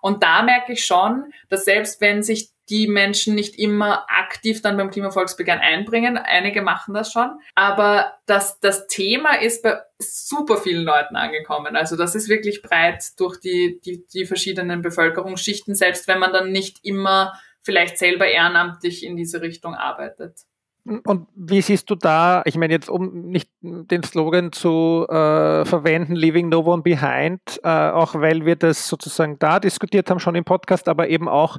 Und 0.00 0.22
da 0.22 0.42
merke 0.42 0.72
ich 0.72 0.86
schon, 0.86 1.32
dass 1.50 1.66
selbst 1.66 2.00
wenn 2.00 2.22
sich 2.22 2.51
die 2.70 2.86
Menschen 2.86 3.34
nicht 3.34 3.58
immer 3.58 4.06
aktiv 4.08 4.62
dann 4.62 4.76
beim 4.76 4.90
Klimavolksbegehren 4.90 5.60
einbringen. 5.60 6.16
Einige 6.16 6.62
machen 6.62 6.94
das 6.94 7.12
schon. 7.12 7.38
Aber 7.54 8.12
das, 8.26 8.60
das 8.60 8.86
Thema 8.86 9.40
ist 9.40 9.62
bei 9.62 9.80
super 9.98 10.56
vielen 10.56 10.84
Leuten 10.84 11.16
angekommen. 11.16 11.76
Also 11.76 11.96
das 11.96 12.14
ist 12.14 12.28
wirklich 12.28 12.62
breit 12.62 13.04
durch 13.18 13.40
die, 13.40 13.80
die, 13.84 14.06
die 14.06 14.26
verschiedenen 14.26 14.82
Bevölkerungsschichten, 14.82 15.74
selbst 15.74 16.08
wenn 16.08 16.18
man 16.18 16.32
dann 16.32 16.52
nicht 16.52 16.78
immer 16.84 17.32
vielleicht 17.60 17.98
selber 17.98 18.26
ehrenamtlich 18.26 19.04
in 19.04 19.16
diese 19.16 19.40
Richtung 19.42 19.74
arbeitet. 19.74 20.40
Und 20.84 21.28
wie 21.36 21.62
siehst 21.62 21.88
du 21.90 21.94
da, 21.94 22.42
ich 22.44 22.56
meine 22.56 22.72
jetzt, 22.72 22.90
um 22.90 23.30
nicht 23.30 23.48
den 23.60 24.02
Slogan 24.02 24.50
zu 24.50 25.06
äh, 25.08 25.64
verwenden, 25.64 26.16
Leaving 26.16 26.48
No 26.48 26.60
One 26.60 26.82
Behind, 26.82 27.40
äh, 27.62 27.68
auch 27.68 28.16
weil 28.16 28.44
wir 28.46 28.56
das 28.56 28.88
sozusagen 28.88 29.38
da 29.38 29.60
diskutiert 29.60 30.10
haben, 30.10 30.18
schon 30.18 30.34
im 30.34 30.44
Podcast, 30.44 30.88
aber 30.88 31.08
eben 31.08 31.28
auch 31.28 31.58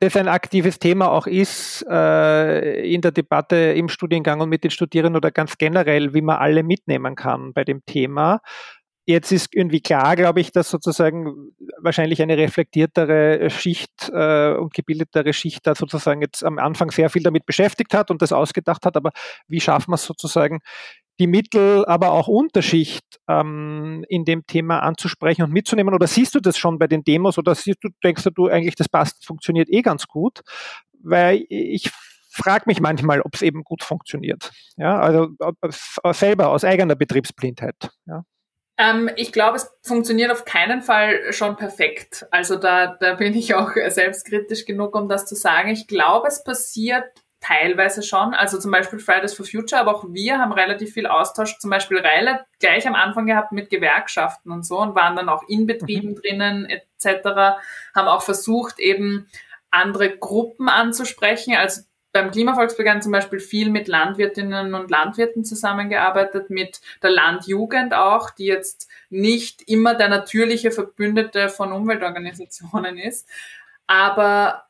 das 0.00 0.16
ein 0.16 0.28
aktives 0.28 0.78
Thema 0.78 1.10
auch 1.10 1.26
ist 1.26 1.84
äh, 1.88 2.90
in 2.90 3.02
der 3.02 3.12
Debatte 3.12 3.56
im 3.56 3.88
Studiengang 3.88 4.40
und 4.40 4.48
mit 4.48 4.64
den 4.64 4.70
Studierenden 4.70 5.16
oder 5.16 5.30
ganz 5.30 5.58
generell, 5.58 6.14
wie 6.14 6.22
man 6.22 6.38
alle 6.38 6.62
mitnehmen 6.62 7.16
kann 7.16 7.52
bei 7.52 7.64
dem 7.64 7.84
Thema. 7.84 8.40
Jetzt 9.06 9.30
ist 9.32 9.54
irgendwie 9.54 9.80
klar, 9.80 10.16
glaube 10.16 10.40
ich, 10.40 10.52
dass 10.52 10.70
sozusagen 10.70 11.52
wahrscheinlich 11.78 12.22
eine 12.22 12.38
reflektiertere 12.38 13.50
Schicht 13.50 14.08
äh, 14.12 14.54
und 14.54 14.72
gebildetere 14.72 15.32
Schicht 15.32 15.66
da 15.66 15.74
sozusagen 15.74 16.22
jetzt 16.22 16.44
am 16.44 16.58
Anfang 16.58 16.90
sehr 16.90 17.10
viel 17.10 17.22
damit 17.22 17.44
beschäftigt 17.44 17.92
hat 17.92 18.10
und 18.10 18.22
das 18.22 18.32
ausgedacht 18.32 18.86
hat. 18.86 18.96
Aber 18.96 19.10
wie 19.48 19.60
schafft 19.60 19.88
man 19.88 19.96
es 19.96 20.04
sozusagen, 20.04 20.60
die 21.20 21.26
Mittel, 21.26 21.84
aber 21.84 22.12
auch 22.12 22.26
Unterschicht 22.26 23.04
ähm, 23.28 24.04
in 24.08 24.24
dem 24.24 24.46
Thema 24.46 24.80
anzusprechen 24.80 25.42
und 25.42 25.52
mitzunehmen? 25.52 25.94
Oder 25.94 26.06
siehst 26.06 26.34
du 26.34 26.40
das 26.40 26.58
schon 26.58 26.78
bei 26.78 26.86
den 26.86 27.04
Demos 27.04 27.38
oder 27.38 27.54
siehst 27.54 27.84
du, 27.84 27.90
denkst 28.02 28.24
du 28.34 28.48
eigentlich, 28.48 28.74
das 28.74 28.88
passt, 28.88 29.24
funktioniert 29.24 29.68
eh 29.70 29.82
ganz 29.82 30.08
gut? 30.08 30.40
Weil 31.02 31.44
ich 31.48 31.90
frage 32.32 32.64
mich 32.66 32.80
manchmal, 32.80 33.20
ob 33.20 33.34
es 33.34 33.42
eben 33.42 33.62
gut 33.62 33.84
funktioniert. 33.84 34.50
Ja, 34.76 34.98
also 34.98 35.28
selber 36.12 36.48
aus 36.48 36.64
eigener 36.64 36.96
Betriebsblindheit. 36.96 37.90
Ja. 38.06 38.24
Ähm, 38.78 39.10
ich 39.16 39.30
glaube, 39.32 39.58
es 39.58 39.70
funktioniert 39.82 40.32
auf 40.32 40.46
keinen 40.46 40.80
Fall 40.80 41.32
schon 41.34 41.56
perfekt. 41.56 42.26
Also 42.30 42.56
da, 42.56 42.96
da 42.98 43.14
bin 43.14 43.34
ich 43.34 43.54
auch 43.54 43.72
selbstkritisch 43.88 44.64
genug, 44.64 44.96
um 44.96 45.08
das 45.08 45.26
zu 45.26 45.34
sagen. 45.34 45.68
Ich 45.68 45.86
glaube, 45.86 46.28
es 46.28 46.42
passiert 46.42 47.04
Teilweise 47.40 48.02
schon, 48.02 48.34
also 48.34 48.58
zum 48.58 48.70
Beispiel 48.70 48.98
Fridays 48.98 49.32
for 49.32 49.46
Future, 49.46 49.80
aber 49.80 49.94
auch 49.94 50.04
wir 50.08 50.38
haben 50.38 50.52
relativ 50.52 50.92
viel 50.92 51.06
Austausch, 51.06 51.58
zum 51.58 51.70
Beispiel 51.70 51.98
Reile 51.98 52.44
gleich 52.58 52.86
am 52.86 52.94
Anfang 52.94 53.26
gehabt 53.26 53.52
mit 53.52 53.70
Gewerkschaften 53.70 54.50
und 54.50 54.66
so 54.66 54.78
und 54.78 54.94
waren 54.94 55.16
dann 55.16 55.30
auch 55.30 55.42
in 55.48 55.66
Betrieben 55.66 56.10
mhm. 56.10 56.14
drinnen 56.16 56.66
etc., 56.66 57.58
haben 57.94 58.08
auch 58.08 58.22
versucht 58.22 58.78
eben 58.78 59.26
andere 59.70 60.16
Gruppen 60.18 60.68
anzusprechen, 60.68 61.56
also 61.56 61.82
beim 62.12 62.30
Klimavolksbegehren 62.30 63.02
zum 63.02 63.12
Beispiel 63.12 63.38
viel 63.38 63.70
mit 63.70 63.86
Landwirtinnen 63.88 64.74
und 64.74 64.90
Landwirten 64.90 65.44
zusammengearbeitet, 65.44 66.50
mit 66.50 66.80
der 67.02 67.10
Landjugend 67.10 67.94
auch, 67.94 68.30
die 68.30 68.46
jetzt 68.46 68.88
nicht 69.10 69.62
immer 69.68 69.94
der 69.94 70.08
natürliche 70.08 70.72
Verbündete 70.72 71.48
von 71.48 71.72
Umweltorganisationen 71.72 72.98
ist, 72.98 73.28
aber 73.86 74.64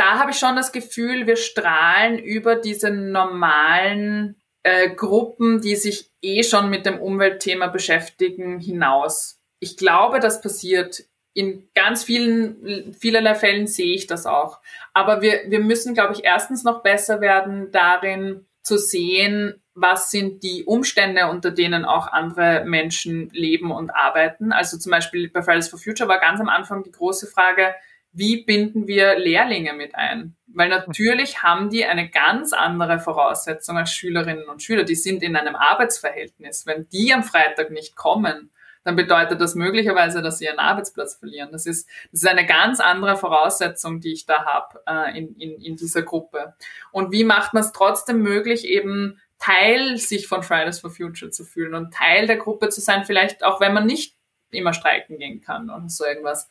da 0.00 0.18
habe 0.18 0.30
ich 0.30 0.38
schon 0.38 0.56
das 0.56 0.72
Gefühl, 0.72 1.26
wir 1.26 1.36
strahlen 1.36 2.18
über 2.18 2.56
diese 2.56 2.90
normalen 2.90 4.40
äh, 4.62 4.88
Gruppen, 4.88 5.60
die 5.60 5.76
sich 5.76 6.10
eh 6.22 6.42
schon 6.42 6.70
mit 6.70 6.86
dem 6.86 6.98
Umweltthema 6.98 7.66
beschäftigen, 7.66 8.58
hinaus. 8.58 9.42
Ich 9.58 9.76
glaube, 9.76 10.18
das 10.18 10.40
passiert 10.40 11.04
in 11.34 11.68
ganz 11.74 12.02
vielen, 12.02 12.94
vielerlei 12.94 13.34
Fällen 13.34 13.66
sehe 13.66 13.94
ich 13.94 14.06
das 14.06 14.24
auch. 14.24 14.60
Aber 14.94 15.20
wir, 15.20 15.42
wir 15.48 15.60
müssen, 15.60 15.92
glaube 15.92 16.14
ich, 16.14 16.24
erstens 16.24 16.64
noch 16.64 16.82
besser 16.82 17.20
werden 17.20 17.70
darin 17.70 18.46
zu 18.62 18.78
sehen, 18.78 19.62
was 19.74 20.10
sind 20.10 20.42
die 20.42 20.64
Umstände, 20.64 21.26
unter 21.26 21.50
denen 21.50 21.84
auch 21.84 22.06
andere 22.06 22.64
Menschen 22.64 23.28
leben 23.30 23.70
und 23.70 23.90
arbeiten. 23.90 24.50
Also 24.50 24.78
zum 24.78 24.92
Beispiel 24.92 25.28
bei 25.28 25.42
Fridays 25.42 25.68
for 25.68 25.78
Future 25.78 26.08
war 26.08 26.20
ganz 26.20 26.40
am 26.40 26.48
Anfang 26.48 26.84
die 26.84 26.92
große 26.92 27.26
Frage, 27.26 27.74
wie 28.12 28.44
binden 28.44 28.86
wir 28.86 29.18
Lehrlinge 29.18 29.72
mit 29.72 29.94
ein? 29.94 30.36
Weil 30.46 30.68
natürlich 30.68 31.42
haben 31.42 31.70
die 31.70 31.84
eine 31.84 32.08
ganz 32.08 32.52
andere 32.52 32.98
Voraussetzung 32.98 33.76
als 33.76 33.92
Schülerinnen 33.92 34.48
und 34.48 34.62
Schüler. 34.62 34.82
Die 34.82 34.96
sind 34.96 35.22
in 35.22 35.36
einem 35.36 35.54
Arbeitsverhältnis. 35.54 36.66
Wenn 36.66 36.88
die 36.88 37.14
am 37.14 37.22
Freitag 37.22 37.70
nicht 37.70 37.94
kommen, 37.94 38.50
dann 38.82 38.96
bedeutet 38.96 39.40
das 39.40 39.54
möglicherweise, 39.54 40.22
dass 40.22 40.38
sie 40.38 40.46
ihren 40.46 40.58
Arbeitsplatz 40.58 41.14
verlieren. 41.14 41.50
Das 41.52 41.66
ist, 41.66 41.88
das 42.10 42.22
ist 42.22 42.28
eine 42.28 42.46
ganz 42.46 42.80
andere 42.80 43.16
Voraussetzung, 43.16 44.00
die 44.00 44.12
ich 44.12 44.26
da 44.26 44.44
habe 44.44 44.82
äh, 44.86 45.18
in, 45.18 45.36
in, 45.36 45.60
in 45.60 45.76
dieser 45.76 46.02
Gruppe. 46.02 46.54
Und 46.90 47.12
wie 47.12 47.24
macht 47.24 47.52
man 47.52 47.62
es 47.62 47.72
trotzdem 47.72 48.22
möglich, 48.22 48.66
eben 48.66 49.20
Teil 49.38 49.96
sich 49.98 50.26
von 50.28 50.42
Fridays 50.42 50.80
for 50.80 50.90
Future 50.90 51.30
zu 51.30 51.44
fühlen 51.44 51.74
und 51.74 51.94
Teil 51.94 52.26
der 52.26 52.36
Gruppe 52.36 52.68
zu 52.70 52.80
sein, 52.80 53.04
vielleicht 53.04 53.44
auch 53.44 53.60
wenn 53.60 53.72
man 53.72 53.86
nicht 53.86 54.16
immer 54.50 54.72
streiken 54.72 55.18
gehen 55.18 55.40
kann 55.40 55.70
und 55.70 55.92
so 55.92 56.04
irgendwas. 56.04 56.48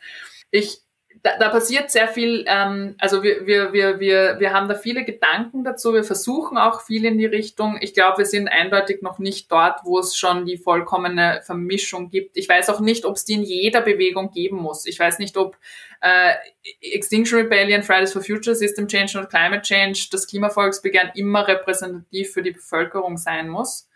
Ich 0.51 0.81
da, 1.23 1.37
da 1.37 1.49
passiert 1.49 1.91
sehr 1.91 2.07
viel, 2.07 2.45
ähm, 2.47 2.95
also 2.97 3.23
wir, 3.23 3.45
wir, 3.45 3.73
wir, 3.73 3.99
wir, 3.99 4.39
wir 4.39 4.53
haben 4.53 4.69
da 4.69 4.75
viele 4.75 5.03
Gedanken 5.03 5.63
dazu, 5.63 5.93
wir 5.93 6.03
versuchen 6.03 6.57
auch 6.57 6.81
viel 6.81 7.03
in 7.03 7.17
die 7.17 7.25
Richtung. 7.25 7.77
Ich 7.81 7.93
glaube, 7.93 8.19
wir 8.19 8.25
sind 8.25 8.47
eindeutig 8.47 9.01
noch 9.01 9.19
nicht 9.19 9.51
dort, 9.51 9.81
wo 9.83 9.99
es 9.99 10.15
schon 10.15 10.45
die 10.45 10.57
vollkommene 10.57 11.41
Vermischung 11.43 12.09
gibt. 12.09 12.37
Ich 12.37 12.47
weiß 12.47 12.69
auch 12.69 12.79
nicht, 12.79 13.05
ob 13.05 13.17
es 13.17 13.25
die 13.25 13.33
in 13.33 13.43
jeder 13.43 13.81
Bewegung 13.81 14.31
geben 14.31 14.57
muss. 14.57 14.85
Ich 14.85 14.99
weiß 14.99 15.19
nicht, 15.19 15.35
ob 15.35 15.57
äh, 16.01 16.33
Extinction 16.81 17.39
Rebellion, 17.39 17.83
Fridays 17.83 18.13
for 18.13 18.21
Future, 18.21 18.55
System 18.55 18.87
Change 18.87 19.19
und 19.19 19.29
Climate 19.29 19.61
Change, 19.61 20.07
das 20.11 20.27
Klimavolksbegehren 20.27 21.11
immer 21.15 21.47
repräsentativ 21.47 22.31
für 22.31 22.41
die 22.41 22.51
Bevölkerung 22.51 23.17
sein 23.17 23.49
muss. 23.49 23.88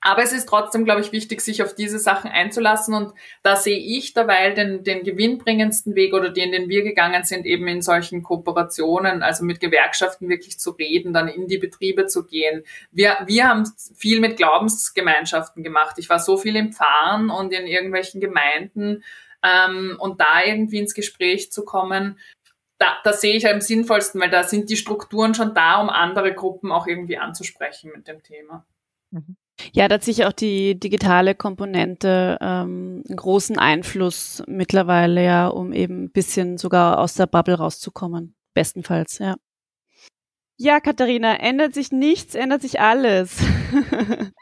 Aber 0.00 0.22
es 0.22 0.32
ist 0.32 0.48
trotzdem, 0.48 0.84
glaube 0.84 1.00
ich, 1.00 1.10
wichtig, 1.10 1.40
sich 1.40 1.62
auf 1.62 1.74
diese 1.74 1.98
Sachen 1.98 2.30
einzulassen. 2.30 2.94
Und 2.94 3.12
da 3.42 3.56
sehe 3.56 3.78
ich 3.78 4.14
derweil 4.14 4.54
den, 4.54 4.84
den 4.84 5.02
gewinnbringendsten 5.02 5.96
Weg 5.96 6.14
oder 6.14 6.30
den, 6.30 6.52
den 6.52 6.68
wir 6.68 6.84
gegangen 6.84 7.24
sind, 7.24 7.46
eben 7.46 7.66
in 7.66 7.82
solchen 7.82 8.22
Kooperationen, 8.22 9.22
also 9.22 9.44
mit 9.44 9.58
Gewerkschaften 9.58 10.28
wirklich 10.28 10.58
zu 10.58 10.70
reden, 10.70 11.12
dann 11.12 11.26
in 11.26 11.48
die 11.48 11.58
Betriebe 11.58 12.06
zu 12.06 12.24
gehen. 12.24 12.62
Wir, 12.92 13.18
wir 13.26 13.48
haben 13.48 13.64
viel 13.96 14.20
mit 14.20 14.36
Glaubensgemeinschaften 14.36 15.64
gemacht. 15.64 15.96
Ich 15.98 16.08
war 16.08 16.20
so 16.20 16.36
viel 16.36 16.54
im 16.54 16.72
Pfarren 16.72 17.30
und 17.30 17.52
in 17.52 17.66
irgendwelchen 17.66 18.20
Gemeinden 18.20 19.02
ähm, 19.42 19.96
und 19.98 20.20
da 20.20 20.44
irgendwie 20.44 20.78
ins 20.78 20.94
Gespräch 20.94 21.50
zu 21.50 21.64
kommen. 21.64 22.20
Da, 22.78 22.98
da 23.02 23.12
sehe 23.12 23.36
ich 23.36 23.48
am 23.48 23.60
sinnvollsten, 23.60 24.20
weil 24.20 24.30
da 24.30 24.44
sind 24.44 24.70
die 24.70 24.76
Strukturen 24.76 25.34
schon 25.34 25.54
da, 25.54 25.80
um 25.80 25.90
andere 25.90 26.32
Gruppen 26.32 26.70
auch 26.70 26.86
irgendwie 26.86 27.18
anzusprechen 27.18 27.90
mit 27.92 28.06
dem 28.06 28.22
Thema. 28.22 28.64
Mhm. 29.10 29.36
Ja, 29.72 29.88
da 29.88 29.96
hat 29.96 30.04
sicher 30.04 30.28
auch 30.28 30.32
die 30.32 30.78
digitale 30.78 31.34
Komponente 31.34 32.38
ähm, 32.40 33.02
einen 33.08 33.16
großen 33.16 33.58
Einfluss 33.58 34.42
mittlerweile, 34.46 35.24
ja, 35.24 35.48
um 35.48 35.72
eben 35.72 36.04
ein 36.04 36.10
bisschen 36.10 36.58
sogar 36.58 36.98
aus 36.98 37.14
der 37.14 37.26
Bubble 37.26 37.54
rauszukommen. 37.54 38.34
Bestenfalls, 38.54 39.18
ja. 39.18 39.36
Ja, 40.56 40.80
Katharina, 40.80 41.36
ändert 41.36 41.74
sich 41.74 41.92
nichts, 41.92 42.34
ändert 42.34 42.62
sich 42.62 42.80
alles. 42.80 43.38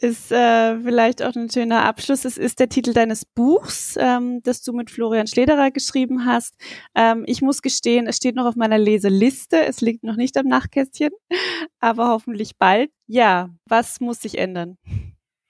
ist 0.00 0.32
äh, 0.32 0.78
vielleicht 0.80 1.22
auch 1.22 1.34
ein 1.34 1.50
schöner 1.50 1.84
Abschluss. 1.84 2.24
Es 2.24 2.38
ist 2.38 2.60
der 2.60 2.68
Titel 2.68 2.92
deines 2.92 3.24
Buchs, 3.24 3.96
ähm, 3.98 4.42
das 4.42 4.62
du 4.62 4.72
mit 4.72 4.90
Florian 4.90 5.26
Schlederer 5.26 5.70
geschrieben 5.70 6.26
hast. 6.26 6.54
Ähm, 6.94 7.24
ich 7.26 7.42
muss 7.42 7.62
gestehen, 7.62 8.06
es 8.06 8.16
steht 8.16 8.34
noch 8.34 8.46
auf 8.46 8.56
meiner 8.56 8.78
Leseliste. 8.78 9.64
Es 9.64 9.80
liegt 9.80 10.04
noch 10.04 10.16
nicht 10.16 10.36
am 10.36 10.46
Nachkästchen, 10.46 11.10
aber 11.80 12.08
hoffentlich 12.08 12.56
bald. 12.58 12.90
Ja, 13.06 13.50
was 13.66 14.00
muss 14.00 14.20
sich 14.20 14.38
ändern? 14.38 14.76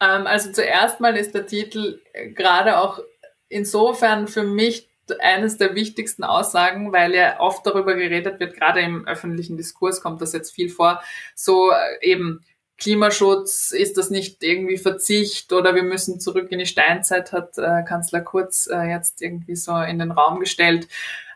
Ähm, 0.01 0.27
also 0.27 0.53
zuerst 0.53 1.01
mal 1.01 1.17
ist 1.17 1.35
der 1.35 1.47
Titel 1.47 2.01
äh, 2.13 2.31
gerade 2.31 2.79
auch 2.79 3.01
insofern 3.49 4.29
für 4.29 4.43
mich 4.43 4.89
eines 5.21 5.57
der 5.57 5.75
wichtigsten 5.75 6.25
Aussagen, 6.25 6.93
weil 6.93 7.15
ja 7.15 7.41
oft 7.41 7.67
darüber 7.67 7.95
geredet 7.95 8.41
wird, 8.41 8.55
gerade 8.55 8.81
im 8.81 9.07
öffentlichen 9.07 9.57
Diskurs 9.57 10.03
kommt 10.03 10.21
das 10.21 10.33
jetzt 10.33 10.51
viel 10.51 10.69
vor, 10.69 11.03
so 11.35 11.71
äh, 11.71 11.77
eben 12.03 12.45
Klimaschutz, 12.79 13.73
ist 13.73 13.99
das 13.99 14.09
nicht 14.09 14.43
irgendwie 14.43 14.79
Verzicht 14.79 15.53
oder 15.53 15.75
wir 15.75 15.83
müssen 15.83 16.21
zurück 16.21 16.51
in 16.51 16.61
die 16.61 16.67
Steinzeit, 16.67 17.33
hat 17.33 17.59
äh, 17.59 17.83
Kanzler 17.83 18.21
Kurz 18.21 18.69
äh, 18.73 18.88
jetzt 18.88 19.21
irgendwie 19.21 19.57
so 19.57 19.77
in 19.77 19.99
den 19.99 20.12
Raum 20.12 20.38
gestellt. 20.38 20.88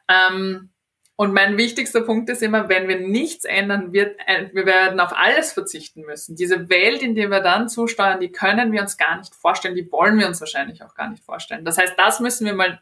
Ähm, 0.09 0.70
und 1.16 1.35
mein 1.35 1.57
wichtigster 1.57 2.00
Punkt 2.00 2.31
ist 2.31 2.42
immer, 2.42 2.68
wenn 2.68 2.88
wir 2.88 2.98
nichts 2.98 3.44
ändern, 3.44 3.92
wird, 3.92 4.18
äh, 4.26 4.48
wir 4.52 4.66
werden 4.66 4.98
auf 5.00 5.12
alles 5.12 5.52
verzichten 5.52 6.02
müssen. 6.02 6.37
Diese 6.37 6.68
Welt, 6.68 7.02
in 7.02 7.14
der 7.14 7.28
wir 7.28 7.40
dann 7.40 7.68
zusteuern, 7.68 8.20
die 8.20 8.33
können 8.33 8.72
wir 8.72 8.81
uns 8.81 8.96
gar 8.96 9.18
nicht 9.18 9.35
vorstellen, 9.35 9.74
die 9.74 9.90
wollen 9.92 10.18
wir 10.18 10.26
uns 10.26 10.40
wahrscheinlich 10.40 10.83
auch 10.83 10.94
gar 10.94 11.11
nicht 11.11 11.24
vorstellen. 11.24 11.64
Das 11.64 11.76
heißt, 11.76 11.94
das 11.96 12.20
müssen 12.20 12.46
wir 12.46 12.55
mal 12.55 12.81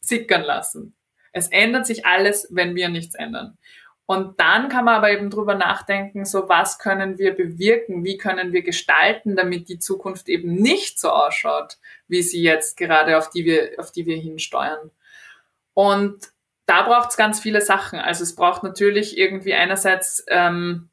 sickern 0.00 0.42
lassen. 0.42 0.94
Es 1.32 1.48
ändert 1.48 1.86
sich 1.86 2.06
alles, 2.06 2.46
wenn 2.50 2.76
wir 2.76 2.88
nichts 2.88 3.16
ändern. 3.16 3.58
Und 4.06 4.38
dann 4.38 4.68
kann 4.68 4.84
man 4.84 4.96
aber 4.96 5.10
eben 5.10 5.30
drüber 5.30 5.54
nachdenken, 5.54 6.26
so 6.26 6.48
was 6.48 6.78
können 6.78 7.16
wir 7.16 7.34
bewirken, 7.34 8.04
wie 8.04 8.18
können 8.18 8.52
wir 8.52 8.62
gestalten, 8.62 9.34
damit 9.34 9.68
die 9.70 9.78
Zukunft 9.78 10.28
eben 10.28 10.52
nicht 10.52 11.00
so 11.00 11.08
ausschaut, 11.10 11.78
wie 12.06 12.22
sie 12.22 12.42
jetzt 12.42 12.76
gerade 12.76 13.16
auf 13.16 13.30
die 13.30 13.46
wir, 13.46 13.72
auf 13.78 13.92
die 13.92 14.04
wir 14.04 14.16
hinsteuern. 14.16 14.90
Und 15.72 16.18
da 16.66 16.82
braucht 16.82 17.10
es 17.10 17.16
ganz 17.16 17.40
viele 17.40 17.62
Sachen. 17.62 17.98
Also 17.98 18.22
es 18.22 18.34
braucht 18.34 18.62
natürlich 18.62 19.16
irgendwie 19.16 19.54
einerseits 19.54 20.24
ähm, 20.28 20.90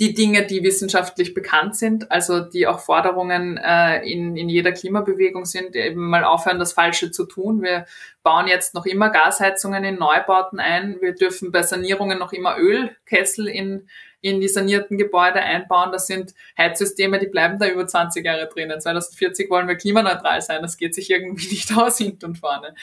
die 0.00 0.14
Dinge, 0.14 0.46
die 0.46 0.64
wissenschaftlich 0.64 1.34
bekannt 1.34 1.76
sind, 1.76 2.10
also 2.10 2.40
die 2.40 2.66
auch 2.66 2.80
Forderungen 2.80 3.58
äh, 3.58 4.02
in, 4.10 4.34
in 4.34 4.48
jeder 4.48 4.72
Klimabewegung 4.72 5.44
sind, 5.44 5.76
eben 5.76 6.08
mal 6.08 6.24
aufhören, 6.24 6.58
das 6.58 6.72
Falsche 6.72 7.10
zu 7.10 7.26
tun. 7.26 7.60
Wir 7.60 7.84
bauen 8.22 8.48
jetzt 8.48 8.74
noch 8.74 8.86
immer 8.86 9.10
Gasheizungen 9.10 9.84
in 9.84 9.98
Neubauten 9.98 10.58
ein. 10.58 10.96
Wir 11.02 11.14
dürfen 11.14 11.52
bei 11.52 11.62
Sanierungen 11.62 12.18
noch 12.18 12.32
immer 12.32 12.56
Ölkessel 12.58 13.46
in 13.46 13.88
in 14.20 14.40
die 14.40 14.48
sanierten 14.48 14.98
Gebäude 14.98 15.40
einbauen. 15.40 15.92
Das 15.92 16.06
sind 16.06 16.34
Heizsysteme, 16.58 17.18
die 17.18 17.26
bleiben 17.26 17.58
da 17.58 17.66
über 17.68 17.86
20 17.86 18.24
Jahre 18.24 18.48
drinnen. 18.48 18.80
2040 18.80 19.50
wollen 19.50 19.68
wir 19.68 19.76
klimaneutral 19.76 20.42
sein. 20.42 20.62
Das 20.62 20.76
geht 20.76 20.94
sich 20.94 21.10
irgendwie 21.10 21.48
nicht 21.50 21.76
aus 21.76 21.98
hinten 21.98 22.26
und 22.26 22.38
vorne. 22.38 22.74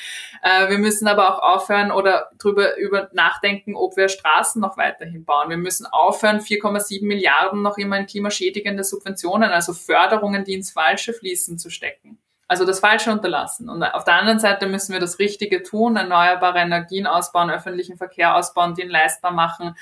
Äh, 0.41 0.69
wir 0.69 0.77
müssen 0.77 1.07
aber 1.07 1.33
auch 1.33 1.55
aufhören 1.55 1.91
oder 1.91 2.29
drüber 2.37 2.77
über 2.77 3.09
nachdenken, 3.13 3.75
ob 3.75 3.97
wir 3.97 4.09
Straßen 4.09 4.61
noch 4.61 4.77
weiterhin 4.77 5.25
bauen. 5.25 5.49
Wir 5.49 5.57
müssen 5.57 5.85
aufhören, 5.85 6.39
4,7 6.39 7.05
Milliarden 7.05 7.61
noch 7.61 7.77
immer 7.77 7.97
in 7.97 8.05
klimaschädigende 8.05 8.83
Subventionen, 8.83 9.51
also 9.51 9.73
Förderungen, 9.73 10.43
die 10.43 10.53
ins 10.53 10.71
Falsche 10.71 11.13
fließen, 11.13 11.57
zu 11.57 11.69
stecken. 11.69 12.19
Also 12.49 12.65
das 12.65 12.79
Falsche 12.79 13.11
unterlassen. 13.11 13.69
Und 13.69 13.83
auf 13.83 14.05
der 14.05 14.15
anderen 14.15 14.39
Seite 14.39 14.67
müssen 14.67 14.93
wir 14.93 15.01
das 15.01 15.19
Richtige 15.19 15.63
tun, 15.63 15.97
erneuerbare 15.97 16.59
Energien 16.59 17.05
ausbauen, 17.05 17.49
öffentlichen 17.49 17.97
Verkehr 17.97 18.35
ausbauen, 18.35 18.73
den 18.73 18.89
leistbar 18.89 19.31
machen, 19.31 19.75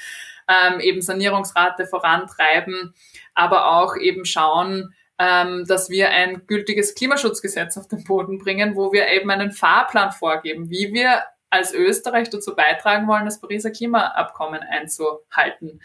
ähm, 0.48 0.80
eben 0.80 1.02
Sanierungsrate 1.02 1.86
vorantreiben, 1.88 2.94
aber 3.34 3.78
auch 3.78 3.96
eben 3.96 4.26
schauen, 4.26 4.94
ähm, 5.18 5.66
dass 5.68 5.90
wir 5.90 6.10
ein 6.10 6.46
gültiges 6.48 6.96
Klimaschutzgesetz 6.96 7.78
auf 7.78 7.88
den 7.88 8.04
Boden 8.04 8.38
bringen, 8.38 8.76
wo 8.76 8.92
wir 8.92 9.08
eben 9.08 9.30
einen 9.32 9.52
Fahrplan 9.52 10.12
vorgeben, 10.12 10.70
wie 10.70 10.94
wir 10.94 11.24
als 11.50 11.74
Österreich 11.74 12.30
dazu 12.30 12.56
beitragen 12.56 13.08
wollen, 13.08 13.26
das 13.26 13.40
Pariser 13.40 13.72
Klimaabkommen 13.72 14.62
einzuhalten 14.62 15.80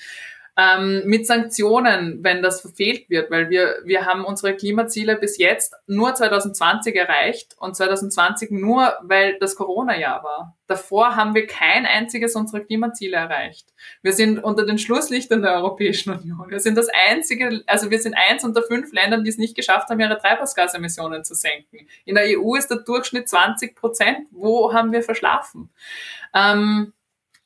ähm, 0.56 1.02
mit 1.06 1.26
Sanktionen, 1.26 2.22
wenn 2.22 2.42
das 2.42 2.60
verfehlt 2.60 3.08
wird, 3.08 3.30
weil 3.30 3.50
wir, 3.50 3.76
wir 3.84 4.04
haben 4.04 4.24
unsere 4.24 4.54
Klimaziele 4.54 5.16
bis 5.16 5.38
jetzt 5.38 5.74
nur 5.86 6.14
2020 6.14 6.94
erreicht 6.96 7.56
und 7.58 7.76
2020 7.76 8.50
nur, 8.50 8.94
weil 9.02 9.38
das 9.38 9.56
Corona-Jahr 9.56 10.22
war. 10.22 10.56
Davor 10.66 11.16
haben 11.16 11.34
wir 11.34 11.46
kein 11.46 11.84
einziges 11.84 12.36
unserer 12.36 12.60
Klimaziele 12.60 13.16
erreicht. 13.16 13.66
Wir 14.02 14.12
sind 14.12 14.38
unter 14.38 14.64
den 14.64 14.78
Schlusslichtern 14.78 15.42
der 15.42 15.54
Europäischen 15.54 16.12
Union. 16.12 16.48
Wir 16.48 16.60
sind 16.60 16.76
das 16.76 16.88
einzige, 17.08 17.62
also 17.66 17.90
wir 17.90 17.98
sind 17.98 18.14
eins 18.14 18.44
unter 18.44 18.62
fünf 18.62 18.92
Ländern, 18.92 19.24
die 19.24 19.30
es 19.30 19.38
nicht 19.38 19.56
geschafft 19.56 19.88
haben, 19.88 19.98
ihre 20.00 20.18
Treibhausgasemissionen 20.18 21.24
zu 21.24 21.34
senken. 21.34 21.88
In 22.04 22.14
der 22.14 22.38
EU 22.38 22.54
ist 22.54 22.68
der 22.68 22.78
Durchschnitt 22.78 23.28
20 23.28 23.74
Prozent. 23.74 24.28
Wo 24.30 24.72
haben 24.72 24.92
wir 24.92 25.02
verschlafen? 25.02 25.70
Ähm, 26.34 26.92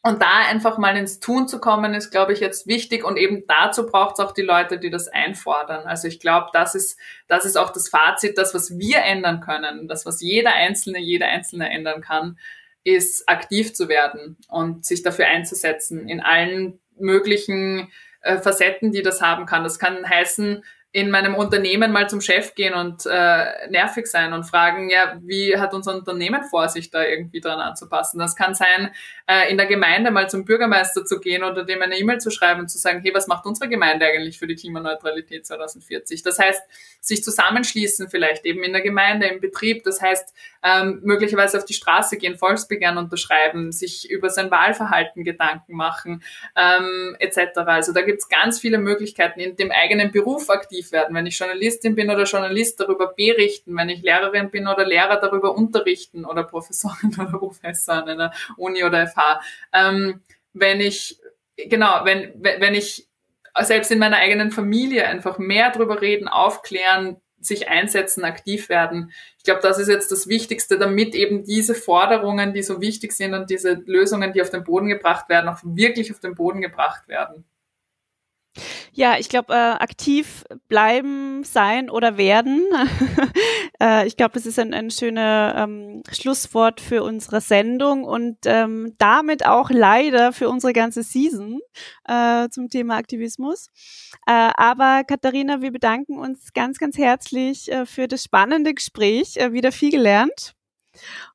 und 0.07 0.21
da 0.21 0.41
einfach 0.51 0.77
mal 0.77 0.99
ins 0.99 1.19
Tun 1.19 1.49
zu 1.49 1.59
kommen, 1.59 1.95
ist, 1.95 2.11
glaube 2.11 2.35
ich, 2.35 2.41
jetzt 2.41 2.67
wichtig. 2.67 3.05
Und 3.05 3.17
eben 3.17 3.45
dazu 3.49 3.87
braucht 3.87 4.19
es 4.19 4.25
auch 4.25 4.33
die 4.33 4.43
Leute, 4.43 4.79
die 4.79 4.91
das 4.91 5.09
einfordern. 5.09 5.87
Also 5.87 6.09
ich 6.09 6.21
glaube, 6.21 6.49
das 6.53 6.75
ist, 6.75 6.99
das 7.27 7.47
ist 7.47 7.57
auch 7.57 7.73
das 7.73 7.89
Fazit, 7.89 8.37
das, 8.37 8.53
was 8.53 8.79
wir 8.79 8.99
ändern 8.99 9.41
können, 9.41 9.89
das, 9.89 10.05
was 10.05 10.21
jeder 10.21 10.53
Einzelne, 10.53 10.99
jeder 10.99 11.29
Einzelne 11.29 11.71
ändern 11.71 12.03
kann, 12.03 12.39
ist 12.85 13.27
aktiv 13.31 13.73
zu 13.73 13.89
werden 13.89 14.37
und 14.49 14.85
sich 14.85 15.03
dafür 15.03 15.27
einzusetzen 15.27 16.07
in 16.07 16.21
allen 16.21 16.81
möglichen 16.99 17.91
äh, 18.21 18.37
Facetten, 18.37 18.93
die 18.93 19.03
das 19.03 19.23
haben 19.23 19.47
kann. 19.47 19.65
Das 19.65 19.79
kann 19.79 20.07
heißen, 20.07 20.63
in 20.95 21.11
meinem 21.11 21.35
Unternehmen 21.35 21.91
mal 21.91 22.09
zum 22.09 22.21
Chef 22.21 22.55
gehen 22.55 22.73
und 22.73 23.05
äh, 23.05 23.69
nervig 23.69 24.07
sein 24.07 24.33
und 24.33 24.45
fragen, 24.45 24.89
ja, 24.91 25.17
wie 25.23 25.59
hat 25.59 25.75
unser 25.75 25.93
Unternehmen 25.93 26.45
vor, 26.45 26.69
sich 26.69 26.89
da 26.89 27.03
irgendwie 27.03 27.41
dran 27.41 27.59
anzupassen? 27.59 28.21
Das 28.21 28.37
kann 28.37 28.55
sein, 28.55 28.95
äh, 29.27 29.51
in 29.51 29.57
der 29.57 29.67
Gemeinde 29.67 30.13
mal 30.13 30.31
zum 30.31 30.45
Bürgermeister 30.45 31.05
zu 31.05 31.19
gehen 31.19 31.43
oder 31.43 31.65
dem 31.65 31.83
eine 31.83 31.99
E-Mail 31.99 32.19
zu 32.19 32.31
schreiben 32.31 32.61
und 32.61 32.69
zu 32.69 32.79
sagen, 32.79 33.01
hey, 33.03 33.13
was 33.13 33.27
macht 33.27 33.45
unsere 33.45 33.69
Gemeinde 33.69 34.07
eigentlich 34.07 34.39
für 34.39 34.47
die 34.47 34.55
Klimaneutralität 34.55 35.45
2040? 35.45 36.23
Das 36.23 36.39
heißt, 36.39 36.63
sich 37.05 37.23
zusammenschließen 37.23 38.09
vielleicht 38.09 38.47
eben 38.47 38.63
in 38.63 38.73
der 38.73 38.81
Gemeinde, 38.81 39.27
im 39.27 39.41
Betrieb. 39.41 39.85
Das 39.85 40.01
heißt, 40.01 40.35
ähm, 40.63 41.01
möglicherweise 41.03 41.59
auf 41.59 41.67
die 41.67 41.75
Straße 41.75 42.17
gehen, 42.17 42.39
Volksbegehren 42.39 42.97
unterschreiben, 42.97 43.73
sich 43.73 44.11
über 44.11 44.31
sein 44.31 44.51
Wahlverhalten 44.51 45.23
Gedanken 45.23 45.75
machen, 45.75 46.23
ähm, 46.57 47.15
etc. 47.19 47.59
Also 47.67 47.93
da 47.93 48.01
gibt's 48.01 48.29
ganz 48.29 48.59
viele 48.59 48.79
Möglichkeiten, 48.79 49.39
in 49.41 49.57
dem 49.57 49.71
eigenen 49.71 50.13
Beruf 50.13 50.49
aktiv 50.49 50.93
werden. 50.93 51.15
Wenn 51.15 51.27
ich 51.27 51.39
Journalistin 51.39 51.95
bin 51.95 52.11
oder 52.11 52.25
Journalist, 52.25 52.81
darüber 52.81 53.09
berichten. 53.09 53.77
Wenn 53.77 53.91
ich 53.91 54.01
Lehrerin 54.01 54.51
bin 54.51 54.67
oder 54.67 54.87
Lehrer, 54.87 55.21
darüber 55.21 55.55
unterrichten 55.55 56.25
oder 56.25 56.43
Professorin 56.45 57.15
oder 57.21 57.39
Professor 57.39 57.97
an 57.97 58.09
einer 58.09 58.33
Uni 58.57 58.83
oder 58.83 59.07
FH. 59.07 59.43
Ähm, 59.75 60.23
wenn 60.55 60.81
ich, 60.81 61.19
genau, 61.57 62.01
wenn, 62.05 62.33
wenn 62.43 62.75
ich 62.75 63.09
selbst 63.61 63.91
in 63.91 63.99
meiner 63.99 64.17
eigenen 64.17 64.51
Familie 64.51 65.07
einfach 65.07 65.39
mehr 65.39 65.71
darüber 65.71 66.01
reden, 66.01 66.29
aufklären, 66.29 67.19
sich 67.41 67.69
einsetzen, 67.69 68.25
aktiv 68.25 68.69
werden. 68.69 69.13
Ich 69.39 69.45
glaube, 69.45 69.61
das 69.61 69.79
ist 69.79 69.89
jetzt 69.89 70.11
das 70.11 70.27
Wichtigste, 70.29 70.79
damit 70.79 71.15
eben 71.15 71.45
diese 71.45 71.75
Forderungen, 71.75 72.55
die 72.55 72.63
so 72.63 72.81
wichtig 72.81 73.13
sind 73.13 73.35
und 73.35 73.51
diese 73.51 73.75
Lösungen, 73.87 74.33
die 74.33 74.43
auf 74.43 74.51
den 74.51 74.65
Boden 74.65 74.89
gebracht 74.89 75.29
werden, 75.29 75.49
auch 75.49 75.59
wirklich 75.63 76.11
auf 76.11 76.21
den 76.21 76.35
Boden 76.35 76.61
gebracht 76.61 77.07
werden. 77.09 77.45
Ja, 78.93 79.19
ich 79.19 79.29
glaube, 79.29 79.53
äh, 79.53 79.57
aktiv 79.57 80.45
bleiben, 80.69 81.43
sein 81.43 81.91
oder 81.91 82.17
werden. 82.17 82.63
äh, 83.83 84.07
ich 84.07 84.17
glaube, 84.17 84.35
das 84.35 84.47
ist 84.47 84.59
ein, 84.59 84.73
ein 84.73 84.91
schönes 84.91 85.53
ähm, 85.57 86.03
Schlusswort 86.11 86.81
für 86.81 87.03
unsere 87.03 87.41
Sendung 87.41 88.05
und 88.05 88.39
ähm, 88.45 88.95
damit 88.99 89.45
auch 89.45 89.71
leider 89.71 90.33
für 90.33 90.49
unsere 90.49 90.73
ganze 90.73 91.03
Season 91.03 91.61
äh, 92.05 92.49
zum 92.51 92.69
Thema 92.71 92.97
Aktivismus. 92.97 93.69
Äh, 94.27 94.51
aber 94.57 95.03
Katharina, 95.05 95.61
wir 95.61 95.73
bedanken 95.73 96.19
uns 96.19 96.53
ganz, 96.53 96.79
ganz 96.79 96.97
herzlich 96.97 97.71
äh, 97.73 97.87
für 97.87 98.07
das 98.07 98.23
spannende 98.23 98.73
Gespräch. 98.73 99.37
Äh, 99.37 99.53
wieder 99.53 99.73
viel 99.73 99.91
gelernt 99.91 100.55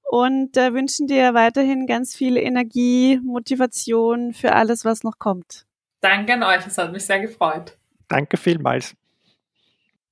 und 0.09 0.55
wünschen 0.55 1.07
dir 1.07 1.33
weiterhin 1.33 1.85
ganz 1.85 2.15
viel 2.15 2.37
Energie, 2.37 3.19
Motivation 3.21 4.33
für 4.33 4.53
alles, 4.53 4.85
was 4.85 5.03
noch 5.03 5.19
kommt. 5.19 5.68
Danke 6.01 6.33
an 6.33 6.43
euch, 6.43 6.65
es 6.65 6.77
hat 6.77 6.91
mich 6.91 7.05
sehr 7.05 7.19
gefreut. 7.19 7.77
Danke 8.07 8.37
vielmals. 8.37 8.95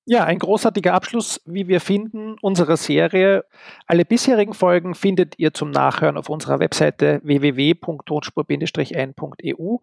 Ja, 0.10 0.24
ein 0.24 0.40
großartiger 0.40 0.94
Abschluss, 0.94 1.42
wie 1.46 1.68
wir 1.68 1.82
finden, 1.82 2.38
unserer 2.42 2.78
Serie. 2.78 3.44
Alle 3.88 4.06
bisherigen 4.06 4.54
Folgen 4.54 4.96
findet 4.96 5.38
ihr 5.38 5.54
zum 5.54 5.70
Nachhören 5.70 6.16
auf 6.16 6.30
unserer 6.30 6.60
Webseite 6.60 7.20
www.tonspur-ein.eu 7.24 9.78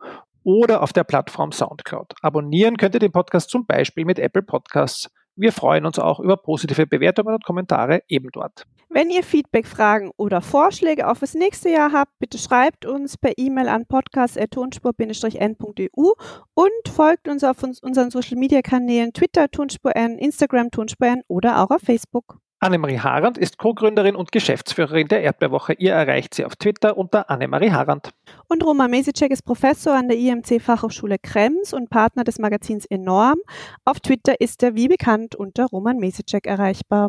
oder 0.45 0.83
auf 0.83 0.95
der 0.95 1.05
Plattform 1.05 1.53
Soundcloud. 1.53 2.15
Abonnieren 2.23 2.79
könnt 2.79 2.95
ihr 2.95 3.01
den 3.01 3.13
Podcast 3.13 3.51
zum 3.51 3.67
Beispiel 3.67 4.07
mit 4.07 4.19
Apple 4.19 4.43
Podcasts. 4.43 5.11
Wir 5.37 5.53
freuen 5.53 5.85
uns 5.85 5.99
auch 5.99 6.21
über 6.21 6.39
positive 6.39 6.87
Bewertungen 6.87 7.35
und 7.35 7.45
Kommentare 7.45 8.03
eben 8.09 8.31
dort. 8.33 8.65
Wenn 8.95 9.11
ihr 9.11 9.23
Feedback, 9.25 9.67
Fragen 9.67 10.13
oder 10.17 10.41
Vorschläge 10.41 11.09
auf 11.09 11.19
das 11.19 11.35
nächste 11.35 11.69
Jahr 11.69 11.91
habt, 11.91 12.13
bitte 12.21 12.39
schreibt 12.39 12.87
uns 12.87 13.19
per 13.19 13.33
E-Mail 13.37 13.67
an 13.67 13.87
podcast.tonspur-n.eu 13.87 16.13
und 16.55 16.89
folgt 16.95 17.27
uns 17.27 17.43
auf 17.43 17.61
uns, 17.65 17.83
unseren 17.83 18.13
Social 18.13 18.39
Media 18.39 18.63
Kanälen 18.63 19.13
Twitter 19.13 19.51
Tonspur 19.51 19.97
N, 19.97 20.17
Instagram 20.19 20.71
Tonspur 20.71 21.09
N 21.09 21.23
oder 21.27 21.61
auch 21.61 21.71
auf 21.71 21.81
Facebook. 21.83 22.39
Annemarie 22.61 23.01
Harand 23.01 23.37
ist 23.37 23.59
Co-Gründerin 23.59 24.15
und 24.15 24.31
Geschäftsführerin 24.31 25.09
der 25.09 25.23
Erdbeerwoche. 25.23 25.73
Ihr 25.73 25.93
erreicht 25.93 26.33
sie 26.33 26.45
auf 26.45 26.55
Twitter 26.55 26.97
unter 26.97 27.29
Annemarie 27.29 27.73
Harand. 27.73 28.11
Und 28.47 28.65
Roman 28.65 28.93
Mesicek 28.93 29.33
ist 29.33 29.45
Professor 29.45 29.95
an 29.95 30.07
der 30.07 30.19
IMC 30.19 30.63
Fachhochschule 30.63 31.17
Krems 31.21 31.73
und 31.73 31.91
Partner 31.91 32.23
des 32.23 32.39
Magazins 32.39 32.87
Enorm. 32.87 33.41
Auf 33.85 33.99
Twitter 33.99 34.41
ist 34.41 34.63
er 34.63 34.77
wie 34.77 34.87
bekannt 34.87 35.35
unter 35.35 35.67
Roman 35.67 35.97
Mesicek 35.97 36.47
erreichbar. 36.47 37.09